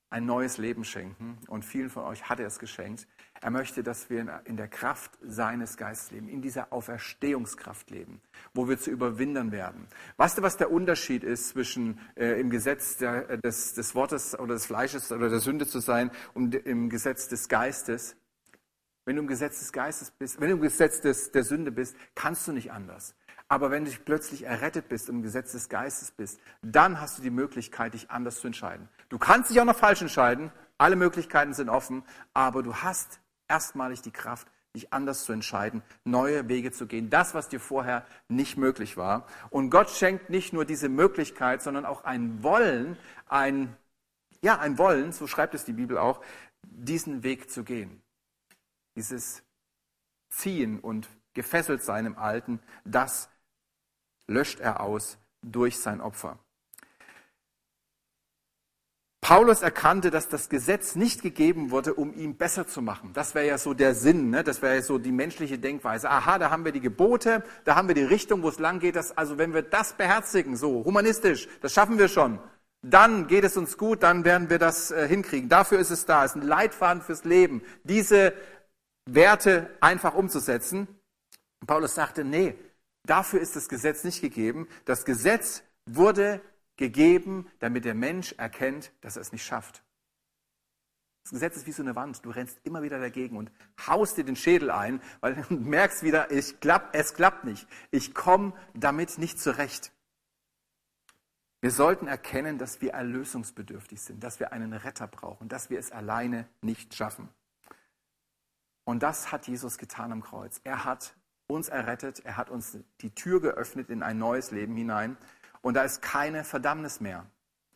ein 0.08 0.24
neues 0.24 0.56
Leben 0.56 0.84
schenken 0.84 1.38
und 1.48 1.64
vielen 1.64 1.90
von 1.90 2.04
euch 2.04 2.28
hat 2.28 2.38
er 2.38 2.46
es 2.46 2.60
geschenkt. 2.60 3.08
Er 3.40 3.50
möchte, 3.50 3.82
dass 3.82 4.10
wir 4.10 4.42
in 4.44 4.56
der 4.56 4.68
Kraft 4.68 5.12
seines 5.22 5.76
Geistes 5.76 6.10
leben, 6.10 6.28
in 6.28 6.42
dieser 6.42 6.72
Auferstehungskraft 6.72 7.90
leben, 7.90 8.20
wo 8.52 8.68
wir 8.68 8.78
zu 8.78 8.90
überwindern 8.90 9.52
werden. 9.52 9.86
Weißt 10.16 10.38
du, 10.38 10.42
was 10.42 10.56
der 10.56 10.72
Unterschied 10.72 11.22
ist 11.22 11.50
zwischen 11.50 12.00
äh, 12.16 12.40
im 12.40 12.50
Gesetz 12.50 12.96
der, 12.96 13.30
äh, 13.30 13.38
des, 13.38 13.74
des 13.74 13.94
Wortes 13.94 14.38
oder 14.38 14.54
des 14.54 14.66
Fleisches 14.66 15.12
oder 15.12 15.28
der 15.28 15.38
Sünde 15.38 15.66
zu 15.66 15.78
sein 15.78 16.10
und 16.34 16.54
im 16.54 16.90
Gesetz 16.90 17.28
des 17.28 17.48
Geistes? 17.48 18.16
Wenn 19.04 19.16
du 19.16 19.22
im 19.22 19.28
Gesetz 19.28 19.60
des 19.60 19.72
Geistes 19.72 20.10
bist, 20.10 20.40
wenn 20.40 20.48
du 20.48 20.56
im 20.56 20.60
Gesetz 20.60 21.00
des, 21.00 21.30
der 21.30 21.44
Sünde 21.44 21.70
bist, 21.70 21.96
kannst 22.14 22.46
du 22.48 22.52
nicht 22.52 22.72
anders. 22.72 23.14
Aber 23.48 23.70
wenn 23.70 23.86
du 23.86 23.90
plötzlich 24.04 24.44
errettet 24.44 24.88
bist 24.88 25.08
und 25.08 25.16
im 25.16 25.22
Gesetz 25.22 25.52
des 25.52 25.70
Geistes 25.70 26.10
bist, 26.10 26.38
dann 26.60 27.00
hast 27.00 27.16
du 27.16 27.22
die 27.22 27.30
Möglichkeit, 27.30 27.94
dich 27.94 28.10
anders 28.10 28.40
zu 28.40 28.48
entscheiden. 28.48 28.88
Du 29.08 29.18
kannst 29.18 29.50
dich 29.50 29.60
auch 29.60 29.64
noch 29.64 29.76
falsch 29.78 30.02
entscheiden. 30.02 30.52
Alle 30.76 30.96
Möglichkeiten 30.96 31.54
sind 31.54 31.70
offen. 31.70 32.04
Aber 32.34 32.62
du 32.62 32.74
hast 32.74 33.20
erstmalig 33.48 34.02
die 34.02 34.10
Kraft, 34.10 34.48
dich 34.74 34.92
anders 34.92 35.24
zu 35.24 35.32
entscheiden, 35.32 35.82
neue 36.04 36.48
Wege 36.48 36.70
zu 36.72 36.86
gehen. 36.86 37.10
Das, 37.10 37.34
was 37.34 37.48
dir 37.48 37.60
vorher 37.60 38.06
nicht 38.28 38.56
möglich 38.56 38.96
war. 38.96 39.26
Und 39.50 39.70
Gott 39.70 39.90
schenkt 39.90 40.30
nicht 40.30 40.52
nur 40.52 40.64
diese 40.64 40.88
Möglichkeit, 40.88 41.62
sondern 41.62 41.84
auch 41.84 42.04
ein 42.04 42.42
Wollen, 42.42 42.96
ein, 43.26 43.76
ja, 44.42 44.58
ein 44.58 44.78
Wollen, 44.78 45.12
so 45.12 45.26
schreibt 45.26 45.54
es 45.54 45.64
die 45.64 45.72
Bibel 45.72 45.98
auch, 45.98 46.22
diesen 46.62 47.22
Weg 47.22 47.50
zu 47.50 47.64
gehen. 47.64 48.02
Dieses 48.94 49.42
Ziehen 50.30 50.78
und 50.80 51.08
gefesselt 51.34 51.82
sein 51.82 52.04
im 52.06 52.18
Alten, 52.18 52.60
das 52.84 53.30
löscht 54.26 54.60
er 54.60 54.80
aus 54.80 55.18
durch 55.42 55.78
sein 55.78 56.00
Opfer. 56.00 56.38
Paulus 59.28 59.60
erkannte, 59.60 60.10
dass 60.10 60.30
das 60.30 60.48
Gesetz 60.48 60.94
nicht 60.94 61.20
gegeben 61.20 61.70
wurde, 61.70 61.92
um 61.92 62.14
ihn 62.14 62.38
besser 62.38 62.66
zu 62.66 62.80
machen. 62.80 63.10
Das 63.12 63.34
wäre 63.34 63.46
ja 63.46 63.58
so 63.58 63.74
der 63.74 63.94
Sinn, 63.94 64.30
ne? 64.30 64.42
das 64.42 64.62
wäre 64.62 64.76
ja 64.76 64.80
so 64.80 64.96
die 64.96 65.12
menschliche 65.12 65.58
Denkweise. 65.58 66.08
Aha, 66.08 66.38
da 66.38 66.48
haben 66.48 66.64
wir 66.64 66.72
die 66.72 66.80
Gebote, 66.80 67.44
da 67.66 67.76
haben 67.76 67.88
wir 67.88 67.94
die 67.94 68.04
Richtung, 68.04 68.42
wo 68.42 68.48
es 68.48 68.58
lang 68.58 68.80
geht. 68.80 68.96
Das, 68.96 69.18
also 69.18 69.36
wenn 69.36 69.52
wir 69.52 69.60
das 69.60 69.92
beherzigen, 69.92 70.56
so 70.56 70.82
humanistisch, 70.82 71.46
das 71.60 71.74
schaffen 71.74 71.98
wir 71.98 72.08
schon, 72.08 72.38
dann 72.80 73.26
geht 73.26 73.44
es 73.44 73.58
uns 73.58 73.76
gut, 73.76 74.02
dann 74.02 74.24
werden 74.24 74.48
wir 74.48 74.58
das 74.58 74.92
äh, 74.92 75.06
hinkriegen. 75.06 75.50
Dafür 75.50 75.78
ist 75.78 75.90
es 75.90 76.06
da, 76.06 76.24
es 76.24 76.30
ist 76.34 76.40
ein 76.40 76.48
Leitfaden 76.48 77.02
fürs 77.02 77.24
Leben, 77.24 77.60
diese 77.84 78.32
Werte 79.04 79.68
einfach 79.82 80.14
umzusetzen. 80.14 80.88
Paulus 81.66 81.94
sagte, 81.94 82.24
nee, 82.24 82.54
dafür 83.04 83.42
ist 83.42 83.56
das 83.56 83.68
Gesetz 83.68 84.04
nicht 84.04 84.22
gegeben. 84.22 84.68
Das 84.86 85.04
Gesetz 85.04 85.64
wurde 85.84 86.40
gegeben, 86.78 87.46
damit 87.58 87.84
der 87.84 87.94
Mensch 87.94 88.32
erkennt, 88.38 88.92
dass 89.02 89.16
er 89.16 89.22
es 89.22 89.32
nicht 89.32 89.44
schafft. 89.44 89.82
Das 91.24 91.32
Gesetz 91.32 91.56
ist 91.58 91.66
wie 91.66 91.72
so 91.72 91.82
eine 91.82 91.94
Wand. 91.94 92.24
Du 92.24 92.30
rennst 92.30 92.58
immer 92.64 92.82
wieder 92.82 92.98
dagegen 92.98 93.36
und 93.36 93.52
haust 93.86 94.16
dir 94.16 94.24
den 94.24 94.36
Schädel 94.36 94.70
ein, 94.70 95.02
weil 95.20 95.34
du 95.34 95.54
merkst 95.54 96.02
wieder, 96.02 96.30
ich 96.30 96.58
klapp, 96.60 96.88
es 96.94 97.12
klappt 97.12 97.44
nicht. 97.44 97.68
Ich 97.90 98.14
komme 98.14 98.54
damit 98.72 99.18
nicht 99.18 99.38
zurecht. 99.38 99.92
Wir 101.60 101.70
sollten 101.70 102.06
erkennen, 102.06 102.56
dass 102.56 102.80
wir 102.80 102.92
erlösungsbedürftig 102.92 104.00
sind, 104.00 104.24
dass 104.24 104.40
wir 104.40 104.52
einen 104.52 104.72
Retter 104.72 105.08
brauchen, 105.08 105.48
dass 105.48 105.68
wir 105.68 105.78
es 105.78 105.92
alleine 105.92 106.48
nicht 106.62 106.94
schaffen. 106.94 107.28
Und 108.84 109.02
das 109.02 109.32
hat 109.32 109.48
Jesus 109.48 109.76
getan 109.76 110.12
am 110.12 110.22
Kreuz. 110.22 110.62
Er 110.64 110.84
hat 110.84 111.14
uns 111.48 111.68
errettet, 111.68 112.20
er 112.24 112.36
hat 112.36 112.48
uns 112.48 112.78
die 113.00 113.14
Tür 113.14 113.42
geöffnet 113.42 113.90
in 113.90 114.02
ein 114.02 114.18
neues 114.18 114.50
Leben 114.50 114.76
hinein. 114.76 115.18
Und 115.60 115.74
da 115.74 115.82
ist 115.82 116.02
keine 116.02 116.44
Verdammnis 116.44 117.00
mehr. 117.00 117.26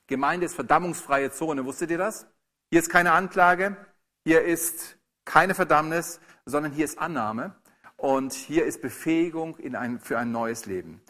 Gemeinde 0.07 0.47
ist 0.47 0.55
verdammungsfreie 0.55 1.31
Zone. 1.31 1.65
Wusstet 1.65 1.91
ihr 1.91 1.99
das? 1.99 2.27
Hier 2.71 2.81
ist 2.81 2.89
keine 2.89 3.13
Anklage, 3.13 3.77
hier 4.25 4.43
ist 4.43 4.97
keine 5.25 5.55
Verdammnis, 5.55 6.21
sondern 6.47 6.73
hier 6.73 6.85
ist 6.85 6.99
Annahme 6.99 7.55
und 7.97 8.33
hier 8.33 8.65
ist 8.65 8.81
Befähigung 8.81 9.57
in 9.59 9.77
ein, 9.77 10.01
für 10.01 10.19
ein 10.19 10.33
neues 10.33 10.67
Leben. 10.67 11.03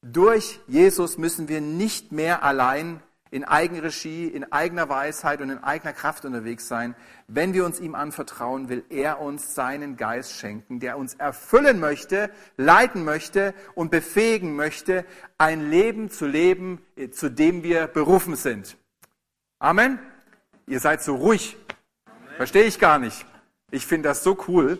Durch 0.00 0.60
Jesus 0.68 1.18
müssen 1.18 1.48
wir 1.48 1.60
nicht 1.60 2.12
mehr 2.12 2.44
allein 2.44 3.02
in 3.30 3.44
Eigenregie, 3.44 4.26
in 4.26 4.52
eigener 4.52 4.88
Weisheit 4.88 5.40
und 5.40 5.50
in 5.50 5.62
eigener 5.62 5.92
Kraft 5.92 6.24
unterwegs 6.24 6.68
sein. 6.68 6.94
Wenn 7.26 7.54
wir 7.54 7.64
uns 7.64 7.80
ihm 7.80 7.94
anvertrauen, 7.94 8.68
will 8.68 8.84
er 8.88 9.20
uns 9.20 9.54
seinen 9.54 9.96
Geist 9.96 10.34
schenken, 10.34 10.80
der 10.80 10.98
uns 10.98 11.14
erfüllen 11.14 11.80
möchte, 11.80 12.30
leiten 12.56 13.04
möchte 13.04 13.54
und 13.74 13.90
befähigen 13.90 14.56
möchte, 14.56 15.04
ein 15.38 15.70
Leben 15.70 16.10
zu 16.10 16.26
leben, 16.26 16.80
zu 17.12 17.30
dem 17.30 17.62
wir 17.62 17.86
berufen 17.86 18.36
sind. 18.36 18.76
Amen. 19.58 19.98
Ihr 20.66 20.80
seid 20.80 21.02
so 21.02 21.16
ruhig. 21.16 21.56
Verstehe 22.36 22.64
ich 22.64 22.78
gar 22.78 22.98
nicht. 22.98 23.26
Ich 23.70 23.86
finde 23.86 24.08
das 24.08 24.22
so 24.22 24.38
cool 24.48 24.78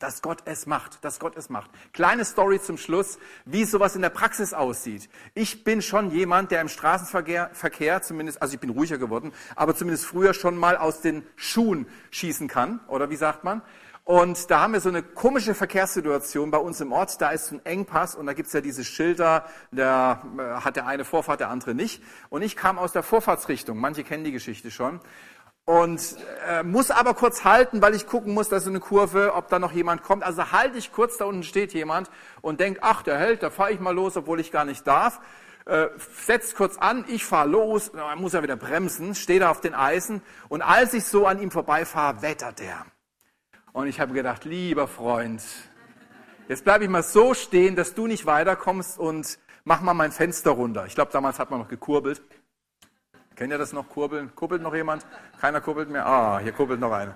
dass 0.00 0.22
Gott 0.22 0.38
es 0.46 0.66
macht, 0.66 1.04
dass 1.04 1.20
Gott 1.20 1.36
es 1.36 1.48
macht. 1.48 1.70
Kleine 1.92 2.24
Story 2.24 2.60
zum 2.60 2.76
Schluss, 2.76 3.18
wie 3.44 3.64
sowas 3.64 3.94
in 3.94 4.02
der 4.02 4.10
Praxis 4.10 4.52
aussieht. 4.52 5.08
Ich 5.34 5.62
bin 5.62 5.82
schon 5.82 6.10
jemand, 6.10 6.50
der 6.50 6.60
im 6.60 6.68
Straßenverkehr, 6.68 7.50
Verkehr 7.52 8.02
zumindest, 8.02 8.42
also 8.42 8.54
ich 8.54 8.60
bin 8.60 8.70
ruhiger 8.70 8.98
geworden, 8.98 9.32
aber 9.54 9.76
zumindest 9.76 10.06
früher 10.06 10.34
schon 10.34 10.56
mal 10.56 10.76
aus 10.76 11.02
den 11.02 11.22
Schuhen 11.36 11.86
schießen 12.10 12.48
kann, 12.48 12.80
oder 12.88 13.10
wie 13.10 13.16
sagt 13.16 13.44
man? 13.44 13.62
Und 14.04 14.50
da 14.50 14.62
haben 14.62 14.72
wir 14.72 14.80
so 14.80 14.88
eine 14.88 15.04
komische 15.04 15.54
Verkehrssituation 15.54 16.50
bei 16.50 16.58
uns 16.58 16.80
im 16.80 16.90
Ort. 16.90 17.20
Da 17.20 17.30
ist 17.30 17.52
ein 17.52 17.64
Engpass 17.64 18.16
und 18.16 18.26
da 18.26 18.32
gibt's 18.32 18.52
ja 18.52 18.60
diese 18.60 18.82
Schilder, 18.82 19.44
da 19.70 20.24
äh, 20.36 20.64
hat 20.64 20.74
der 20.74 20.86
eine 20.86 21.04
Vorfahrt, 21.04 21.38
der 21.38 21.48
andere 21.48 21.76
nicht. 21.76 22.02
Und 22.28 22.42
ich 22.42 22.56
kam 22.56 22.76
aus 22.76 22.90
der 22.90 23.04
Vorfahrtsrichtung. 23.04 23.78
Manche 23.78 24.02
kennen 24.02 24.24
die 24.24 24.32
Geschichte 24.32 24.72
schon 24.72 24.98
und 25.70 26.16
äh, 26.48 26.64
muss 26.64 26.90
aber 26.90 27.14
kurz 27.14 27.44
halten, 27.44 27.80
weil 27.80 27.94
ich 27.94 28.08
gucken 28.08 28.34
muss, 28.34 28.48
dass 28.48 28.64
so 28.64 28.70
eine 28.70 28.80
Kurve, 28.80 29.34
ob 29.34 29.48
da 29.50 29.60
noch 29.60 29.70
jemand 29.70 30.02
kommt. 30.02 30.24
Also 30.24 30.50
halte 30.50 30.76
ich 30.76 30.90
kurz, 30.90 31.16
da 31.16 31.26
unten 31.26 31.44
steht 31.44 31.72
jemand 31.74 32.10
und 32.40 32.58
denke, 32.58 32.80
ach, 32.82 33.04
der 33.04 33.16
hält, 33.18 33.44
da 33.44 33.50
fahre 33.50 33.70
ich 33.70 33.78
mal 33.78 33.94
los, 33.94 34.16
obwohl 34.16 34.40
ich 34.40 34.50
gar 34.50 34.64
nicht 34.64 34.84
darf. 34.84 35.20
Äh, 35.66 35.86
setzt 36.26 36.56
kurz 36.56 36.76
an, 36.76 37.04
ich 37.06 37.24
fahre 37.24 37.48
los, 37.48 37.92
dann 37.92 38.18
muss 38.18 38.34
er 38.34 38.42
wieder 38.42 38.56
bremsen, 38.56 39.14
stehe 39.14 39.38
da 39.38 39.48
auf 39.48 39.60
den 39.60 39.74
Eisen 39.74 40.22
und 40.48 40.60
als 40.60 40.92
ich 40.92 41.04
so 41.04 41.24
an 41.26 41.40
ihm 41.40 41.52
vorbeifahre, 41.52 42.20
wettert 42.20 42.60
er. 42.60 42.84
Und 43.72 43.86
ich 43.86 44.00
habe 44.00 44.12
gedacht, 44.12 44.44
lieber 44.44 44.88
Freund, 44.88 45.40
jetzt 46.48 46.64
bleibe 46.64 46.82
ich 46.82 46.90
mal 46.90 47.04
so 47.04 47.32
stehen, 47.32 47.76
dass 47.76 47.94
du 47.94 48.08
nicht 48.08 48.26
weiterkommst 48.26 48.98
und 48.98 49.38
mach 49.62 49.82
mal 49.82 49.94
mein 49.94 50.10
Fenster 50.10 50.50
runter. 50.50 50.86
Ich 50.86 50.96
glaube, 50.96 51.12
damals 51.12 51.38
hat 51.38 51.52
man 51.52 51.60
noch 51.60 51.68
gekurbelt. 51.68 52.22
Kennt 53.40 53.52
ihr 53.54 53.56
das 53.56 53.72
noch, 53.72 53.88
kurbeln? 53.88 54.34
Kurbelt 54.34 54.60
noch 54.60 54.74
jemand? 54.74 55.06
Keiner 55.40 55.62
kurbelt 55.62 55.88
mehr? 55.88 56.04
Ah, 56.04 56.40
hier 56.40 56.52
kurbelt 56.52 56.78
noch 56.78 56.92
einer. 56.92 57.14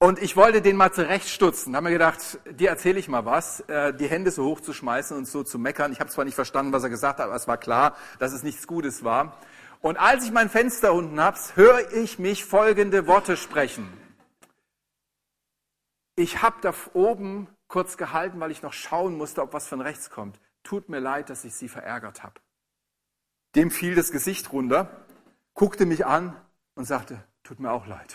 Und 0.00 0.20
ich 0.20 0.36
wollte 0.36 0.60
den 0.60 0.74
mal 0.74 0.92
zurechtstutzen. 0.92 1.72
Da 1.72 1.76
haben 1.76 1.84
wir 1.84 1.92
gedacht, 1.92 2.40
dir 2.50 2.70
erzähle 2.70 2.98
ich 2.98 3.06
mal 3.06 3.24
was, 3.26 3.60
äh, 3.68 3.94
die 3.94 4.08
Hände 4.08 4.32
so 4.32 4.44
hoch 4.44 4.60
zu 4.60 4.72
schmeißen 4.72 5.16
und 5.16 5.28
so 5.28 5.44
zu 5.44 5.56
meckern. 5.60 5.92
Ich 5.92 6.00
habe 6.00 6.10
zwar 6.10 6.24
nicht 6.24 6.34
verstanden, 6.34 6.72
was 6.72 6.82
er 6.82 6.90
gesagt 6.90 7.20
hat, 7.20 7.26
aber 7.26 7.36
es 7.36 7.46
war 7.46 7.58
klar, 7.58 7.94
dass 8.18 8.32
es 8.32 8.42
nichts 8.42 8.66
Gutes 8.66 9.04
war. 9.04 9.38
Und 9.80 10.00
als 10.00 10.24
ich 10.24 10.32
mein 10.32 10.50
Fenster 10.50 10.92
unten 10.92 11.20
hab's, 11.20 11.54
höre 11.54 11.92
ich 11.92 12.18
mich 12.18 12.44
folgende 12.44 13.06
Worte 13.06 13.36
sprechen. 13.36 13.88
Ich 16.16 16.42
habe 16.42 16.56
da 16.60 16.74
oben 16.92 17.46
kurz 17.68 17.96
gehalten, 17.96 18.40
weil 18.40 18.50
ich 18.50 18.62
noch 18.62 18.72
schauen 18.72 19.16
musste, 19.16 19.42
ob 19.42 19.52
was 19.52 19.68
von 19.68 19.80
rechts 19.80 20.10
kommt. 20.10 20.40
Tut 20.64 20.88
mir 20.88 20.98
leid, 20.98 21.30
dass 21.30 21.44
ich 21.44 21.54
Sie 21.54 21.68
verärgert 21.68 22.24
habe. 22.24 22.34
Dem 23.54 23.70
fiel 23.70 23.94
das 23.94 24.12
Gesicht 24.12 24.52
runter, 24.52 25.04
guckte 25.54 25.86
mich 25.86 26.06
an 26.06 26.36
und 26.74 26.84
sagte, 26.84 27.22
tut 27.42 27.60
mir 27.60 27.72
auch 27.72 27.86
leid. 27.86 28.14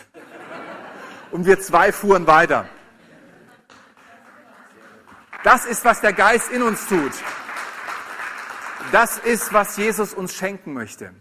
Und 1.32 1.46
wir 1.46 1.60
zwei 1.60 1.92
fuhren 1.92 2.28
weiter. 2.28 2.70
Das 5.44 5.66
ist, 5.66 5.86
was 5.86 6.02
der 6.02 6.14
Geist 6.14 6.50
in 6.52 6.64
uns 6.64 6.88
tut. 6.88 7.12
Das 8.92 9.18
ist, 9.18 9.52
was 9.54 9.78
Jesus 9.78 10.14
uns 10.14 10.34
schenken 10.34 10.74
möchte. 10.74 11.14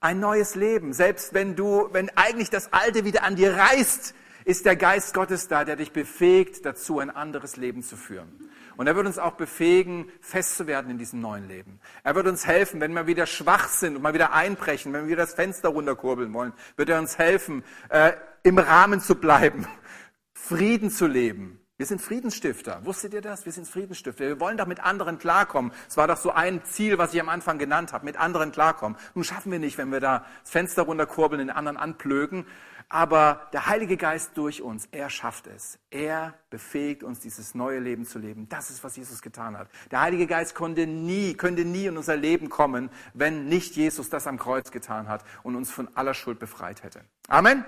Ein 0.00 0.20
neues 0.20 0.54
Leben. 0.54 0.92
Selbst 0.92 1.34
wenn 1.34 1.54
du, 1.54 1.88
wenn 1.92 2.10
eigentlich 2.16 2.50
das 2.50 2.72
Alte 2.72 3.04
wieder 3.04 3.22
an 3.22 3.36
dir 3.36 3.56
reißt, 3.56 4.14
ist 4.44 4.64
der 4.64 4.76
Geist 4.76 5.12
Gottes 5.12 5.46
da, 5.48 5.64
der 5.64 5.76
dich 5.76 5.92
befähigt, 5.92 6.64
dazu 6.64 7.00
ein 7.00 7.10
anderes 7.10 7.56
Leben 7.56 7.82
zu 7.82 7.96
führen. 7.96 8.50
Und 8.78 8.86
er 8.86 8.94
wird 8.94 9.08
uns 9.08 9.18
auch 9.18 9.32
befähigen, 9.32 10.08
fest 10.20 10.56
zu 10.56 10.68
werden 10.68 10.88
in 10.88 10.98
diesem 10.98 11.20
neuen 11.20 11.48
Leben. 11.48 11.80
Er 12.04 12.14
wird 12.14 12.28
uns 12.28 12.46
helfen, 12.46 12.80
wenn 12.80 12.92
wir 12.92 13.08
wieder 13.08 13.26
schwach 13.26 13.66
sind 13.68 13.96
und 13.96 14.02
mal 14.02 14.14
wieder 14.14 14.32
einbrechen, 14.32 14.92
wenn 14.92 15.02
wir 15.02 15.08
wieder 15.08 15.24
das 15.24 15.34
Fenster 15.34 15.70
runterkurbeln 15.70 16.32
wollen, 16.32 16.52
wird 16.76 16.88
er 16.88 17.00
uns 17.00 17.18
helfen, 17.18 17.64
äh, 17.88 18.12
im 18.44 18.56
Rahmen 18.56 19.00
zu 19.00 19.16
bleiben, 19.16 19.66
Frieden 20.32 20.90
zu 20.90 21.08
leben. 21.08 21.58
Wir 21.76 21.86
sind 21.86 22.00
Friedensstifter. 22.00 22.84
Wusstet 22.84 23.14
ihr 23.14 23.20
das? 23.20 23.44
Wir 23.46 23.52
sind 23.52 23.66
Friedensstifter. 23.66 24.24
Wir 24.24 24.40
wollen 24.40 24.56
doch 24.56 24.66
mit 24.66 24.78
anderen 24.78 25.18
klarkommen. 25.18 25.72
Es 25.88 25.96
war 25.96 26.06
doch 26.06 26.16
so 26.16 26.30
ein 26.30 26.64
Ziel, 26.64 26.98
was 26.98 27.12
ich 27.14 27.20
am 27.20 27.28
Anfang 27.28 27.58
genannt 27.58 27.92
habe, 27.92 28.04
mit 28.04 28.16
anderen 28.16 28.52
klarkommen. 28.52 28.96
Nun 29.14 29.24
schaffen 29.24 29.50
wir 29.50 29.58
nicht, 29.58 29.76
wenn 29.76 29.90
wir 29.90 30.00
da 30.00 30.24
das 30.42 30.50
Fenster 30.50 30.82
runterkurbeln, 30.82 31.40
den 31.40 31.50
anderen 31.50 31.76
anplögen. 31.76 32.46
Aber 32.90 33.48
der 33.52 33.66
Heilige 33.66 33.98
Geist 33.98 34.30
durch 34.36 34.62
uns, 34.62 34.88
er 34.92 35.10
schafft 35.10 35.46
es. 35.46 35.78
Er 35.90 36.32
befähigt 36.48 37.02
uns, 37.02 37.20
dieses 37.20 37.54
neue 37.54 37.80
Leben 37.80 38.06
zu 38.06 38.18
leben. 38.18 38.48
Das 38.48 38.70
ist, 38.70 38.82
was 38.82 38.96
Jesus 38.96 39.20
getan 39.20 39.58
hat. 39.58 39.68
Der 39.90 40.00
Heilige 40.00 40.26
Geist 40.26 40.54
konnte 40.54 40.86
nie, 40.86 41.34
könnte 41.34 41.66
nie 41.66 41.86
in 41.86 41.98
unser 41.98 42.16
Leben 42.16 42.48
kommen, 42.48 42.88
wenn 43.12 43.44
nicht 43.46 43.76
Jesus 43.76 44.08
das 44.08 44.26
am 44.26 44.38
Kreuz 44.38 44.70
getan 44.70 45.08
hat 45.08 45.22
und 45.42 45.54
uns 45.54 45.70
von 45.70 45.94
aller 45.96 46.14
Schuld 46.14 46.38
befreit 46.38 46.82
hätte. 46.82 47.02
Amen. 47.28 47.62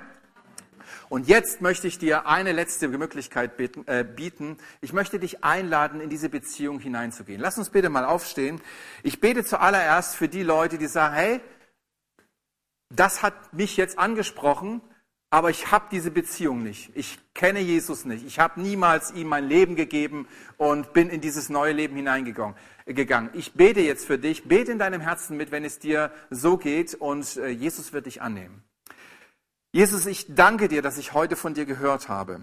Und 1.10 1.28
jetzt 1.28 1.60
möchte 1.60 1.86
ich 1.86 1.98
dir 1.98 2.26
eine 2.26 2.52
letzte 2.52 2.88
Möglichkeit 2.88 3.58
bieten, 3.58 3.86
äh, 3.86 4.04
bieten. 4.04 4.56
Ich 4.80 4.94
möchte 4.94 5.18
dich 5.18 5.44
einladen, 5.44 6.00
in 6.00 6.08
diese 6.08 6.30
Beziehung 6.30 6.80
hineinzugehen. 6.80 7.40
Lass 7.40 7.58
uns 7.58 7.68
bitte 7.68 7.90
mal 7.90 8.06
aufstehen. 8.06 8.60
Ich 9.02 9.20
bete 9.20 9.44
zuallererst 9.44 10.16
für 10.16 10.28
die 10.28 10.42
Leute, 10.42 10.78
die 10.78 10.86
sagen, 10.86 11.14
hey, 11.14 11.40
das 12.88 13.22
hat 13.22 13.52
mich 13.52 13.76
jetzt 13.76 13.98
angesprochen, 13.98 14.80
aber 15.31 15.51
ich 15.51 15.70
habe 15.70 15.87
diese 15.93 16.11
Beziehung 16.11 16.64
nicht. 16.64 16.91
Ich 16.95 17.18
kenne 17.35 17.61
Jesus 17.61 18.05
nicht. 18.05 18.26
Ich 18.26 18.41
habe 18.41 18.61
niemals 18.61 19.12
ihm 19.12 19.28
mein 19.28 19.49
Leben 19.49 19.76
gegeben 19.76 20.26
und 20.57 20.93
bin 20.93 21.09
in 21.09 21.20
dieses 21.20 21.49
neue 21.49 21.72
Leben 21.72 21.95
hineingegangen. 21.95 22.57
Ich 23.35 23.53
bete 23.55 23.81
jetzt 23.81 24.07
für 24.07 24.18
dich. 24.18 24.49
Bete 24.49 24.72
in 24.72 24.81
deinem 24.81 25.01
Herzen 25.01 25.37
mit, 25.37 25.53
wenn 25.53 25.64
es 25.64 25.78
dir 25.78 26.11
so 26.31 26.57
geht 26.57 26.95
und 26.95 27.37
äh, 27.37 27.49
Jesus 27.49 27.93
wird 27.93 28.07
dich 28.07 28.22
annehmen. 28.22 28.64
Jesus, 29.70 30.07
ich 30.07 30.35
danke 30.35 30.66
dir, 30.66 30.83
dass 30.83 30.99
ich 30.99 31.12
heute 31.12 31.37
von 31.37 31.55
dir 31.55 31.64
gehört 31.64 32.09
habe. 32.09 32.41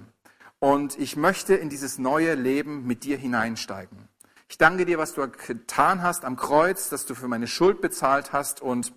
Und 0.60 0.98
ich 0.98 1.18
möchte 1.18 1.56
in 1.56 1.70
dieses 1.70 1.98
neue 1.98 2.36
Leben 2.36 2.88
mit 2.88 3.04
dir 3.04 3.18
hineinsteigen. 3.18 4.08
Ich 4.48 4.58
danke 4.58 4.86
dir, 4.86 4.98
was 4.98 5.14
du 5.14 5.28
getan 5.28 6.02
hast 6.02 6.24
am 6.24 6.38
Kreuz, 6.38 6.88
dass 6.88 7.06
du 7.06 7.16
für 7.16 7.28
meine 7.28 7.48
Schuld 7.48 7.82
bezahlt 7.82 8.32
hast 8.32 8.62
und 8.62 8.94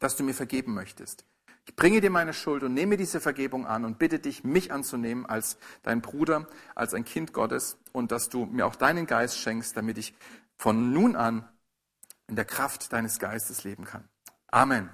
dass 0.00 0.16
du 0.16 0.24
mir 0.24 0.34
vergeben 0.34 0.72
möchtest. 0.72 1.26
Ich 1.64 1.76
bringe 1.76 2.00
dir 2.00 2.10
meine 2.10 2.32
Schuld 2.32 2.64
und 2.64 2.74
nehme 2.74 2.96
diese 2.96 3.20
Vergebung 3.20 3.66
an 3.66 3.84
und 3.84 3.98
bitte 3.98 4.18
dich, 4.18 4.42
mich 4.42 4.72
anzunehmen 4.72 5.26
als 5.26 5.58
dein 5.82 6.00
Bruder, 6.00 6.48
als 6.74 6.92
ein 6.92 7.04
Kind 7.04 7.32
Gottes 7.32 7.78
und 7.92 8.10
dass 8.10 8.28
du 8.28 8.46
mir 8.46 8.66
auch 8.66 8.74
deinen 8.74 9.06
Geist 9.06 9.38
schenkst, 9.38 9.76
damit 9.76 9.96
ich 9.96 10.14
von 10.56 10.92
nun 10.92 11.14
an 11.14 11.48
in 12.26 12.36
der 12.36 12.44
Kraft 12.44 12.92
deines 12.92 13.18
Geistes 13.18 13.62
leben 13.62 13.84
kann. 13.84 14.08
Amen. 14.48 14.90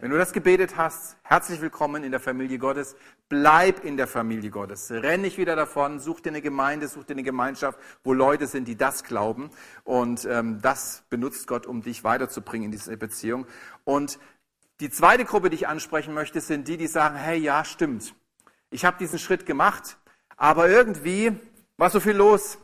Wenn 0.00 0.10
du 0.10 0.16
das 0.16 0.32
gebetet 0.32 0.78
hast, 0.78 1.18
herzlich 1.22 1.60
willkommen 1.60 2.04
in 2.04 2.10
der 2.10 2.20
Familie 2.20 2.58
Gottes. 2.58 2.96
Bleib 3.28 3.84
in 3.84 3.98
der 3.98 4.06
Familie 4.06 4.50
Gottes. 4.50 4.90
Renn 4.90 5.20
nicht 5.20 5.36
wieder 5.36 5.56
davon. 5.56 6.00
Such 6.00 6.20
dir 6.20 6.30
eine 6.30 6.40
Gemeinde, 6.40 6.88
such 6.88 7.04
dir 7.04 7.12
eine 7.12 7.22
Gemeinschaft, 7.22 7.78
wo 8.02 8.14
Leute 8.14 8.46
sind, 8.46 8.66
die 8.66 8.76
das 8.76 9.04
glauben. 9.04 9.50
Und 9.84 10.24
ähm, 10.24 10.58
das 10.62 11.04
benutzt 11.10 11.46
Gott, 11.46 11.66
um 11.66 11.82
dich 11.82 12.02
weiterzubringen 12.02 12.66
in 12.66 12.72
diese 12.72 12.96
Beziehung. 12.96 13.46
Und 13.84 14.18
die 14.80 14.90
zweite 14.90 15.26
Gruppe, 15.26 15.50
die 15.50 15.56
ich 15.56 15.68
ansprechen 15.68 16.14
möchte, 16.14 16.40
sind 16.40 16.66
die, 16.66 16.78
die 16.78 16.86
sagen, 16.86 17.16
hey, 17.16 17.38
ja, 17.38 17.64
stimmt. 17.64 18.14
Ich 18.70 18.84
habe 18.84 18.96
diesen 18.98 19.18
Schritt 19.18 19.44
gemacht, 19.44 19.98
aber 20.36 20.70
irgendwie 20.70 21.32
war 21.76 21.90
so 21.90 22.00
viel 22.00 22.16
los. 22.16 22.58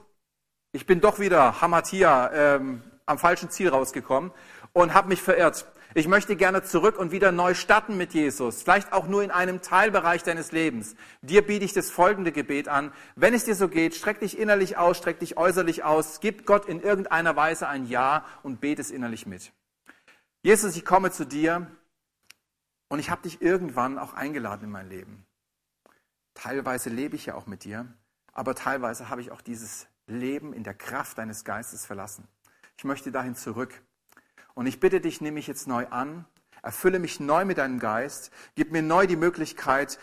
Ich 0.73 0.87
bin 0.87 1.01
doch 1.01 1.19
wieder 1.19 1.61
Hamatia 1.61 2.31
ähm, 2.33 2.83
am 3.05 3.19
falschen 3.19 3.51
Ziel 3.51 3.69
rausgekommen 3.69 4.31
und 4.73 4.95
habe 4.95 5.09
mich 5.09 5.21
verirrt. 5.21 5.67
Ich 5.95 6.09
möchte 6.09 6.37
gerne 6.37 6.63
zurück 6.63 6.99
und 6.99 7.13
wieder 7.13 7.33
neu 7.33 7.55
starten 7.55 7.97
mit 7.97 8.13
Jesus, 8.13 8.63
vielleicht 8.63 8.93
auch 8.93 9.07
nur 9.07 9.23
in 9.23 9.31
einem 9.31 9.63
Teilbereich 9.63 10.23
deines 10.23 10.53
Lebens. 10.53 10.95
Dir 11.23 11.41
biete 11.41 11.65
ich 11.65 11.73
das 11.73 11.91
folgende 11.91 12.33
Gebet 12.33 12.69
an. 12.69 12.93
Wenn 13.15 13.33
es 13.33 13.45
dir 13.45 13.55
so 13.55 13.69
geht, 13.69 13.95
streck 13.95 14.21
dich 14.21 14.39
innerlich 14.39 14.77
aus, 14.77 14.99
streck 14.99 15.21
dich 15.21 15.37
äußerlich 15.37 15.85
aus, 15.85 16.21
gib 16.21 16.45
Gott 16.45 16.67
in 16.67 16.81
irgendeiner 16.81 17.37
Weise 17.37 17.69
ein 17.69 17.87
Ja 17.87 18.25
und 18.43 18.61
bete 18.61 18.83
es 18.83 18.91
innerlich 18.91 19.27
mit. 19.27 19.53
Jesus, 20.43 20.77
ich 20.77 20.85
komme 20.85 21.11
zu 21.11 21.25
dir 21.25 21.67
und 22.89 22.99
ich 22.99 23.11
habe 23.11 23.23
dich 23.23 23.43
irgendwann 23.43 23.99
auch 23.99 24.15
eingeladen 24.15 24.65
in 24.65 24.71
mein 24.71 24.89
Leben. 24.89 25.27
Teilweise 26.35 26.91
lebe 26.91 27.17
ich 27.17 27.27
ja 27.27 27.35
auch 27.35 27.47
mit 27.47 27.65
dir, 27.65 27.87
aber 28.33 28.55
teilweise 28.55 29.09
habe 29.09 29.21
ich 29.21 29.31
auch 29.31 29.41
dieses 29.41 29.87
Leben 30.07 30.53
in 30.53 30.63
der 30.63 30.75
Kraft 30.75 31.19
deines 31.19 31.45
Geistes 31.45 31.87
verlassen. 31.87 32.29
Ich 32.77 32.85
möchte 32.85 33.11
dahin 33.11 33.35
zurück. 33.35 33.83
Und 34.55 34.67
ich 34.67 34.81
bitte 34.81 35.01
dich, 35.01 35.21
nehme 35.21 35.35
mich 35.37 35.47
jetzt 35.47 35.67
neu 35.67 35.87
an, 35.89 36.25
erfülle 36.63 36.99
mich 36.99 37.21
neu 37.21 37.45
mit 37.45 37.59
deinem 37.59 37.79
Geist, 37.79 38.31
gib 38.55 38.73
mir 38.73 38.83
neu 38.83 39.07
die 39.07 39.17
Möglichkeit, 39.17 39.99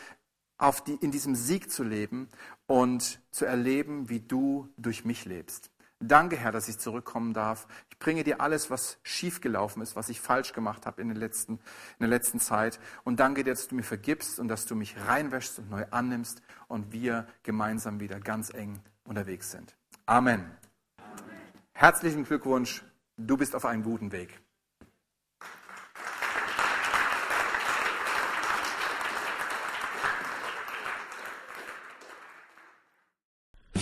die, 0.88 0.95
in 0.95 1.11
diesem 1.11 1.36
Sieg 1.36 1.71
zu 1.71 1.84
leben 1.84 2.29
und 2.67 3.19
zu 3.31 3.45
erleben, 3.45 4.09
wie 4.09 4.21
du 4.21 4.69
durch 4.77 5.05
mich 5.05 5.25
lebst. 5.25 5.72
Danke, 5.99 6.35
Herr, 6.35 6.51
dass 6.51 6.67
ich 6.67 6.79
zurückkommen 6.79 7.33
darf. 7.33 7.67
Ich 7.89 7.97
bringe 7.97 8.23
dir 8.23 8.41
alles, 8.41 8.69
was 8.69 8.99
schiefgelaufen 9.03 9.81
ist, 9.81 9.95
was 9.95 10.09
ich 10.09 10.19
falsch 10.19 10.51
gemacht 10.51 10.85
habe 10.85 11.01
in, 11.01 11.07
den 11.07 11.17
letzten, 11.17 11.53
in 11.53 11.59
der 11.99 12.09
letzten 12.09 12.39
Zeit. 12.39 12.79
Und 13.03 13.19
danke 13.19 13.43
dir, 13.43 13.53
dass 13.53 13.67
du 13.67 13.75
mir 13.75 13.83
vergibst 13.83 14.39
und 14.39 14.49
dass 14.49 14.65
du 14.65 14.75
mich 14.75 14.95
reinwäschst 15.07 15.59
und 15.59 15.69
neu 15.69 15.85
annimmst 15.91 16.41
und 16.67 16.91
wir 16.91 17.27
gemeinsam 17.43 17.99
wieder 18.01 18.19
ganz 18.19 18.53
eng 18.53 18.81
unterwegs 19.05 19.51
sind. 19.51 19.75
Amen. 20.05 20.41
Amen. 20.97 21.33
Herzlichen 21.71 22.25
Glückwunsch. 22.25 22.83
Du 23.17 23.37
bist 23.37 23.55
auf 23.55 23.65
einem 23.65 23.83
guten 23.83 24.11
Weg. 24.11 24.42